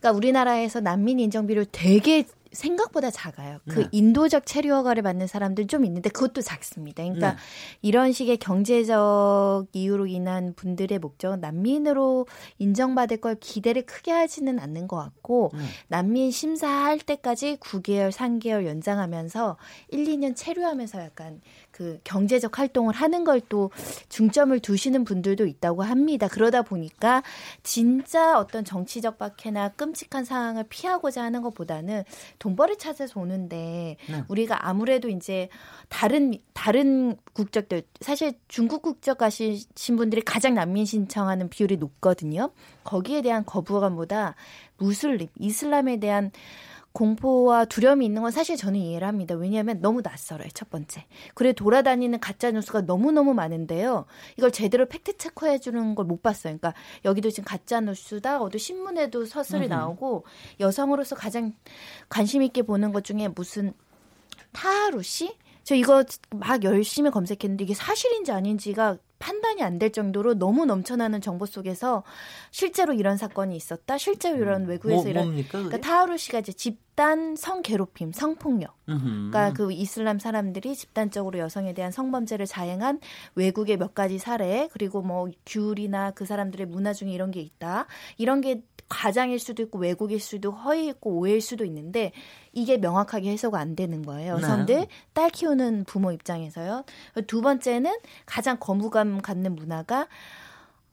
그러니까 0.00 0.16
우리나라에서 0.16 0.80
난민 0.80 1.20
인정비를 1.20 1.66
되게 1.70 2.24
생각보다 2.56 3.10
작아요. 3.10 3.58
그 3.68 3.80
네. 3.80 3.88
인도적 3.92 4.46
체류 4.46 4.72
허가를 4.74 5.02
받는 5.02 5.26
사람들 5.26 5.66
좀 5.66 5.84
있는데 5.84 6.10
그것도 6.10 6.40
작습니다. 6.40 7.02
그러니까 7.02 7.32
네. 7.32 7.36
이런 7.82 8.12
식의 8.12 8.38
경제적 8.38 9.68
이유로 9.72 10.06
인한 10.06 10.54
분들의 10.54 10.98
목적은 10.98 11.40
난민으로 11.40 12.26
인정받을 12.58 13.18
걸 13.18 13.36
기대를 13.38 13.82
크게 13.82 14.10
하지는 14.10 14.58
않는 14.58 14.88
것 14.88 14.96
같고 14.96 15.50
네. 15.54 15.60
난민 15.88 16.30
심사할 16.30 16.98
때까지 16.98 17.58
9개월, 17.60 18.10
3개월 18.10 18.66
연장하면서 18.66 19.56
1, 19.90 20.04
2년 20.04 20.34
체류하면서 20.34 21.00
약간 21.00 21.40
그 21.76 22.00
경제적 22.04 22.58
활동을 22.58 22.94
하는 22.94 23.24
걸 23.24 23.36
또 23.48 23.70
중점을 24.08 24.58
두시는 24.60 25.04
분들도 25.04 25.46
있다고 25.46 25.82
합니다. 25.82 26.28
그러다 26.28 26.62
보니까 26.62 27.22
진짜 27.62 28.38
어떤 28.38 28.64
정치적 28.64 29.18
박해나 29.18 29.70
끔찍한 29.70 30.24
상황을 30.24 30.64
피하고자 30.68 31.22
하는 31.22 31.42
것보다는 31.42 32.04
돈벌이 32.38 32.78
찾아서 32.78 33.20
오는데 33.20 33.96
네. 34.08 34.24
우리가 34.28 34.68
아무래도 34.68 35.08
이제 35.08 35.48
다른 35.88 36.34
다른 36.54 37.16
국적들 37.32 37.82
사실 38.00 38.32
중국 38.48 38.82
국적 38.82 39.18
가신 39.18 39.96
분들이 39.96 40.22
가장 40.22 40.54
난민 40.54 40.84
신청하는 40.84 41.48
비율이 41.48 41.76
높거든요. 41.76 42.50
거기에 42.84 43.22
대한 43.22 43.44
거부감보다 43.44 44.34
무슬림, 44.78 45.28
이슬람에 45.38 45.98
대한 45.98 46.30
공포와 46.96 47.66
두려움이 47.66 48.06
있는 48.06 48.22
건 48.22 48.30
사실 48.30 48.56
저는 48.56 48.80
이해를 48.80 49.06
합니다. 49.06 49.34
왜냐하면 49.34 49.82
너무 49.82 50.00
낯설어요, 50.02 50.48
첫 50.54 50.70
번째. 50.70 51.04
그래 51.34 51.52
돌아다니는 51.52 52.20
가짜 52.20 52.50
뉴스가 52.50 52.80
너무너무 52.82 53.34
많은데요. 53.34 54.06
이걸 54.38 54.50
제대로 54.50 54.86
팩트 54.86 55.18
체크해 55.18 55.58
주는 55.58 55.94
걸 55.94 56.06
못 56.06 56.22
봤어요. 56.22 56.56
그러니까 56.56 56.72
여기도 57.04 57.28
지금 57.30 57.44
가짜 57.44 57.80
뉴스다. 57.80 58.40
어디 58.40 58.58
신문에도 58.58 59.26
서술이 59.26 59.68
나오고 59.68 60.24
여성으로서 60.60 61.16
가장 61.16 61.52
관심 62.08 62.42
있게 62.42 62.62
보는 62.62 62.92
것 62.92 63.04
중에 63.04 63.28
무슨 63.28 63.74
타하루 64.52 65.02
씨? 65.02 65.36
저 65.64 65.74
이거 65.74 66.04
막 66.30 66.62
열심히 66.64 67.10
검색했는데 67.10 67.64
이게 67.64 67.74
사실인지 67.74 68.32
아닌지가 68.32 68.96
판단이 69.18 69.62
안 69.62 69.78
될 69.78 69.92
정도로 69.92 70.34
너무 70.34 70.64
넘쳐나는 70.64 71.20
정보 71.20 71.44
속에서 71.44 72.04
실제로 72.50 72.92
이런 72.94 73.16
사건이 73.16 73.56
있었다. 73.56 73.98
실제로 73.98 74.36
이런 74.38 74.62
음. 74.62 74.68
외국에서 74.68 75.02
뭐, 75.02 75.10
이런 75.10 75.24
뭡니까, 75.24 75.50
그러니까 75.58 75.78
타하루 75.78 76.16
씨가 76.16 76.38
이제 76.38 76.52
집 76.52 76.85
단 76.96 77.36
성괴롭힘, 77.36 78.12
성폭력. 78.12 78.74
그러니까 78.86 79.52
그 79.52 79.70
이슬람 79.70 80.18
사람들이 80.18 80.74
집단적으로 80.74 81.38
여성에 81.38 81.74
대한 81.74 81.92
성범죄를 81.92 82.46
자행한 82.46 83.00
외국의 83.34 83.76
몇 83.76 83.94
가지 83.94 84.18
사례 84.18 84.68
그리고 84.72 85.02
뭐 85.02 85.28
귤이나 85.44 86.12
그 86.12 86.24
사람들의 86.24 86.66
문화 86.66 86.94
중에 86.94 87.10
이런 87.10 87.30
게 87.30 87.40
있다. 87.40 87.86
이런 88.16 88.40
게 88.40 88.62
과장일 88.88 89.38
수도 89.38 89.62
있고 89.64 89.78
왜곡일 89.78 90.20
수도 90.20 90.52
허위 90.52 90.86
있고 90.88 91.18
오해일 91.18 91.42
수도 91.42 91.66
있는데 91.66 92.12
이게 92.52 92.78
명확하게 92.78 93.30
해소가 93.30 93.58
안 93.58 93.76
되는 93.76 94.00
거예요. 94.00 94.36
여성들 94.36 94.74
네. 94.74 94.88
딸 95.12 95.28
키우는 95.28 95.84
부모 95.84 96.12
입장에서요. 96.12 96.84
두 97.26 97.42
번째는 97.42 97.94
가장 98.24 98.56
거부감 98.58 99.20
갖는 99.20 99.54
문화가 99.54 100.08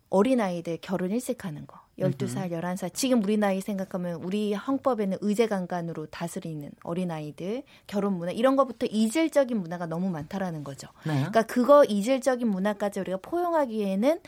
어린아이들 0.10 0.80
결혼 0.82 1.12
일찍 1.12 1.46
하는 1.46 1.66
거. 1.66 1.83
12살, 2.00 2.52
11살. 2.52 2.94
지금 2.94 3.24
우리 3.24 3.38
나이 3.38 3.62
생각하면 3.62 4.24
우리 4.24 4.54
헌법에는 4.54 5.18
의제강간으로 5.22 6.08
다스리는 6.08 6.72
어린아이들, 6.84 7.64
결혼 7.88 8.18
문화, 8.18 8.32
이런 8.32 8.56
것부터 8.56 8.88
이질적인 8.88 9.58
문화가 9.58 9.86
너무 9.86 10.10
많다라는 10.10 10.64
거죠. 10.64 10.88
네. 11.06 11.14
그러니까 11.14 11.44
그거 11.44 11.84
이질적인 11.84 12.48
문화까지 12.48 13.00
우리가 13.00 13.18
포용하기에는 13.22 14.20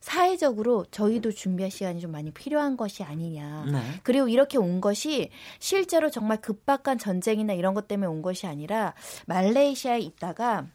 사회적으로 0.00 0.86
저희도 0.90 1.32
준비할 1.32 1.70
시간이 1.70 2.00
좀 2.00 2.10
많이 2.10 2.30
필요한 2.30 2.76
것이 2.76 3.02
아니냐. 3.02 3.66
네. 3.70 3.80
그리고 4.02 4.28
이렇게 4.28 4.56
온 4.56 4.80
것이 4.80 5.30
실제로 5.58 6.10
정말 6.10 6.40
급박한 6.40 6.96
전쟁이나 6.98 7.52
이런 7.52 7.74
것 7.74 7.86
때문에 7.86 8.06
온 8.06 8.22
것이 8.22 8.46
아니라 8.46 8.94
말레이시아에 9.26 10.00
있다가 10.00 10.66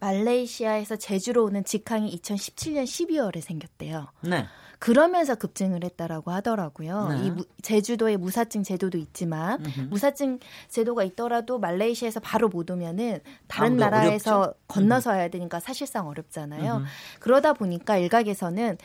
말레이시아에서 0.00 0.96
제주로 0.96 1.44
오는 1.44 1.62
직항이 1.64 2.14
2017년 2.16 2.84
12월에 2.84 3.40
생겼대요. 3.40 4.08
네. 4.22 4.46
그러면서 4.78 5.34
급증을 5.34 5.82
했다라고 5.84 6.30
하더라고요. 6.30 7.08
네. 7.08 7.26
이 7.26 7.30
무, 7.30 7.44
제주도에 7.62 8.16
무사증 8.16 8.62
제도도 8.62 8.98
있지만 8.98 9.64
음흠. 9.64 9.80
무사증 9.90 10.38
제도가 10.68 11.04
있더라도 11.04 11.58
말레이시아에서 11.58 12.20
바로 12.20 12.48
못 12.48 12.70
오면은 12.70 13.20
다른 13.48 13.76
나라에서 13.76 14.38
어렵죠? 14.38 14.54
건너서 14.68 15.10
와야 15.10 15.28
되니까 15.28 15.60
사실상 15.60 16.06
어렵잖아요. 16.06 16.76
음흠. 16.76 16.86
그러다 17.20 17.52
보니까 17.54 17.96
일각에서는 17.96 18.78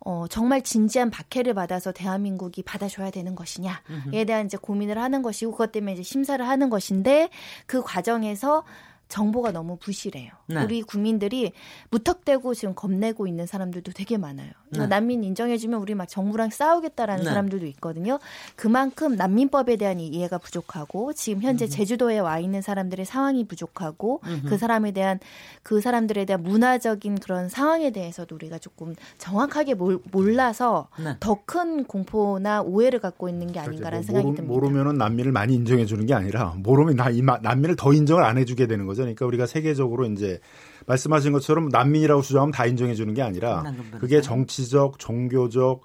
어, 0.00 0.26
정말 0.28 0.62
진지한 0.62 1.10
박해를 1.10 1.54
받아서 1.54 1.92
대한민국이 1.92 2.62
받아줘야 2.62 3.10
되는 3.10 3.34
것이냐에 3.34 4.24
대한 4.26 4.46
이제 4.46 4.56
고민을 4.56 4.98
하는 4.98 5.22
것이고 5.22 5.52
그것 5.52 5.72
때문에 5.72 5.94
이제 5.94 6.02
심사를 6.02 6.46
하는 6.46 6.70
것인데 6.70 7.28
그 7.66 7.82
과정에서 7.82 8.64
정보가 9.08 9.52
너무 9.52 9.76
부실해요. 9.76 10.32
네. 10.46 10.62
우리 10.64 10.82
국민들이 10.82 11.52
무턱대고 11.90 12.54
지금 12.54 12.74
겁내고 12.74 13.26
있는 13.26 13.46
사람들도 13.46 13.92
되게 13.92 14.16
많아요. 14.16 14.50
네. 14.70 14.86
난민 14.86 15.24
인정해주면 15.24 15.80
우리 15.80 15.94
막 15.94 16.06
정부랑 16.08 16.50
싸우겠다라는 16.50 17.24
네. 17.24 17.30
사람들도 17.30 17.66
있거든요. 17.66 18.18
그만큼 18.56 19.16
난민법에 19.16 19.76
대한 19.76 20.00
이해가 20.00 20.38
부족하고 20.38 21.12
지금 21.12 21.42
현재 21.42 21.66
음. 21.66 21.68
제주도에 21.68 22.18
와 22.18 22.38
있는 22.38 22.62
사람들의 22.62 23.04
상황이 23.06 23.44
부족하고 23.44 24.20
음흠. 24.26 24.48
그 24.48 24.58
사람에 24.58 24.92
대한 24.92 25.18
그 25.62 25.80
사람들에 25.80 26.24
대한 26.24 26.42
문화적인 26.42 27.18
그런 27.18 27.48
상황에 27.48 27.90
대해서도 27.90 28.34
우리가 28.34 28.58
조금 28.58 28.94
정확하게 29.18 29.74
몰, 29.74 30.00
라서 30.36 30.88
네. 30.98 31.16
더큰 31.20 31.84
공포나 31.84 32.62
오해를 32.62 32.98
갖고 32.98 33.28
있는 33.28 33.52
게 33.52 33.60
아닌가라는 33.60 33.98
뭐, 33.98 34.04
생각이 34.04 34.26
모르, 34.26 34.36
듭니다. 34.36 34.54
모르면은 34.54 34.98
난민을 34.98 35.32
많이 35.32 35.54
인정해 35.54 35.86
주는 35.86 36.04
게 36.04 36.14
아니라 36.14 36.54
모르면 36.56 36.96
나, 36.96 37.10
이, 37.10 37.22
난민을 37.22 37.76
더 37.76 37.92
인정을 37.92 38.24
안 38.24 38.36
해주게 38.38 38.66
되는 38.66 38.86
거죠. 38.86 39.02
그러니까 39.02 39.24
우리가 39.24 39.46
세계적으로 39.46 40.06
이제 40.06 40.40
말씀하신 40.86 41.32
것처럼 41.32 41.68
난민이라고 41.68 42.22
주장하면 42.22 42.52
다 42.52 42.66
인정해 42.66 42.94
주는 42.94 43.12
게 43.14 43.22
아니라 43.22 43.62
그게 44.00 44.20
정치적, 44.20 44.98
종교적 44.98 45.82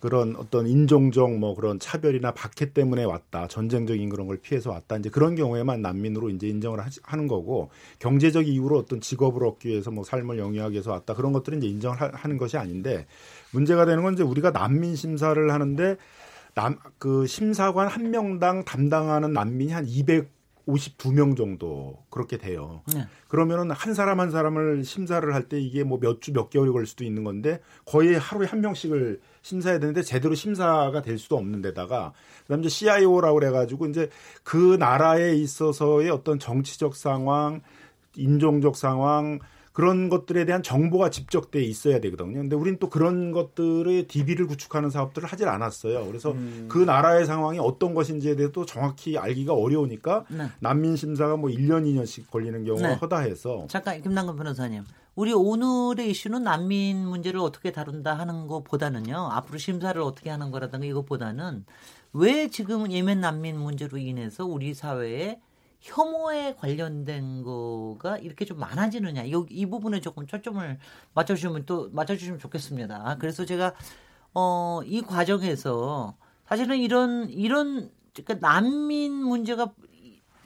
그런 0.00 0.34
어떤 0.36 0.66
인종적 0.66 1.38
뭐 1.38 1.54
그런 1.54 1.78
차별이나 1.78 2.32
박해 2.32 2.72
때문에 2.72 3.04
왔다 3.04 3.46
전쟁적인 3.46 4.08
그런 4.08 4.26
걸 4.26 4.38
피해서 4.38 4.70
왔다 4.70 4.96
이제 4.96 5.10
그런 5.10 5.34
경우에만 5.34 5.82
난민으로 5.82 6.30
이제 6.30 6.48
인정을 6.48 6.80
하는 7.02 7.28
거고 7.28 7.70
경제적 7.98 8.48
이유로 8.48 8.78
어떤 8.78 9.00
직업을 9.00 9.44
얻기 9.44 9.68
위해서 9.68 9.90
뭐 9.90 10.02
삶을 10.02 10.38
영위하기 10.38 10.72
위해서 10.72 10.90
왔다 10.90 11.14
그런 11.14 11.32
것들은 11.32 11.58
이제 11.58 11.66
인정을 11.66 11.98
하는 12.14 12.38
것이 12.38 12.56
아닌데 12.56 13.06
문제가 13.52 13.84
되는 13.84 14.02
건 14.02 14.14
이제 14.14 14.22
우리가 14.22 14.52
난민 14.52 14.96
심사를 14.96 15.52
하는데 15.52 15.96
남 16.54 16.78
그 16.98 17.26
심사관 17.26 17.88
한 17.88 18.10
명당 18.10 18.64
담당하는 18.64 19.32
난민이 19.32 19.72
한 19.72 19.86
200. 19.86 20.39
52명 20.70 21.36
정도 21.36 22.04
그렇게 22.10 22.36
돼요. 22.36 22.82
네. 22.94 23.06
그러면은 23.28 23.70
한 23.70 23.94
사람 23.94 24.20
한 24.20 24.30
사람을 24.30 24.84
심사를 24.84 25.34
할 25.34 25.48
때 25.48 25.60
이게 25.60 25.84
뭐 25.84 25.98
몇주몇 26.00 26.50
개월이 26.50 26.70
걸릴 26.70 26.86
수도 26.86 27.04
있는 27.04 27.24
건데 27.24 27.60
거의 27.84 28.18
하루에 28.18 28.46
한 28.46 28.60
명씩을 28.60 29.20
심사해야 29.42 29.80
되는데 29.80 30.02
제대로 30.02 30.34
심사가 30.34 31.02
될 31.02 31.18
수도 31.18 31.36
없는 31.36 31.62
데다가 31.62 32.12
그다음에 32.42 32.60
이제 32.60 32.68
CIO라고 32.68 33.40
그래 33.40 33.50
가지고 33.50 33.86
이제 33.86 34.10
그 34.42 34.76
나라에 34.78 35.34
있어서의 35.34 36.10
어떤 36.10 36.38
정치적 36.38 36.94
상황, 36.94 37.62
인종적 38.16 38.76
상황 38.76 39.38
그런 39.72 40.08
것들에 40.08 40.44
대한 40.46 40.62
정보가 40.62 41.10
집적돼 41.10 41.62
있어야 41.62 42.00
되거든요. 42.00 42.38
근데 42.38 42.56
우리는 42.56 42.78
또 42.78 42.90
그런 42.90 43.30
것들의 43.30 44.08
DB를 44.08 44.46
구축하는 44.48 44.90
사업들을 44.90 45.28
하질 45.28 45.48
않았어요. 45.48 46.06
그래서 46.06 46.32
음. 46.32 46.66
그 46.68 46.78
나라의 46.78 47.24
상황이 47.24 47.58
어떤 47.60 47.94
것인지에 47.94 48.34
대해서 48.34 48.52
또 48.52 48.66
정확히 48.66 49.16
알기가 49.16 49.54
어려우니까 49.54 50.24
네. 50.28 50.48
난민 50.58 50.96
심사가 50.96 51.36
뭐 51.36 51.50
1년 51.50 51.84
2년씩 51.84 52.30
걸리는 52.30 52.64
경우가 52.64 52.88
네. 52.88 52.94
허다해서 52.94 53.66
잠깐 53.68 54.02
김남근 54.02 54.36
변호사님. 54.36 54.84
우리 55.14 55.32
오늘의 55.32 56.10
이슈는 56.10 56.44
난민 56.44 57.06
문제를 57.06 57.40
어떻게 57.40 57.72
다룬다 57.72 58.14
하는 58.14 58.46
것보다는요. 58.46 59.28
앞으로 59.32 59.58
심사를 59.58 60.00
어떻게 60.00 60.30
하는 60.30 60.50
거라든가 60.50 60.86
이것보다는 60.86 61.64
왜 62.12 62.48
지금 62.48 62.90
예멘 62.90 63.20
난민 63.20 63.58
문제로 63.58 63.98
인해서 63.98 64.44
우리 64.44 64.74
사회에 64.74 65.40
혐오에 65.80 66.54
관련된 66.56 67.42
거가 67.42 68.18
이렇게 68.18 68.44
좀 68.44 68.58
많아지느냐. 68.58 69.30
요, 69.30 69.46
이 69.48 69.66
부분에 69.66 70.00
조금 70.00 70.26
초점을 70.26 70.78
맞춰주시면 71.14 71.66
또 71.66 71.90
맞춰주시면 71.92 72.38
좋겠습니다. 72.38 73.16
그래서 73.18 73.44
제가, 73.44 73.74
어, 74.34 74.80
이 74.84 75.00
과정에서 75.02 76.16
사실은 76.46 76.78
이런, 76.78 77.28
이런, 77.30 77.90
그러니까 78.14 78.46
난민 78.46 79.12
문제가 79.12 79.72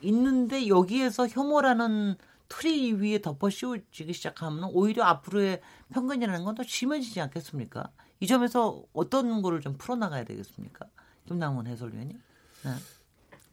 있는데 0.03 0.69
여기에서 0.69 1.27
혐오라는 1.27 2.17
틀이 2.49 2.93
위에 2.93 3.21
덮어 3.21 3.51
씌워지기 3.51 4.13
시작하면 4.13 4.65
오히려 4.73 5.03
앞으로의 5.05 5.61
편견이라는 5.93 6.45
건 6.45 6.55
더 6.55 6.63
심해지지 6.63 7.21
않겠습니까? 7.21 7.91
이 8.21 8.27
점에서 8.27 8.85
어떤 8.93 9.43
거를 9.43 9.61
좀 9.61 9.77
풀어나가야 9.77 10.25
되겠습니까? 10.25 10.87
김남훈 11.27 11.67
해설위원님. 11.67 12.21
네. 12.65 12.71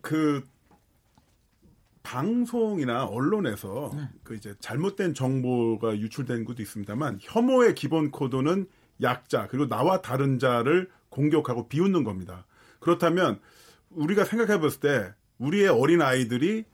그 0.01 0.47
방송이나 2.03 3.05
언론에서 3.05 3.91
네. 3.95 4.09
그 4.23 4.35
이제 4.35 4.53
잘못된 4.59 5.13
정보가 5.13 5.97
유출된 5.97 6.45
것도 6.45 6.61
있습니다만 6.61 7.19
혐오의 7.21 7.75
기본 7.75 8.11
코드는 8.11 8.67
약자 9.01 9.47
그리고 9.47 9.67
나와 9.67 10.01
다른 10.01 10.39
자를 10.39 10.89
공격하고 11.09 11.67
비웃는 11.67 12.03
겁니다. 12.03 12.45
그렇다면 12.79 13.39
우리가 13.89 14.25
생각해 14.25 14.59
봤을 14.59 14.79
때 14.79 15.13
우리의 15.37 15.67
어린 15.69 16.01
아이들이 16.01 16.65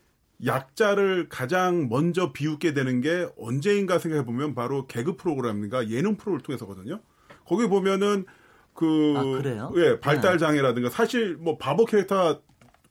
약자를 0.46 1.30
가장 1.30 1.90
먼저 1.90 2.32
비웃게 2.32 2.74
되는 2.74 3.02
게 3.02 3.28
언제인가 3.38 3.98
생각해 3.98 4.24
보면 4.24 4.54
바로 4.54 4.86
개그 4.86 5.16
프로그램인가 5.16 5.90
예능 5.90 6.16
프로를 6.16 6.42
통해서거든요. 6.42 7.00
거기 7.46 7.68
보면은 7.68 8.26
그 8.74 9.16
아, 9.18 9.72
예, 9.78 10.00
발달 10.00 10.38
장애라든가 10.38 10.92
사실 10.92 11.36
뭐 11.38 11.58
바보 11.58 11.86
캐릭터 11.86 12.42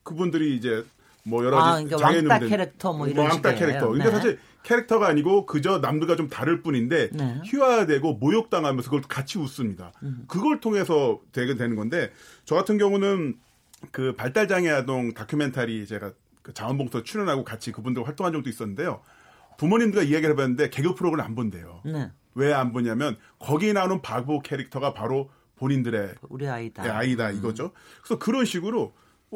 그분들이 0.03 0.57
이제 0.57 0.85
뭐 1.27 1.45
여러 1.45 1.57
가지 1.57 1.69
아, 1.69 1.73
그러니까 1.75 1.97
장애인들 1.97 2.31
왕따 2.31 2.47
캐릭터 2.47 2.93
뭐 2.93 3.07
이런 3.07 3.17
뭐 3.17 3.33
왕따 3.33 3.55
캐릭터. 3.57 3.89
근데 3.89 4.05
네. 4.05 4.11
사실 4.11 4.39
캐릭터가 4.63 5.09
아니고 5.09 5.47
그저 5.47 5.79
남들과 5.79 6.17
좀 6.17 6.29
다를 6.29 6.63
뿐인데 6.63 7.11
네. 7.13 7.41
희화되고 7.45 8.15
모욕당하면서 8.15 8.89
그걸 8.89 9.03
같이 9.03 9.39
웃습니다. 9.39 9.93
음. 10.03 10.25
그걸 10.29 10.61
통해서 10.61 11.21
되게 11.33 11.57
되는 11.57 11.77
건데 11.77 12.13
저 12.45 12.55
같은 12.55 12.79
경우는 12.79 13.37
그 13.91 14.15
발달 14.17 14.49
장애 14.49 14.71
아동 14.71 15.15
다큐멘터리 15.15 15.87
제가 15.87 16.13
그 16.43 16.55
자원봉사 16.55 17.03
출연하고 17.03 17.45
같이 17.45 17.73
그분들 17.73 18.07
활동한 18.07 18.33
적도 18.33 18.49
있었는데요. 18.49 19.01
부모님들과 19.59 20.05
이야기를 20.05 20.35
해봤는데 20.35 20.71
개그 20.71 20.95
프로그램 20.95 21.27
안 21.27 21.35
본대요. 21.35 21.81
네. 21.85 22.11
왜안 22.35 22.73
보냐면 22.73 23.17
거기 23.39 23.73
나오는 23.73 24.01
바보 24.01 24.41
캐릭터가 24.43 24.95
바로 24.95 25.31
본인들의 25.57 26.15
우리 26.29 26.47
아이다. 26.47 26.83
네, 26.83 26.89
아이다 26.91 27.31
이거죠. 27.31 27.65
음. 27.65 27.71
그래서 28.03 28.19
그런 28.19 28.45
식으로 28.45 28.95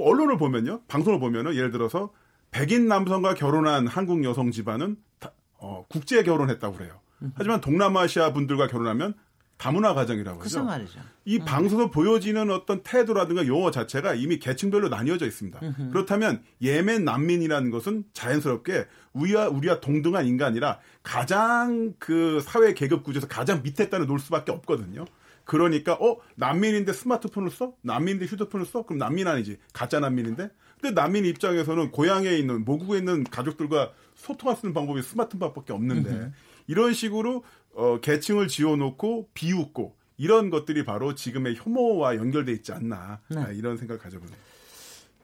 언론을 0.08 0.38
보면요, 0.38 0.82
방송을 0.88 1.20
보면은 1.20 1.54
예를 1.54 1.70
들어서 1.70 2.12
백인 2.50 2.88
남성과 2.88 3.34
결혼한 3.34 3.86
한국 3.86 4.24
여성 4.24 4.50
집안은 4.50 4.96
다, 5.18 5.32
어, 5.58 5.84
국제 5.88 6.22
결혼했다고 6.22 6.76
그래요. 6.76 7.00
하지만 7.34 7.60
동남아시아 7.60 8.32
분들과 8.32 8.66
결혼하면 8.66 9.14
다문화 9.60 9.92
가정이라고 9.92 10.42
하죠. 10.42 10.64
말이죠. 10.64 11.00
이 11.26 11.38
음. 11.38 11.44
방송에서 11.44 11.90
보여지는 11.90 12.50
어떤 12.50 12.82
태도라든가 12.82 13.46
용어 13.46 13.70
자체가 13.70 14.14
이미 14.14 14.38
계층별로 14.38 14.88
나뉘어져 14.88 15.26
있습니다. 15.26 15.60
음흠. 15.62 15.90
그렇다면 15.90 16.42
예멘 16.62 17.04
난민이라는 17.04 17.70
것은 17.70 18.04
자연스럽게 18.14 18.86
우리와 19.12 19.48
우리와 19.48 19.80
동등한 19.80 20.26
인간이라 20.26 20.78
가장 21.02 21.92
그 21.98 22.40
사회 22.42 22.72
계급 22.72 23.04
구조에서 23.04 23.28
가장 23.28 23.62
밑에 23.62 23.90
단을 23.90 24.06
놓을 24.06 24.18
수밖에 24.18 24.50
없거든요. 24.50 25.04
그러니까 25.50 25.94
어 25.94 26.18
난민인데 26.36 26.92
스마트폰을 26.92 27.50
써? 27.50 27.74
난민인데 27.82 28.26
휴대폰을 28.26 28.64
써? 28.66 28.84
그럼 28.84 28.98
난민 28.98 29.26
아니지 29.26 29.58
가짜 29.72 29.98
난민인데? 29.98 30.48
근데 30.80 30.94
난민 30.94 31.24
입장에서는 31.24 31.90
고향에 31.90 32.30
있는 32.36 32.64
모국에 32.64 32.98
있는 32.98 33.24
가족들과 33.24 33.90
소통할 34.14 34.56
수 34.56 34.66
있는 34.66 34.74
방법이 34.74 35.02
스마트폰밖에 35.02 35.72
없는데 35.72 36.30
이런 36.68 36.94
식으로 36.94 37.42
어, 37.74 37.98
계층을 38.00 38.46
지어놓고 38.46 39.30
비웃고 39.34 39.96
이런 40.18 40.50
것들이 40.50 40.84
바로 40.84 41.16
지금의 41.16 41.56
혐오와 41.56 42.14
연결돼 42.14 42.52
있지 42.52 42.70
않나 42.72 43.20
네. 43.26 43.38
아, 43.38 43.50
이런 43.50 43.76
생각을 43.76 43.98
가져보네요. 43.98 44.36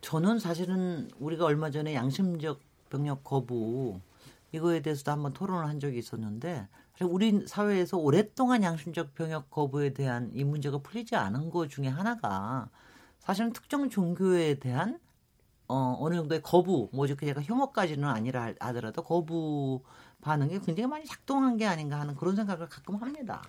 저는 0.00 0.40
사실은 0.40 1.08
우리가 1.20 1.44
얼마 1.44 1.70
전에 1.70 1.94
양심적 1.94 2.58
병력 2.90 3.22
거부 3.22 4.00
이거에 4.50 4.82
대해서도 4.82 5.12
한번 5.12 5.32
토론을 5.32 5.68
한 5.68 5.78
적이 5.78 5.98
있었는데 5.98 6.66
우리 7.04 7.46
사회에서 7.46 7.98
오랫동안 7.98 8.62
양심적 8.62 9.14
병역 9.14 9.50
거부에 9.50 9.92
대한 9.92 10.30
이 10.34 10.44
문제가 10.44 10.78
풀리지 10.78 11.14
않은 11.14 11.50
것 11.50 11.68
중에 11.68 11.88
하나가 11.88 12.70
사실은 13.18 13.52
특정 13.52 13.90
종교에 13.90 14.54
대한 14.54 14.98
어, 15.68 15.96
어느 16.00 16.14
정도의 16.14 16.42
거부, 16.42 16.88
뭐, 16.92 17.06
이렇게 17.06 17.26
제가 17.26 17.42
혐오까지는 17.42 18.08
아니라 18.08 18.52
하더라도 18.60 19.02
거부 19.02 19.82
반응이 20.20 20.60
굉장히 20.60 20.88
많이 20.88 21.04
작동한 21.04 21.56
게 21.56 21.66
아닌가 21.66 22.00
하는 22.00 22.16
그런 22.16 22.34
생각을 22.34 22.68
가끔 22.68 22.96
합니다. 22.96 23.42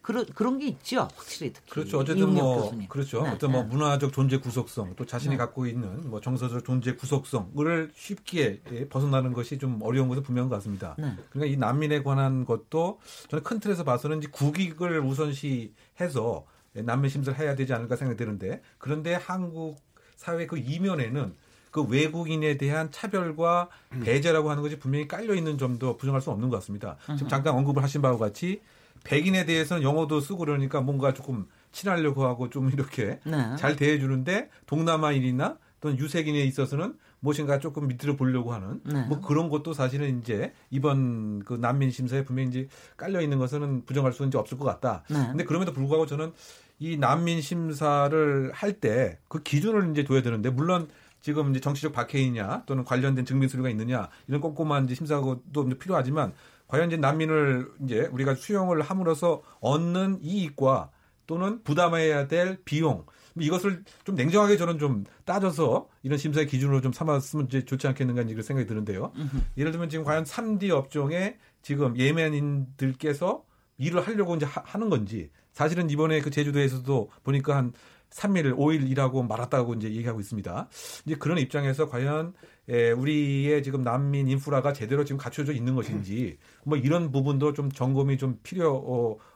그런 0.00 0.24
그런 0.26 0.58
게 0.58 0.68
있죠, 0.68 1.08
확실히 1.14 1.52
특히. 1.52 1.72
그렇죠. 1.72 1.98
어쨌든 1.98 2.32
뭐 2.32 2.62
교수님. 2.62 2.88
그렇죠. 2.88 3.22
네, 3.22 3.30
어떤 3.30 3.52
뭐 3.52 3.62
네. 3.62 3.68
문화적 3.68 4.12
존재 4.12 4.38
구속성 4.38 4.94
또 4.94 5.04
자신이 5.04 5.34
네. 5.34 5.36
갖고 5.36 5.66
있는 5.66 6.08
뭐 6.08 6.20
정서적 6.20 6.64
존재 6.64 6.94
구속성을 6.94 7.90
쉽게 7.94 8.62
예, 8.70 8.88
벗어나는 8.88 9.32
것이 9.32 9.58
좀 9.58 9.80
어려운 9.82 10.08
것은 10.08 10.22
분명한 10.22 10.48
것 10.48 10.56
같습니다. 10.56 10.94
네. 10.96 11.12
그러니까 11.30 11.52
이 11.52 11.56
난민에 11.58 12.02
관한 12.02 12.46
것도 12.46 13.00
저는 13.28 13.42
큰 13.42 13.58
틀에서 13.58 13.82
봐서는 13.82 14.18
이제 14.18 14.28
국익을 14.30 15.00
우선시해서 15.00 16.46
난민 16.72 17.10
심사를 17.10 17.38
해야 17.38 17.56
되지 17.56 17.74
않을까 17.74 17.96
생각이 17.96 18.16
드는데 18.16 18.62
그런데 18.78 19.14
한국 19.14 19.76
사회 20.14 20.46
그 20.46 20.56
이면에는 20.56 21.34
그 21.76 21.82
외국인에 21.82 22.56
대한 22.56 22.90
차별과 22.90 23.68
음. 23.92 24.00
배제라고 24.00 24.50
하는 24.50 24.62
것이 24.62 24.78
분명히 24.78 25.06
깔려 25.06 25.34
있는 25.34 25.58
점도 25.58 25.98
부정할 25.98 26.22
수 26.22 26.30
없는 26.30 26.48
것 26.48 26.56
같습니다. 26.56 26.96
지금 27.16 27.28
잠깐 27.28 27.52
언급을 27.54 27.82
하신 27.82 28.00
바와 28.00 28.16
같이 28.16 28.62
백인에 29.04 29.44
대해서는 29.44 29.82
영어도 29.82 30.20
쓰고 30.20 30.38
그러니까 30.38 30.80
뭔가 30.80 31.12
조금 31.12 31.46
친하려고 31.72 32.24
하고 32.26 32.48
좀 32.48 32.70
이렇게 32.72 33.20
네. 33.24 33.56
잘 33.58 33.76
대해주는데 33.76 34.48
동남아인이나 34.64 35.58
또는 35.82 35.98
유색인에 35.98 36.40
있어서는 36.44 36.94
무엇인가 37.20 37.58
조금 37.58 37.88
밑으로 37.88 38.16
보려고 38.16 38.54
하는 38.54 38.80
네. 38.84 39.02
뭐 39.06 39.20
그런 39.20 39.50
것도 39.50 39.74
사실은 39.74 40.20
이제 40.20 40.54
이번 40.70 41.40
그 41.44 41.54
난민 41.54 41.90
심사에 41.90 42.24
분명히 42.24 42.48
이제 42.48 42.68
깔려 42.96 43.20
있는 43.20 43.38
것은 43.38 43.84
부정할 43.84 44.14
수는 44.14 44.28
이제 44.28 44.38
없을 44.38 44.56
것 44.56 44.64
같다. 44.64 45.02
네. 45.10 45.26
근데 45.28 45.44
그럼에도 45.44 45.72
불구하고 45.74 46.06
저는 46.06 46.32
이 46.78 46.96
난민 46.96 47.40
심사를 47.42 48.50
할 48.54 48.80
때 48.80 49.18
그 49.28 49.42
기준을 49.42 49.90
이제 49.90 50.04
둬야 50.04 50.22
되는데 50.22 50.50
물론 50.50 50.88
지금 51.26 51.50
이제 51.50 51.58
정치적 51.58 51.92
박해이냐 51.92 52.62
또는 52.66 52.84
관련된 52.84 53.24
증빙 53.24 53.48
서류가 53.48 53.68
있느냐 53.70 54.08
이런 54.28 54.40
꼼꼼한 54.40 54.84
이제 54.84 54.94
심사도 54.94 55.42
필요하지만 55.76 56.32
과연 56.68 56.86
이제 56.86 56.96
난민을 56.96 57.68
이제 57.82 58.08
우리가 58.12 58.36
수용을 58.36 58.80
함으로써 58.80 59.42
얻는 59.58 60.20
이익과 60.22 60.92
또는 61.26 61.64
부담해야 61.64 62.28
될 62.28 62.58
비용 62.64 63.06
이것을 63.40 63.82
좀 64.04 64.14
냉정하게 64.14 64.56
저는 64.56 64.78
좀 64.78 65.02
따져서 65.24 65.88
이런 66.04 66.16
심사의 66.16 66.46
기준으로 66.46 66.80
좀 66.80 66.92
삼았으면 66.92 67.46
이제 67.46 67.64
좋지 67.64 67.88
않겠는가 67.88 68.22
이런 68.22 68.42
생각이 68.42 68.68
드는데요. 68.68 69.10
예를 69.58 69.72
들면 69.72 69.88
지금 69.88 70.04
과연 70.04 70.22
3D 70.22 70.70
업종에 70.70 71.38
지금 71.60 71.98
예멘인들께서 71.98 73.42
일을 73.78 74.06
하려고 74.06 74.36
이제 74.36 74.46
하, 74.46 74.78
는 74.78 74.88
건지 74.88 75.30
사실은 75.50 75.90
이번에 75.90 76.20
그 76.20 76.30
제주도에서도 76.30 77.10
보니까 77.24 77.56
한 77.56 77.72
3일, 78.10 78.56
5일 78.56 78.88
일하고 78.90 79.22
말았다고 79.22 79.74
이제 79.74 79.88
얘기하고 79.92 80.20
있습니다. 80.20 80.68
이제 81.04 81.14
그런 81.16 81.38
입장에서 81.38 81.88
과연 81.88 82.32
에, 82.68 82.90
우리의 82.90 83.62
지금 83.62 83.82
난민 83.82 84.28
인프라가 84.28 84.72
제대로 84.72 85.04
지금 85.04 85.18
갖춰져 85.18 85.52
있는 85.52 85.74
것인지 85.76 86.38
뭐 86.64 86.76
이런 86.76 87.12
부분도 87.12 87.52
좀 87.52 87.70
점검이 87.70 88.18
좀 88.18 88.40
필요하지 88.42 88.80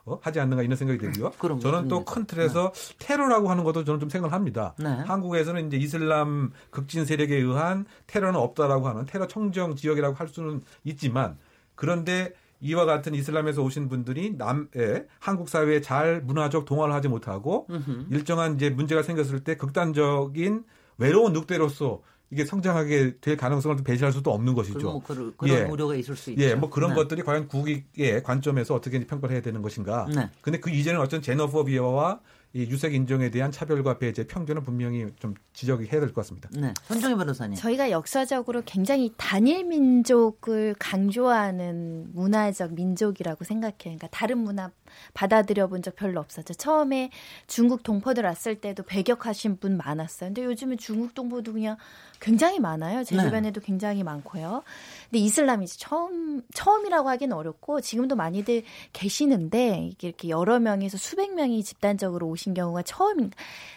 어, 0.04 0.20
않는가 0.42 0.62
이런 0.62 0.76
생각이 0.76 0.98
들고요. 0.98 1.30
저는 1.60 1.88
또 1.88 2.04
큰 2.04 2.24
틀에서 2.26 2.72
네. 2.72 2.94
테러라고 2.98 3.48
하는 3.50 3.62
것도 3.62 3.84
저는 3.84 4.00
좀 4.00 4.08
생각을 4.08 4.32
합니다. 4.34 4.74
네. 4.78 4.88
한국에서는 4.88 5.66
이제 5.68 5.76
이슬람 5.76 6.50
극진 6.70 7.04
세력에 7.04 7.36
의한 7.36 7.86
테러는 8.08 8.40
없다라고 8.40 8.88
하는 8.88 9.04
테러 9.06 9.28
청정 9.28 9.76
지역이라고 9.76 10.16
할 10.16 10.26
수는 10.26 10.62
있지만 10.84 11.38
그런데 11.76 12.32
이와 12.60 12.84
같은 12.84 13.14
이슬람에서 13.14 13.62
오신 13.62 13.88
분들이 13.88 14.34
남에 14.36 15.06
한국 15.18 15.48
사회에 15.48 15.80
잘 15.80 16.20
문화적 16.20 16.64
동화를 16.64 16.94
하지 16.94 17.08
못하고 17.08 17.66
으흠. 17.70 18.08
일정한 18.10 18.54
이제 18.54 18.70
문제가 18.70 19.02
생겼을 19.02 19.40
때 19.40 19.56
극단적인 19.56 20.64
외로운 20.98 21.32
늑대로서 21.32 22.02
이게 22.32 22.44
성장하게 22.44 23.16
될 23.20 23.36
가능성을 23.36 23.78
배제할 23.82 24.12
수도 24.12 24.30
없는 24.30 24.54
것이죠. 24.54 24.92
뭐 24.92 25.02
그런, 25.02 25.34
그런 25.36 25.58
예. 25.58 25.62
우려가 25.64 25.96
있을 25.96 26.14
수 26.14 26.30
있죠. 26.30 26.42
예, 26.42 26.54
뭐 26.54 26.70
그런 26.70 26.90
네. 26.90 26.96
것들이 26.96 27.22
과연 27.22 27.48
국익의 27.48 28.22
관점에서 28.22 28.74
어떻게 28.74 29.04
평가를 29.04 29.34
해야 29.34 29.42
되는 29.42 29.62
것인가. 29.62 30.06
네. 30.14 30.30
근데 30.40 30.60
그 30.60 30.70
이전에 30.70 30.96
어떤 30.98 31.22
제너포비아와 31.22 32.20
이 32.52 32.62
유색 32.62 32.94
인종에 32.94 33.30
대한 33.30 33.52
차별과 33.52 33.98
배제 33.98 34.26
편견은 34.26 34.64
분명히 34.64 35.06
좀 35.20 35.34
지적이 35.52 35.84
해야 35.84 36.00
될 36.00 36.08
것 36.12 36.16
같습니다. 36.22 36.48
네. 36.52 36.74
손정희 36.84 37.14
변호사님. 37.14 37.54
저희가 37.56 37.90
역사적으로 37.92 38.62
굉장히 38.66 39.12
단일 39.16 39.64
민족을 39.64 40.74
강조하는 40.78 42.08
문화적 42.12 42.74
민족이라고 42.74 43.44
생각해요. 43.44 43.76
그러니까 43.78 44.08
다른 44.08 44.38
문화 44.38 44.70
받아들여 45.14 45.66
본 45.66 45.80
적 45.80 45.96
별로 45.96 46.20
없었죠. 46.20 46.52
처음에 46.54 47.10
중국 47.46 47.82
동포들 47.82 48.24
왔을 48.24 48.60
때도 48.60 48.82
배격하신 48.82 49.56
분 49.58 49.76
많았어요. 49.78 50.28
근데 50.28 50.44
요즘은 50.44 50.76
중국 50.76 51.14
동포도 51.14 51.52
그냥 51.54 51.76
굉장히 52.20 52.60
많아요. 52.60 53.02
제 53.02 53.16
네. 53.16 53.22
주변에도 53.22 53.62
굉장히 53.62 54.02
많고요. 54.02 54.62
근데 55.04 55.18
이슬람이 55.18 55.66
처음 55.68 56.42
처음이라고 56.52 57.08
하기는 57.08 57.34
어렵고 57.34 57.80
지금도 57.80 58.14
많이들 58.14 58.62
계시는데 58.92 59.88
이게 59.90 60.08
이렇게 60.08 60.28
여러 60.28 60.60
명에서 60.60 60.98
수백 60.98 61.32
명이 61.34 61.64
집단적으로 61.64 62.28
오신 62.28 62.52
경우가 62.52 62.82
처음 62.82 63.30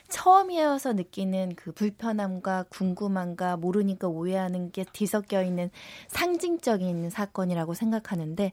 처음이어서 0.09 0.93
느끼는 0.93 1.55
그 1.55 1.72
불편함과 1.72 2.66
궁금함과 2.70 3.57
모르니까 3.57 4.07
오해하는 4.07 4.72
게 4.72 4.86
뒤섞여 4.91 5.41
있는 5.41 5.72
상징적인 6.09 7.09
사건이라고 7.09 7.74
생각하는데 7.74 8.51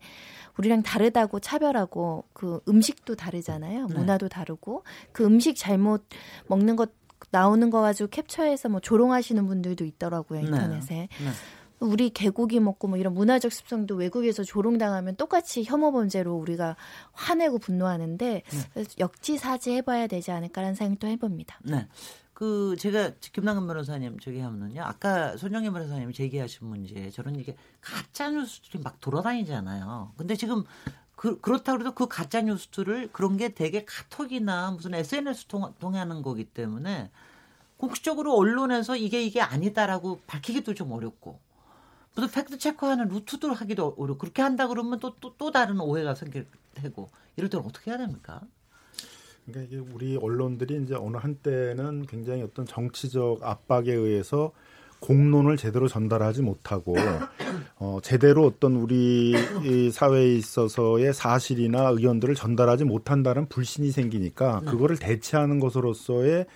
우리랑 0.61 0.82
다르다고 0.82 1.40
차별하고 1.40 2.24
그 2.34 2.61
음식도 2.68 3.16
다르잖아요. 3.16 3.86
네. 3.86 3.94
문화도 3.94 4.28
다르고 4.28 4.84
그 5.12 5.24
음식 5.24 5.56
잘못 5.56 6.04
먹는 6.48 6.76
것 6.76 6.90
나오는 7.30 7.70
거 7.70 7.80
가지고 7.80 8.11
캡처해서 8.11 8.68
뭐 8.68 8.80
조롱하시는 8.80 9.46
분들도 9.46 9.84
있더라고요 9.84 10.40
네. 10.40 10.46
인터넷에. 10.46 10.94
네. 10.94 11.08
네. 11.24 11.30
우리 11.80 12.11
개고기 12.11 12.61
먹고 12.61 12.88
뭐 12.88 12.98
이런 12.98 13.14
문화적 13.14 13.50
습성도 13.50 13.94
외국에서 13.94 14.44
조롱당하면 14.44 15.16
똑같이 15.16 15.64
혐오 15.64 15.92
범죄로 15.92 16.34
우리가 16.36 16.76
화내고 17.12 17.58
분노하는데 17.58 18.42
네. 18.44 18.84
역지사지 18.98 19.72
해봐야 19.72 20.06
되지 20.06 20.30
않을까라는 20.30 20.74
생각도 20.74 21.06
해봅니다. 21.06 21.58
네. 21.62 21.86
그 22.41 22.74
제가 22.78 23.12
김남근 23.20 23.66
변호사님 23.66 24.18
저기 24.20 24.41
하면은요 24.41 24.82
아까 24.82 25.36
손정희 25.36 25.70
변호사님이 25.70 26.14
제기하신 26.14 26.66
문제 26.68 27.11
저런 27.11 27.36
이게 27.36 27.55
가짜 27.82 28.30
뉴스들이 28.30 28.82
막 28.82 28.99
돌아다니잖아요. 29.01 30.14
근데 30.16 30.36
지금 30.36 30.64
그, 31.16 31.38
그렇다 31.41 31.72
그래도 31.74 31.93
그 31.95 32.09
가짜 32.09 32.41
뉴스들을 32.43 33.11
그런 33.12 33.36
게 33.36 33.51
되게 33.55 33.84
카톡이나 33.84 34.70
무슨 34.70 34.95
SNS 34.95 35.47
통, 35.49 35.74
통하는 35.80 36.22
거기 36.22 36.45
때문에 36.47 37.11
공식적으로 37.78 38.36
언론에서 38.36 38.97
이게 38.97 39.22
이게 39.22 39.41
아니다라고 39.43 40.20
밝히기도 40.26 40.74
좀 40.74 40.93
어렵고 40.93 41.41
무슨 42.14 42.30
팩트 42.30 42.59
체크하는 42.59 43.09
루트도 43.09 43.53
하기도 43.55 43.97
어렵고 43.99 44.18
그렇게 44.18 44.43
한다 44.43 44.68
그러면 44.68 44.99
또 45.01 45.16
또 45.20 45.36
또 45.38 45.51
다른 45.51 45.80
오해가 45.80 46.14
생길 46.14 46.49
테고 46.74 47.11
이럴 47.36 47.51
때는 47.51 47.66
어떻게 47.66 47.91
해야 47.91 47.99
됩니까? 47.99 48.43
그러니까 49.51 49.62
이게 49.62 49.76
우리 49.92 50.16
언론들이 50.16 50.82
이제 50.82 50.94
어느 50.94 51.16
한때는 51.16 52.07
굉장히 52.07 52.42
어떤 52.42 52.66
정치적 52.66 53.40
압박에 53.42 53.92
의해서 53.92 54.53
공론을 55.01 55.57
제대로 55.57 55.88
전달하지 55.88 56.42
못하고 56.42 56.94
어, 57.76 57.98
제대로 58.03 58.44
어떤 58.44 58.76
우리 58.76 59.34
사회에 59.90 60.34
있어서의 60.34 61.14
사실이나 61.14 61.88
의견들을 61.88 62.34
전달하지 62.34 62.84
못한다는 62.84 63.46
불신이 63.46 63.90
생기니까 63.90 64.61
네. 64.64 64.70
그거를 64.70 64.98
대체하는 64.98 65.59
것으로서의 65.59 66.46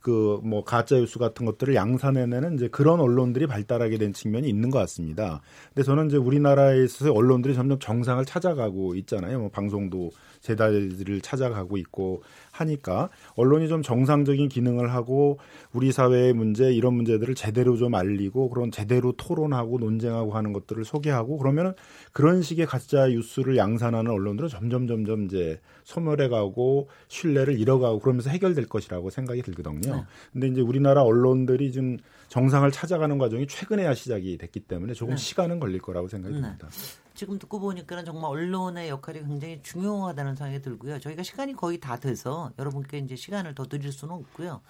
그 0.00 0.38
뭐 0.44 0.62
가짜 0.62 0.96
뉴스 0.96 1.18
같은 1.18 1.46
것들을 1.46 1.74
양산해내는 1.74 2.56
이제 2.56 2.68
그런 2.68 3.00
언론들이 3.00 3.46
발달하게 3.46 3.96
된 3.96 4.12
측면이 4.12 4.46
있는 4.46 4.70
것 4.70 4.78
같습니다. 4.80 5.40
근데 5.68 5.82
저는 5.82 6.08
이제 6.08 6.18
우리나라에 6.18 6.84
있어서 6.84 7.10
언론들이 7.10 7.54
점점 7.54 7.78
정상을 7.78 8.22
찾아가고 8.26 8.94
있잖아요. 8.96 9.38
뭐 9.38 9.48
방송도 9.48 10.10
제자리를 10.44 11.20
찾아가고 11.22 11.78
있고 11.78 12.22
하니까 12.52 13.08
언론이 13.34 13.68
좀 13.68 13.82
정상적인 13.82 14.48
기능을 14.50 14.92
하고 14.92 15.38
우리 15.72 15.90
사회의 15.90 16.32
문제 16.34 16.72
이런 16.72 16.94
문제들을 16.94 17.34
제대로 17.34 17.76
좀 17.76 17.94
알리고 17.94 18.50
그런 18.50 18.70
제대로 18.70 19.12
토론하고 19.12 19.78
논쟁하고 19.78 20.32
하는 20.32 20.52
것들을 20.52 20.84
소개하고 20.84 21.38
그러면은 21.38 21.72
그런 22.12 22.42
식의 22.42 22.66
가짜 22.66 23.08
뉴스를 23.08 23.56
양산하는 23.56 24.10
언론들은 24.10 24.50
점점 24.50 24.86
점점 24.86 25.24
이제 25.24 25.60
소멸해가고 25.84 26.88
신뢰를 27.08 27.58
잃어가고 27.58 28.00
그러면서 28.00 28.28
해결될 28.30 28.66
것이라고 28.66 29.08
생각이 29.10 29.42
들거든요. 29.42 29.96
네. 29.96 30.04
근데 30.32 30.48
이제 30.48 30.60
우리나라 30.60 31.02
언론들이 31.02 31.72
좀 31.72 31.96
정상을 32.28 32.70
찾아가는 32.70 33.16
과정이 33.16 33.46
최근에야 33.46 33.94
시작이 33.94 34.36
됐기 34.36 34.60
때문에 34.60 34.92
조금 34.92 35.14
네. 35.14 35.20
시간은 35.20 35.58
걸릴 35.58 35.80
거라고 35.80 36.08
생각이 36.08 36.34
네. 36.34 36.42
듭니다. 36.42 36.68
지금 37.14 37.38
듣고 37.38 37.60
보니까는 37.60 38.04
정말 38.04 38.30
언론의 38.30 38.88
역할이 38.88 39.20
굉장히 39.20 39.62
중요하다는 39.62 40.36
생각이 40.36 40.62
들고요. 40.62 40.98
저희가 41.00 41.22
시간이 41.22 41.54
거의 41.54 41.78
다 41.78 41.96
돼서 41.96 42.50
여러분께 42.58 42.98
이제 42.98 43.16
시간을 43.16 43.54
더 43.54 43.64
드릴 43.64 43.92
수는 43.92 44.14
없고요. 44.14 44.60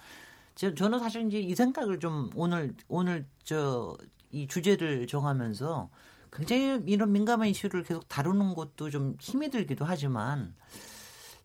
저, 0.53 0.73
저는 0.73 0.99
사실 0.99 1.25
이제 1.27 1.39
이 1.39 1.55
생각을 1.55 1.99
좀 1.99 2.29
오늘 2.35 2.73
오늘 2.87 3.25
저 3.43 3.97
이 4.35 4.47
주제를 4.47 5.07
정하면서 5.07 5.89
굉장히 6.33 6.83
이런 6.87 7.13
민감한 7.13 7.47
이슈를 7.47 7.83
계속 7.83 8.05
다루는 8.09 8.53
것도 8.53 8.89
좀 8.89 9.15
힘이 9.17 9.49
들기도 9.49 9.85
하지만 9.85 10.53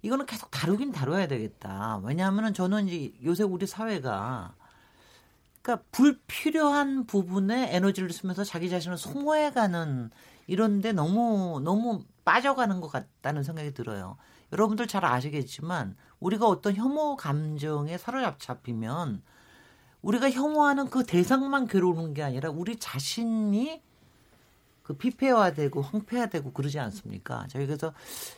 이거는 0.02 0.26
계속 0.26 0.50
다루긴 0.50 0.90
다뤄야 0.90 1.28
되겠다. 1.28 2.00
왜냐하면은 2.02 2.52
저는 2.52 2.88
이제 2.88 3.12
요새 3.24 3.44
우리 3.44 3.68
사회가 3.68 4.56
그러니까 5.62 5.86
불필요한 5.92 7.06
부분에 7.06 7.76
에너지를 7.76 8.10
쓰면서 8.10 8.42
자기 8.42 8.68
자신을 8.68 8.98
소모해가는 8.98 10.10
이런데 10.50 10.92
너무 10.92 11.60
너무 11.62 12.02
빠져가는 12.24 12.80
것 12.80 12.88
같다는 12.88 13.44
생각이 13.44 13.72
들어요. 13.72 14.16
여러분들 14.52 14.88
잘 14.88 15.04
아시겠지만 15.04 15.94
우리가 16.18 16.48
어떤 16.48 16.74
혐오 16.74 17.14
감정에 17.14 17.96
사로잡히면 17.96 19.22
우리가 20.02 20.28
혐오하는 20.28 20.90
그 20.90 21.04
대상만 21.04 21.68
괴로우는 21.68 22.14
게 22.14 22.24
아니라 22.24 22.50
우리 22.50 22.74
자신이 22.80 23.80
그 24.82 24.94
피폐화되고 24.94 25.82
황폐화되고 25.82 26.52
그러지 26.52 26.80
않습니까? 26.80 27.46
저희 27.48 27.64
그래서 27.64 27.92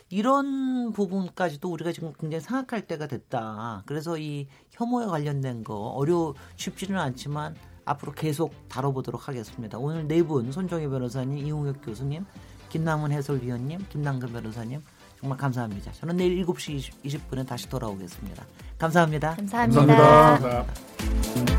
이런 0.09 0.93
부분까지도 0.93 1.67
우리가 1.67 1.91
지금 1.93 2.13
굉장히 2.19 2.41
생각할 2.41 2.85
때가 2.85 3.07
됐다. 3.07 3.81
그래서 3.87 4.19
이 4.19 4.47
혐오에 4.69 5.07
관련된 5.07 5.63
거 5.63 5.73
어려 5.73 6.35
쉽지는 6.57 6.99
않지만 6.99 7.55
앞으로 7.85 8.11
계속 8.13 8.53
다뤄보도록 8.69 9.27
하겠습니다. 9.27 9.77
오늘 9.77 10.07
네 10.07 10.21
분 10.23 10.51
손정희 10.51 10.87
변호사님, 10.87 11.45
이홍혁 11.45 11.83
교수님, 11.83 12.25
김남훈 12.69 13.11
해설위원님, 13.11 13.85
김남근 13.89 14.31
변호사님 14.31 14.81
정말 15.19 15.37
감사합니다. 15.37 15.91
저는 15.93 16.17
내일 16.17 16.45
7시 16.45 16.93
20, 17.03 17.29
분에 17.29 17.45
다시 17.45 17.69
돌아오겠습니다 17.69 18.43
감사합니다. 18.77 19.35
감사합니다. 19.35 19.85
감사합니다. 19.85 20.39
감사합니다. 20.39 21.52